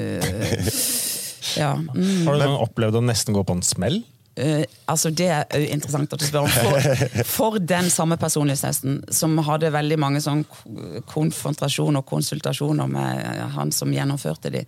Ja. 1.56 1.76
Mm. 1.78 2.26
Har 2.28 2.36
du 2.36 2.44
noen 2.44 2.60
opplevd 2.60 2.98
å 3.00 3.04
nesten 3.06 3.36
gå 3.36 3.44
på 3.48 3.56
en 3.56 3.64
smell? 3.66 4.02
Eh, 4.38 4.64
altså 4.88 5.10
Det 5.10 5.28
er 5.34 5.46
jo 5.58 5.68
interessant 5.74 6.12
at 6.14 6.22
du 6.22 6.26
spør 6.28 6.46
om. 6.46 6.52
For, 6.54 7.24
for 7.26 7.58
den 7.60 7.90
samme 7.90 8.18
personlighetstesten, 8.22 9.00
som 9.14 9.38
hadde 9.48 9.72
veldig 9.74 9.98
mange 10.00 10.22
sånn 10.22 10.44
konfrontasjoner 11.10 12.02
og 12.04 12.10
konsultasjoner 12.10 12.90
med 12.92 13.42
han 13.58 13.72
som 13.76 13.94
gjennomførte 13.94 14.52
de, 14.54 14.64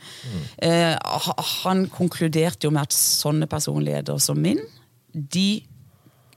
ha- 0.64 1.38
han 1.64 1.86
konkluderte 1.94 2.68
jo 2.68 2.72
med 2.74 2.88
at 2.90 2.96
sånne 2.96 3.48
personligheter 3.52 4.20
som 4.22 4.40
min, 4.42 4.62
de 5.14 5.62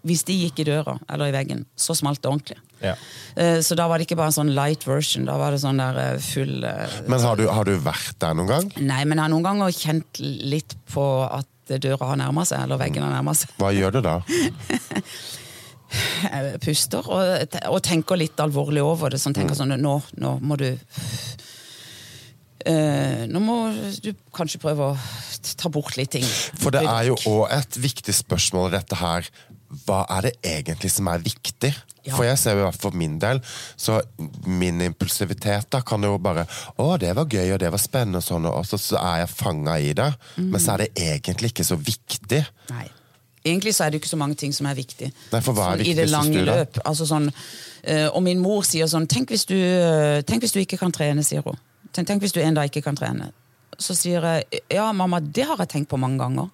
hvis 0.03 0.25
de 0.27 0.35
gikk 0.35 0.65
i 0.65 0.67
døra 0.67 0.97
eller 1.15 1.31
i 1.31 1.35
veggen, 1.37 1.61
så 1.79 1.95
smalt 1.95 2.19
det 2.25 2.27
ordentlig. 2.33 2.57
Ja. 2.83 2.97
Eh, 3.39 3.61
Så 3.63 3.77
da 3.79 3.85
var 3.87 4.01
det 4.03 4.09
ikke 4.09 4.17
bare 4.19 4.33
en 4.33 4.35
sånn 4.35 4.51
light 4.57 4.83
version, 4.89 5.29
da 5.29 5.37
var 5.39 5.55
det 5.55 5.61
sånn 5.63 5.79
der 5.79 6.19
full 6.19 6.57
Men 7.07 7.21
har 7.23 7.39
du, 7.39 7.45
har 7.47 7.69
du 7.69 7.77
vært 7.79 8.17
der 8.19 8.35
noen 8.35 8.51
gang? 8.51 8.73
Nei, 8.83 9.05
men 9.07 9.15
jeg 9.21 9.23
har 9.23 9.31
noen 9.31 9.47
ganger 9.47 9.71
kjent 9.77 10.19
litt 10.19 10.75
på 10.91 11.05
at 11.31 11.47
døra 11.69 12.09
har 12.11 12.19
nærma 12.21 12.45
seg, 12.49 12.65
eller 12.65 12.81
veggen 12.81 13.05
har 13.07 13.13
nærma 13.15 13.35
seg. 13.39 13.53
Hva 13.61 13.71
gjør 13.75 13.99
du 13.99 14.01
da? 14.05 14.19
Jeg 15.93 16.61
puster 16.65 17.05
og, 17.13 17.57
og 17.69 17.81
tenker 17.85 18.17
litt 18.17 18.41
alvorlig 18.41 18.83
over 18.85 19.13
det. 19.13 19.21
Sånn, 19.21 19.35
tenker 19.37 19.59
sånn, 19.59 19.75
nå, 19.77 19.95
nå 20.23 20.31
må 20.41 20.57
du 20.57 20.71
eh, 22.65 23.27
Nå 23.29 23.43
må 23.45 23.57
du 24.01 24.13
kanskje 24.33 24.63
prøve 24.63 24.93
å 24.93 24.97
ta 25.59 25.69
bort 25.73 25.99
litt 25.99 26.15
ting. 26.17 26.25
For 26.63 26.73
det 26.75 26.85
er 26.87 27.11
jo 27.11 27.19
òg 27.29 27.53
et 27.53 27.77
viktig 27.83 28.15
spørsmål 28.23 28.73
dette 28.77 28.97
her. 29.01 29.29
Hva 29.87 30.03
er 30.19 30.29
det 30.29 30.33
egentlig 30.45 30.91
som 30.93 31.09
er 31.11 31.23
viktig? 31.23 31.73
Ja. 32.03 32.17
For 32.17 32.27
jeg 32.27 32.39
ser 32.41 32.59
jo 32.59 32.71
for 32.75 32.97
min 32.99 33.15
del, 33.23 33.39
så 33.79 34.01
min 34.49 34.81
impulsivitet 34.83 35.69
da 35.71 35.83
kan 35.87 36.03
jo 36.03 36.17
bare 36.19 36.43
Å, 36.83 36.97
det 36.99 37.13
var 37.15 37.29
gøy, 37.31 37.53
og 37.55 37.61
det 37.63 37.71
var 37.71 37.81
spennende, 37.81 38.19
og 38.19 38.27
sånn, 38.27 38.49
og 38.51 38.67
så, 38.67 38.79
så 38.81 38.99
er 38.99 39.23
jeg 39.23 39.31
fanga 39.31 39.77
i 39.79 39.93
det. 39.97 40.09
Men 40.41 40.59
så 40.61 40.75
er 40.75 40.85
det 40.85 41.07
egentlig 41.13 41.53
ikke 41.53 41.67
så 41.69 41.79
viktig. 41.79 42.43
Nei. 42.73 42.89
Egentlig 43.43 43.75
så 43.75 43.85
er 43.85 43.91
det 43.91 43.99
ikke 43.99 44.11
så 44.13 44.19
mange 44.19 44.37
ting 44.39 44.53
som 44.55 44.69
er 44.71 44.79
viktig. 44.79 45.09
Nei, 45.33 45.43
for 45.43 45.57
hva 45.57 45.73
er 45.73 45.83
viktig, 45.83 45.95
I 45.95 45.99
det 45.99 46.11
lange 46.13 46.43
løp. 46.47 46.79
Altså 46.87 47.07
sånn, 47.11 47.29
eh, 47.83 48.07
og 48.07 48.23
min 48.23 48.43
mor 48.43 48.63
sier 48.67 48.91
sånn 48.91 49.09
tenk 49.11 49.35
hvis, 49.35 49.47
du, 49.51 49.57
eh, 49.59 50.23
tenk 50.27 50.45
hvis 50.45 50.55
du 50.55 50.61
ikke 50.63 50.79
kan 50.79 50.95
trene, 50.95 51.25
sier 51.27 51.43
hun. 51.47 51.59
Tenk, 51.91 52.07
tenk 52.09 52.23
hvis 52.23 52.35
du 52.35 52.39
en 52.43 52.59
dag 52.59 52.71
ikke 52.71 52.85
kan 52.87 52.99
trene. 52.99 53.33
Så 53.83 53.97
sier 53.99 54.23
jeg 54.23 54.63
ja, 54.71 54.87
mamma, 54.95 55.19
det 55.23 55.47
har 55.49 55.59
jeg 55.65 55.73
tenkt 55.75 55.91
på 55.91 55.99
mange 55.99 56.23
ganger. 56.23 56.51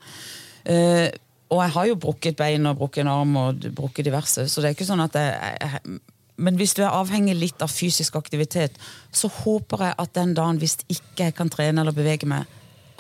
Eh, 1.48 1.54
og 1.54 1.64
jeg 1.64 1.74
har 1.74 1.88
jo 1.88 1.98
brukket 2.04 2.37
bein 2.37 2.66
og 2.66 2.78
brukket 2.78 3.04
en 3.04 3.12
arm 3.12 3.37
og 3.37 3.66
brukket 3.74 4.04
diverse, 4.04 4.48
så 4.48 4.61
det 4.61 4.70
er 4.70 4.76
ikke 4.76 4.88
sånn 4.88 5.04
at 5.04 5.18
jeg, 5.18 5.58
jeg 5.62 6.00
men 6.38 6.54
hvis 6.54 6.76
du 6.78 6.84
er 6.84 6.94
avhengig 6.94 7.34
litt 7.34 7.62
av 7.64 7.72
fysisk 7.72 8.14
aktivitet, 8.14 8.76
så 9.11 9.26
håper 9.40 9.88
jeg 9.88 9.96
at 9.98 10.12
den 10.14 10.37
dagen 10.38 10.61
hvis 10.62 10.76
ikke 10.87 11.24
jeg 11.26 11.34
kan 11.34 11.50
trene 11.50 11.82
eller 11.82 11.96
bevege 11.96 12.28
meg, 12.30 12.46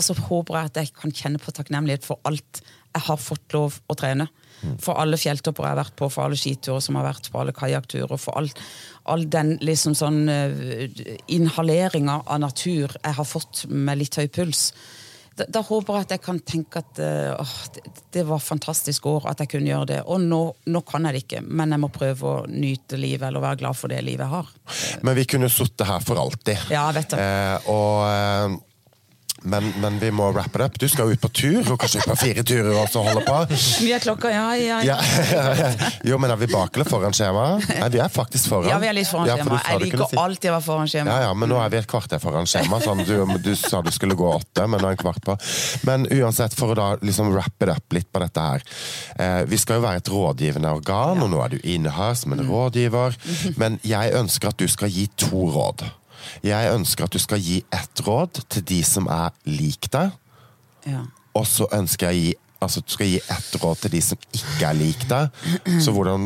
så 0.02 0.14
håper 0.14 0.56
jeg 0.56 0.70
at 0.70 0.80
jeg 0.80 0.90
kan 0.96 1.14
kjenne 1.14 1.38
på 1.42 1.54
takknemlighet 1.54 2.06
for 2.06 2.18
alt 2.26 2.60
jeg 2.62 3.04
har 3.06 3.20
fått 3.22 3.54
lov 3.54 3.78
å 3.86 3.96
trene. 3.98 4.26
For 4.82 4.98
alle 4.98 5.18
fjelltopper 5.20 5.64
jeg 5.64 5.70
har 5.70 5.78
vært 5.78 5.96
på, 5.98 6.08
for 6.10 6.26
alle 6.26 6.38
skiturer 6.38 6.82
som 6.82 6.98
har 6.98 7.06
vært 7.06 7.28
på, 7.30 7.38
alle 7.38 7.54
kajakkturer, 7.54 8.18
for 8.18 8.34
all, 8.38 8.48
all 9.06 9.22
den 9.30 9.54
liksom 9.62 9.94
sånn 9.98 10.24
uh, 10.26 11.02
inhaleringa 11.30 12.20
av 12.26 12.40
natur 12.42 12.90
jeg 12.90 13.18
har 13.20 13.28
fått 13.28 13.66
med 13.70 14.00
litt 14.02 14.18
høy 14.18 14.26
puls. 14.34 14.72
Da, 15.38 15.46
da 15.54 15.62
håper 15.62 15.98
jeg 15.98 16.06
at 16.06 16.14
jeg 16.16 16.22
kan 16.24 16.38
tenke 16.42 16.82
at 16.82 17.00
eh, 17.02 17.32
åh, 17.38 17.56
det, 17.74 17.82
det 18.16 18.24
var 18.26 18.42
fantastisk 18.42 19.06
år 19.10 19.28
at 19.30 19.42
jeg 19.44 19.52
kunne 19.52 19.70
gjøre 19.70 19.90
det. 19.92 19.98
Og 20.10 20.22
nå, 20.24 20.40
nå 20.66 20.82
kan 20.88 21.06
jeg 21.08 21.16
det 21.16 21.24
ikke, 21.26 21.42
men 21.46 21.74
jeg 21.74 21.82
må 21.84 21.90
prøve 21.94 22.32
å 22.32 22.46
nyte 22.50 22.98
livet 22.98 23.28
eller 23.28 23.44
være 23.44 23.62
glad 23.62 23.78
for 23.78 23.92
det 23.92 24.00
livet 24.06 24.26
jeg 24.26 24.34
har. 24.34 24.50
Men 25.06 25.18
vi 25.18 25.26
kunne 25.30 25.50
sittet 25.52 25.86
her 25.88 26.02
for 26.04 26.20
alltid. 26.20 26.68
Ja, 26.74 26.88
vet 26.96 27.14
du. 27.14 27.20
Eh, 27.22 27.70
og, 27.70 28.08
eh, 28.08 28.58
men, 29.42 29.68
men 29.80 29.98
vi 30.02 30.10
må 30.10 30.30
wrap 30.34 30.54
it 30.56 30.62
up. 30.64 30.78
Du 30.80 30.86
skal 30.90 31.06
jo 31.10 31.14
ut 31.16 31.20
på 31.22 31.28
tur, 31.34 31.60
og 31.72 31.78
kanskje 31.80 32.00
ut 32.02 32.08
på 32.10 32.16
fire 32.20 32.42
turer 32.46 32.72
også 32.82 33.02
holde 33.06 33.22
på. 33.26 33.36
Mye 33.84 33.94
er 33.98 34.02
klokka, 34.02 34.30
ja, 34.34 34.46
ja, 34.58 34.78
ja. 34.82 34.96
Jo, 36.08 36.18
men 36.18 36.32
er 36.34 36.40
vi 36.40 36.48
bak 36.50 36.74
eller 36.76 36.88
foran 36.88 37.14
skjema? 37.16 37.44
Nei, 37.68 37.88
vi 37.94 38.00
er 38.02 38.10
faktisk 38.12 38.50
foran. 38.50 38.68
Ja, 38.72 38.78
vi 38.82 38.88
er 38.90 38.96
litt 38.98 39.08
foran 39.10 39.28
Ja, 39.30 39.36
skjema. 39.38 39.60
Jeg 39.68 39.82
liker 39.84 40.04
si- 40.10 40.18
alltid 40.24 40.50
å 40.50 40.54
være 40.56 40.66
foran 40.66 40.90
skjema. 40.90 41.14
Ja, 41.14 41.28
ja, 41.28 41.34
men 41.38 41.52
nå 41.52 41.60
er 41.62 41.72
vi 41.74 41.80
et 41.82 41.88
kvarter 41.90 42.22
foran 42.22 42.48
skjema. 42.50 42.80
Sånn, 42.84 43.04
du, 43.08 43.14
du 43.44 43.52
sa 43.58 43.82
du 43.86 43.90
skulle 43.94 44.16
gå 44.18 44.28
åtte, 44.34 44.66
men 44.68 44.82
nå 44.82 44.90
er 44.90 44.96
en 44.98 45.02
kvart 45.04 45.22
på. 45.26 45.38
Men 45.88 46.08
uansett, 46.18 46.56
for 46.58 46.74
å 46.74 46.78
da 46.78 46.88
liksom 47.02 47.30
wrap 47.34 47.62
it 47.66 47.72
up 47.74 47.96
litt 47.96 48.10
på 48.12 48.22
dette 48.24 48.48
her. 48.50 48.66
Eh, 49.18 49.42
vi 49.50 49.58
skal 49.60 49.78
jo 49.80 49.86
være 49.86 50.02
et 50.02 50.10
rådgivende 50.12 50.74
organ, 50.80 51.22
og 51.24 51.30
nå 51.32 51.40
er 51.44 51.54
du 51.56 51.58
inne 51.68 51.92
her 51.94 52.14
som 52.18 52.34
en 52.34 52.44
rådgiver. 52.48 53.16
Men 53.60 53.78
jeg 53.86 54.14
ønsker 54.18 54.50
at 54.52 54.58
du 54.60 54.66
skal 54.70 54.90
gi 54.92 55.06
to 55.20 55.46
råd. 55.54 55.86
Jeg 56.42 56.74
ønsker 56.74 57.04
at 57.04 57.14
du 57.14 57.18
skal 57.22 57.40
gi 57.42 57.62
ett 57.74 58.02
råd 58.06 58.42
til 58.48 58.64
de 58.72 58.82
som 58.86 59.08
er 59.12 59.30
lik 59.46 59.90
deg, 59.94 60.12
Ja. 60.88 61.02
og 61.34 61.46
så 61.46 61.66
ønsker 61.72 62.10
jeg 62.10 62.16
å 62.16 62.22
gi 62.28 62.36
Altså, 62.58 62.80
du 62.82 62.90
skal 62.90 63.06
gi 63.06 63.18
ett 63.22 63.52
råd 63.62 63.76
til 63.84 63.90
de 63.92 64.00
som 64.02 64.18
ikke 64.34 64.66
er 64.66 64.74
lik 64.74 65.04
deg. 65.06 65.28
Så 65.78 65.92
hvordan, 65.94 66.24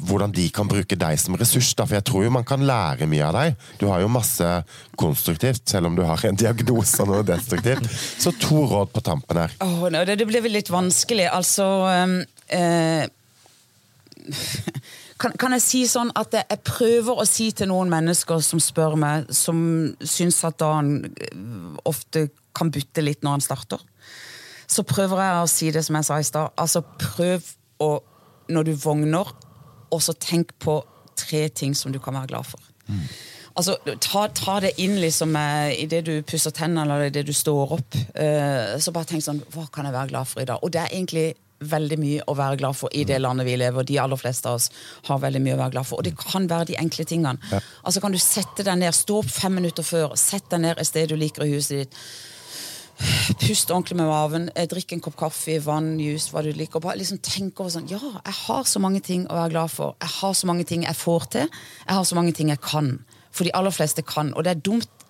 hvordan 0.00 0.32
de 0.32 0.46
kan 0.48 0.64
bruke 0.64 0.96
deg 0.96 1.18
som 1.20 1.36
ressurs. 1.36 1.74
Da. 1.76 1.84
For 1.84 1.98
jeg 1.98 2.06
tror 2.08 2.24
jo 2.24 2.30
man 2.32 2.46
kan 2.48 2.64
lære 2.64 3.04
mye 3.04 3.26
av 3.26 3.36
deg. 3.36 3.58
Du 3.76 3.84
har 3.90 4.00
jo 4.00 4.08
masse 4.08 4.48
konstruktivt, 4.96 5.66
selv 5.68 5.90
om 5.90 5.98
du 5.98 6.00
har 6.08 6.24
en 6.24 6.40
diagnose 6.40 7.04
og 7.04 7.12
noe 7.12 7.26
destruktivt. 7.28 7.84
Så 7.92 8.32
to 8.40 8.64
råd 8.70 8.94
på 8.94 9.04
tampen 9.04 9.42
her. 9.42 9.52
Åh, 9.60 9.84
det, 9.92 10.16
det 10.22 10.28
blir 10.30 10.40
vel 10.40 10.56
litt 10.56 10.72
vanskelig. 10.72 11.28
Altså 11.28 11.68
um, 11.84 12.16
eh, 12.48 13.04
kan, 15.22 15.34
kan 15.38 15.54
jeg 15.56 15.64
si 15.64 15.82
sånn 15.88 16.10
at 16.18 16.34
jeg, 16.34 16.60
prøver 16.66 17.22
å 17.22 17.26
si 17.28 17.50
til 17.54 17.70
noen 17.70 17.90
mennesker 17.92 18.42
som 18.44 18.60
spør 18.62 18.96
meg, 18.98 19.30
som 19.34 19.58
syns 19.98 20.42
at 20.48 20.58
dagen 20.62 21.12
eh, 21.12 21.42
ofte 21.88 22.28
kan 22.56 22.72
butte 22.72 23.04
litt 23.04 23.22
når 23.24 23.38
han 23.38 23.44
starter, 23.44 23.82
så 24.68 24.84
prøver 24.88 25.20
jeg 25.22 25.42
å 25.42 25.50
si 25.50 25.70
det 25.74 25.84
som 25.86 25.98
jeg 25.98 26.08
sa 26.08 26.18
i 26.20 26.26
stad. 26.26 26.54
Altså, 26.60 26.82
prøv 26.82 27.46
å, 27.82 27.90
når 28.52 28.70
du 28.70 28.72
vogner, 28.82 29.30
også 29.92 30.16
tenk 30.20 30.54
på 30.62 30.80
tre 31.18 31.46
ting 31.52 31.76
som 31.76 31.92
du 31.92 32.00
kan 32.02 32.16
være 32.16 32.32
glad 32.32 32.48
for. 32.48 32.72
Altså, 33.52 33.76
ta, 34.00 34.24
ta 34.32 34.54
det 34.64 34.72
inn 34.80 34.96
liksom 35.00 35.36
eh, 35.36 35.74
idet 35.82 36.06
du 36.06 36.14
pusser 36.24 36.54
tennene 36.56 36.86
eller 36.86 37.10
idet 37.10 37.26
du 37.28 37.34
står 37.36 37.74
opp. 37.76 37.98
Uh, 38.16 38.80
så 38.80 38.94
bare 38.96 39.10
tenk 39.10 39.24
sånn 39.24 39.42
Hva 39.52 39.66
kan 39.72 39.84
jeg 39.84 39.92
være 39.92 40.12
glad 40.14 40.30
for 40.30 40.40
i 40.40 40.48
dag? 40.48 40.62
Og 40.64 40.72
det 40.72 40.80
er 40.80 40.94
egentlig 40.94 41.26
veldig 41.70 41.98
mye 42.00 42.24
å 42.28 42.34
være 42.38 42.58
glad 42.62 42.78
for 42.78 42.92
i 42.96 43.04
det 43.08 43.20
landet 43.22 43.46
vi 43.48 43.56
lever. 43.60 43.86
De 43.88 43.98
aller 44.02 44.20
fleste 44.20 44.50
av 44.50 44.58
oss 44.60 44.68
har 45.08 45.22
veldig 45.22 45.42
mye 45.44 45.56
å 45.56 45.62
være 45.62 45.74
glad 45.76 45.88
for. 45.88 46.02
Og 46.02 46.08
det 46.08 46.16
kan 46.18 46.48
være 46.50 46.72
de 46.72 46.78
enkle 46.80 47.06
tingene. 47.08 47.62
Altså 47.82 48.02
Kan 48.02 48.12
du 48.12 48.20
sette 48.22 48.66
deg 48.66 48.78
ned, 48.80 48.94
stå 48.96 49.22
opp 49.22 49.30
fem 49.30 49.54
minutter 49.60 49.86
før, 49.86 50.16
sett 50.20 50.48
deg 50.50 50.64
ned 50.66 50.78
et 50.78 50.88
sted 50.88 51.08
du 51.12 51.16
liker 51.16 51.46
i 51.46 51.54
huset 51.54 51.82
ditt. 51.84 51.98
Pust 53.40 53.70
ordentlig 53.72 53.96
med 53.98 54.06
maven, 54.06 54.50
eh, 54.54 54.66
drikk 54.68 54.92
en 54.92 55.00
kopp 55.00 55.16
kaffe, 55.16 55.58
vann, 55.64 55.98
juice, 55.98 56.30
hva 56.30 56.42
du 56.44 56.52
liker. 56.52 56.80
Bare 56.80 56.98
liksom 57.00 57.18
tenk 57.18 57.58
over 57.60 57.70
sånn 57.70 57.88
Ja, 57.90 57.98
jeg 57.98 58.34
har 58.46 58.64
så 58.64 58.80
mange 58.80 59.02
ting 59.02 59.26
å 59.26 59.34
være 59.34 59.50
glad 59.50 59.70
for. 59.70 59.96
Jeg 60.00 60.10
har 60.20 60.34
så 60.34 60.46
mange 60.46 60.66
ting 60.66 60.84
jeg 60.84 60.94
får 60.94 61.30
til. 61.30 61.48
Jeg 61.86 61.94
har 61.96 62.04
så 62.04 62.14
mange 62.14 62.34
ting 62.34 62.48
jeg 62.48 62.60
kan. 62.60 63.04
For 63.32 63.44
de 63.44 63.54
aller 63.54 63.70
fleste 63.70 64.04
kan. 64.06 64.32
Og 64.34 64.44
det 64.44 64.50
er 64.50 64.60
dumt 64.60 65.01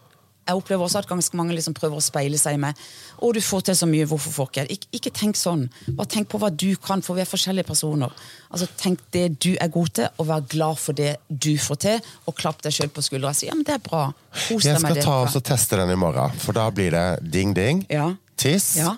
jeg 0.48 0.56
opplever 0.58 0.82
også 0.84 0.98
at 0.98 1.06
ganske 1.08 1.36
mange 1.38 1.54
liksom 1.54 1.74
prøver 1.74 1.96
å 2.00 2.02
speile 2.02 2.38
seg 2.40 2.58
med 2.58 2.78
å 3.22 3.30
du 3.32 3.40
får 3.40 3.60
til 3.68 3.76
så 3.78 3.86
mye, 3.86 4.06
hvorfor 4.10 4.32
får 4.34 4.48
ikke 4.50 4.62
jeg 4.64 4.70
ikke, 4.76 4.88
ikke 4.98 5.12
tenk 5.14 5.36
sånn. 5.38 5.68
Bare 5.94 6.10
tenk 6.10 6.28
på 6.32 6.40
hva 6.42 6.50
du 6.50 6.74
kan, 6.82 7.02
for 7.06 7.14
vi 7.14 7.22
er 7.22 7.30
forskjellige 7.30 7.68
personer. 7.68 8.10
Altså 8.50 8.66
Tenk 8.82 8.98
det 9.14 9.38
du 9.38 9.52
er 9.54 9.68
god 9.72 9.92
til, 9.94 10.08
og 10.18 10.26
vær 10.26 10.42
glad 10.50 10.80
for 10.82 10.92
det 10.98 11.12
du 11.28 11.52
får 11.62 11.78
til. 11.86 12.00
Og 12.26 12.34
klapp 12.34 12.62
deg 12.66 12.74
sjøl 12.74 12.90
på 12.90 13.04
skuldra 13.06 13.30
og 13.30 13.38
si 13.38 13.46
ja, 13.46 13.54
men 13.54 13.62
det 13.68 13.76
er 13.78 13.84
bra. 13.86 14.08
Kos 14.48 14.64
deg 14.66 14.72
Jeg 14.74 14.80
skal 14.82 15.02
ta 15.04 15.16
oss 15.22 15.38
og 15.38 15.44
teste 15.46 15.78
den 15.78 15.94
i 15.94 15.98
morgen, 15.98 16.34
for 16.42 16.52
da 16.58 16.66
blir 16.74 16.90
det 16.90 17.06
ding-ding, 17.30 17.86
Ja. 17.88 18.10
tiss, 18.36 18.76
Ja. 18.76 18.96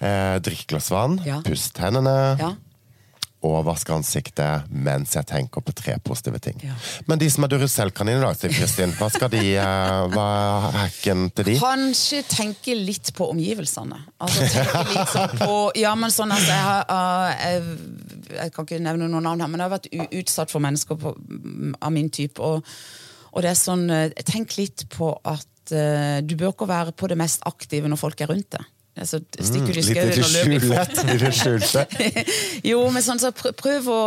eh, 0.00 0.38
drikk 0.40 0.66
glass 0.68 0.88
vann, 0.90 1.20
Ja. 1.26 1.42
Pust 1.44 1.76
hendene. 1.76 2.38
Ja. 2.40 2.54
Og 3.44 3.66
vaske 3.66 3.92
ansiktet 3.94 4.68
mens 4.72 5.12
jeg 5.16 5.28
tenker 5.28 5.62
på 5.64 5.74
tre 5.76 5.96
positive 6.02 6.40
ting. 6.42 6.58
Ja. 6.64 6.74
Men 7.08 7.20
de 7.20 7.28
som 7.30 7.44
er 7.44 7.52
Duracell-kaniner, 7.52 8.24
dag, 8.24 8.38
Siv 8.38 8.54
Kristin, 8.56 8.94
hva 8.96 9.08
skal 9.12 9.30
de, 9.32 9.42
eh, 9.60 10.02
hva 10.12 10.26
er 10.36 10.78
hacken 10.80 11.28
til 11.36 11.50
de? 11.50 11.56
Kanskje 11.60 12.22
tenke 12.30 12.76
litt 12.78 13.12
på 13.16 13.28
omgivelsene. 13.34 13.98
Altså 14.24 14.48
tenke 14.54 14.84
litt 14.92 15.14
sånn 15.14 15.40
på 15.42 15.56
Ja, 15.76 15.94
men 15.98 16.14
sånn 16.14 16.32
at 16.34 16.46
jeg, 16.46 16.62
har, 16.68 16.86
uh, 16.88 17.28
jeg, 17.36 18.36
jeg 18.38 18.54
kan 18.54 18.68
ikke 18.68 18.82
nevne 18.82 19.10
noen 19.10 19.28
navn 19.28 19.44
her, 19.44 19.50
men 19.52 19.62
jeg 19.62 19.68
har 19.68 19.76
vært 19.76 20.16
utsatt 20.22 20.54
for 20.54 20.64
mennesker 20.64 21.00
på, 21.00 21.12
av 21.76 21.92
min 21.92 22.08
type. 22.10 22.40
Og, 22.42 22.64
og 23.32 23.44
det 23.44 23.52
er 23.52 23.60
sånn 23.60 23.84
uh, 23.92 24.06
Tenk 24.26 24.56
litt 24.56 24.86
på 24.96 25.12
at 25.28 25.76
uh, 25.76 26.24
du 26.24 26.34
bør 26.38 26.54
ikke 26.54 26.70
være 26.70 26.96
på 26.96 27.12
det 27.12 27.20
mest 27.20 27.44
aktive 27.48 27.90
når 27.92 28.00
folk 28.00 28.24
er 28.24 28.32
rundt 28.32 28.56
deg. 28.56 28.72
Altså, 28.96 29.20
i 29.20 29.44
Mm, 29.44 29.66
Litt 29.66 29.76
i 29.76 29.82
skauen 29.84 30.22
og 30.24 30.30
løper 30.32 30.52
i 30.56 31.28
i 31.28 31.32
skjulte. 31.36 31.82
Jo, 32.70 32.80
men 32.94 33.04
sånn, 33.04 33.20
så 33.20 33.30
prøv, 33.36 33.90
å, 33.92 34.00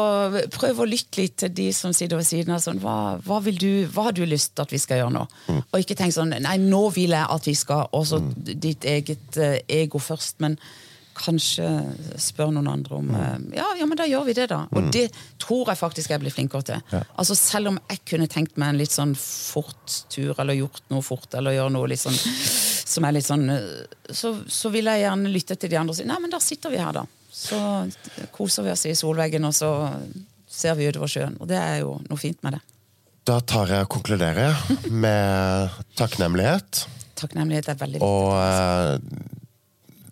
prøv 0.56 0.82
å 0.82 0.88
lytte 0.90 1.22
litt 1.22 1.36
til 1.44 1.54
de 1.54 1.68
som 1.76 1.94
sitter 1.94 2.18
ved 2.18 2.26
siden 2.26 2.56
av. 2.56 2.64
Sånn, 2.64 2.82
hva, 2.82 3.20
hva, 3.26 3.40
du, 3.46 3.86
hva 3.94 4.10
har 4.10 4.18
du 4.18 4.24
lyst 4.26 4.56
til 4.56 4.66
at 4.66 4.74
vi 4.74 4.82
skal 4.82 5.04
gjøre 5.04 5.14
nå? 5.20 5.26
Og 5.62 5.80
ikke 5.84 5.98
tenk 6.00 6.16
sånn 6.16 6.34
Nei, 6.42 6.58
nå 6.62 6.82
vil 6.96 7.14
jeg 7.14 7.26
at 7.36 7.48
vi 7.50 7.56
skal 7.58 7.90
Og 7.98 8.06
så 8.10 8.20
ditt 8.34 8.86
eget 8.88 9.38
uh, 9.38 9.58
ego 9.70 10.02
først. 10.02 10.40
Men 10.42 10.58
kanskje 11.20 11.68
spør 12.22 12.54
noen 12.56 12.70
andre 12.72 12.96
om 12.96 13.10
uh, 13.12 13.36
ja, 13.54 13.68
ja, 13.78 13.86
men 13.90 14.00
da 14.00 14.08
gjør 14.10 14.26
vi 14.30 14.36
det, 14.38 14.48
da. 14.54 14.64
Og 14.72 14.90
det 14.96 15.10
tror 15.42 15.70
jeg 15.70 15.82
faktisk 15.82 16.14
jeg 16.16 16.24
blir 16.24 16.34
flinkere 16.34 16.66
til. 16.66 16.98
Altså 17.20 17.38
Selv 17.38 17.74
om 17.74 17.80
jeg 17.92 18.02
kunne 18.10 18.30
tenkt 18.32 18.58
meg 18.58 18.74
en 18.74 18.82
litt 18.82 18.96
sånn 18.96 19.14
fort 19.20 20.02
tur, 20.10 20.34
eller 20.40 20.58
gjort 20.58 20.82
noe 20.94 21.06
fort, 21.06 21.30
eller 21.38 21.58
gjøre 21.60 21.76
noe 21.76 21.92
litt 21.92 22.02
sånn 22.02 22.18
som 22.90 23.06
er 23.06 23.16
litt 23.16 23.28
sånn 23.28 23.46
eh, 23.54 23.86
Så, 24.10 24.34
så 24.50 24.72
vil 24.74 24.90
jeg 24.90 25.04
gjerne 25.06 25.32
lytte 25.34 25.58
til 25.60 25.72
de 25.72 25.78
andre 25.80 25.94
og 25.96 26.00
si 26.00 26.08
nei, 26.10 26.20
men 26.22 26.34
da 26.34 26.42
sitter 26.44 26.74
vi 26.74 26.82
her, 26.82 26.96
da. 26.96 27.06
Så 27.30 27.60
koser 28.36 28.66
vi 28.66 28.74
oss 28.74 28.88
i 28.90 28.96
solveggen, 28.98 29.46
og 29.48 29.54
så 29.56 29.70
ser 30.50 30.76
vi 30.76 30.90
utover 30.90 31.12
sjøen. 31.12 31.38
Og 31.40 31.48
det 31.50 31.60
er 31.62 31.84
jo 31.84 32.00
noe 32.10 32.20
fint 32.20 32.42
med 32.44 32.58
det. 32.58 32.64
Da 33.30 33.38
tar 33.46 33.70
jeg 33.70 33.86
og 33.86 33.92
konkluderer 33.94 34.56
med 34.90 35.76
takknemlighet. 36.00 36.88
Takknemlighet 37.20 37.70
er 37.70 37.78
veldig 37.80 38.02
viktig. 38.02 38.10
Og 38.10 38.34
eh, 38.42 39.30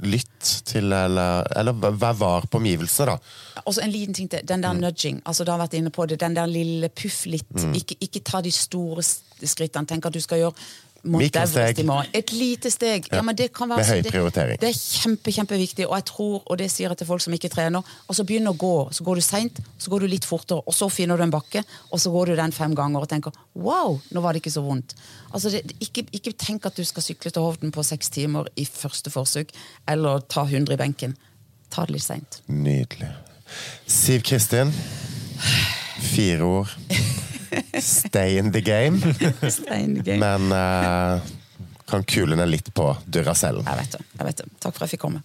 lytt 0.06 0.52
til 0.70 0.94
Eller, 0.94 1.48
eller 1.58 1.74
vær 1.74 2.18
var 2.20 2.46
på 2.46 2.60
omgivelsene, 2.62 3.16
da. 3.16 3.63
Og 3.66 3.74
så 3.74 3.82
en 3.84 3.92
liten 3.92 4.13
ting 4.13 4.30
til. 4.30 4.46
Den 4.46 4.62
der 4.62 4.78
nudging. 4.78 5.22
altså 5.26 5.44
du 5.44 5.52
har 5.52 5.60
vært 5.60 5.74
inne 5.80 5.90
på 5.90 6.06
det, 6.06 6.20
Den 6.20 6.36
der 6.38 6.48
lille 6.48 6.90
puff 6.90 7.26
litt. 7.26 7.50
Ikke, 7.74 7.98
ikke 8.00 8.22
ta 8.22 8.42
de 8.42 8.52
store 8.54 9.04
skrittene. 9.04 9.88
Tenk 9.88 10.06
at 10.06 10.13
du 10.13 10.22
skal 10.22 10.46
gjøre 10.46 10.68
Mikrosteg. 11.04 11.80
Et 12.14 12.32
lite 12.32 12.72
steg. 12.72 13.08
Ja, 13.12 13.22
men 13.22 13.36
det 13.36 13.52
kan 13.54 13.70
være 13.70 13.78
Med 13.78 13.86
høy 13.88 14.02
det- 14.04 14.12
prioritering. 14.12 14.60
Det 14.60 14.70
er 14.70 14.74
kjempe, 14.78 15.32
kjempeviktig, 15.32 15.86
og 15.88 15.96
jeg 15.98 16.06
tror, 16.06 16.42
og 16.46 16.58
det 16.58 16.70
sier 16.72 16.90
jeg 16.90 16.98
til 16.98 17.08
folk 17.08 17.22
som 17.22 17.34
ikke 17.34 17.50
trener, 17.50 17.84
altså 18.10 18.26
begynn 18.26 18.48
å 18.48 18.56
gå. 18.58 18.74
Så 18.94 19.04
går 19.04 19.16
du 19.16 19.22
seint, 19.22 19.60
så 19.78 19.90
går 19.90 20.00
du 20.00 20.08
litt 20.08 20.26
fortere, 20.26 20.62
og 20.66 20.74
så 20.74 20.90
finner 20.92 21.18
du 21.18 21.24
en 21.24 21.32
bakke, 21.32 21.64
og 21.92 22.00
så 22.00 22.12
går 22.12 22.26
du 22.26 22.36
den 22.36 22.52
fem 22.52 22.76
ganger 22.76 23.02
og 23.02 23.08
tenker 23.10 23.32
wow, 23.56 24.00
nå 24.12 24.22
var 24.22 24.34
det 24.34 24.42
ikke 24.44 24.54
så 24.58 24.64
vondt. 24.66 24.94
Altså 25.34 25.50
det, 25.52 25.64
ikke, 25.80 26.06
ikke 26.12 26.34
tenk 26.38 26.66
at 26.66 26.76
du 26.76 26.84
skal 26.84 27.04
sykle 27.04 27.32
til 27.32 27.42
Hovden 27.42 27.72
på 27.72 27.84
seks 27.84 28.10
timer 28.10 28.48
i 28.56 28.66
første 28.66 29.10
forsøk, 29.10 29.52
eller 29.88 30.20
ta 30.28 30.44
100 30.46 30.74
i 30.74 30.78
benken. 30.78 31.16
Ta 31.70 31.86
det 31.86 31.92
litt 31.98 32.04
seint. 32.04 32.42
Nydelig. 32.48 33.10
Siv 33.88 34.22
Kristin, 34.24 34.74
fire 36.00 36.42
ord. 36.44 36.68
Stay 37.82 38.38
in 38.38 38.52
the 38.52 38.62
game. 38.62 39.00
Stay 39.50 39.84
in 39.84 39.96
the 39.96 40.04
game. 40.04 40.20
Men 40.20 40.52
uh, 40.52 41.22
kan 41.88 42.04
kule 42.04 42.36
ned 42.36 42.50
litt 42.50 42.74
på 42.74 42.98
Duracellen. 43.06 43.66
Jeg 43.66 43.78
vet 43.84 43.92
det. 43.98 44.04
jeg 44.20 44.26
vet 44.32 44.38
det. 44.44 44.50
Takk 44.60 44.76
for 44.76 44.84
at 44.84 44.92
jeg 44.92 44.98
fikk 44.98 45.06
komme. 45.08 45.24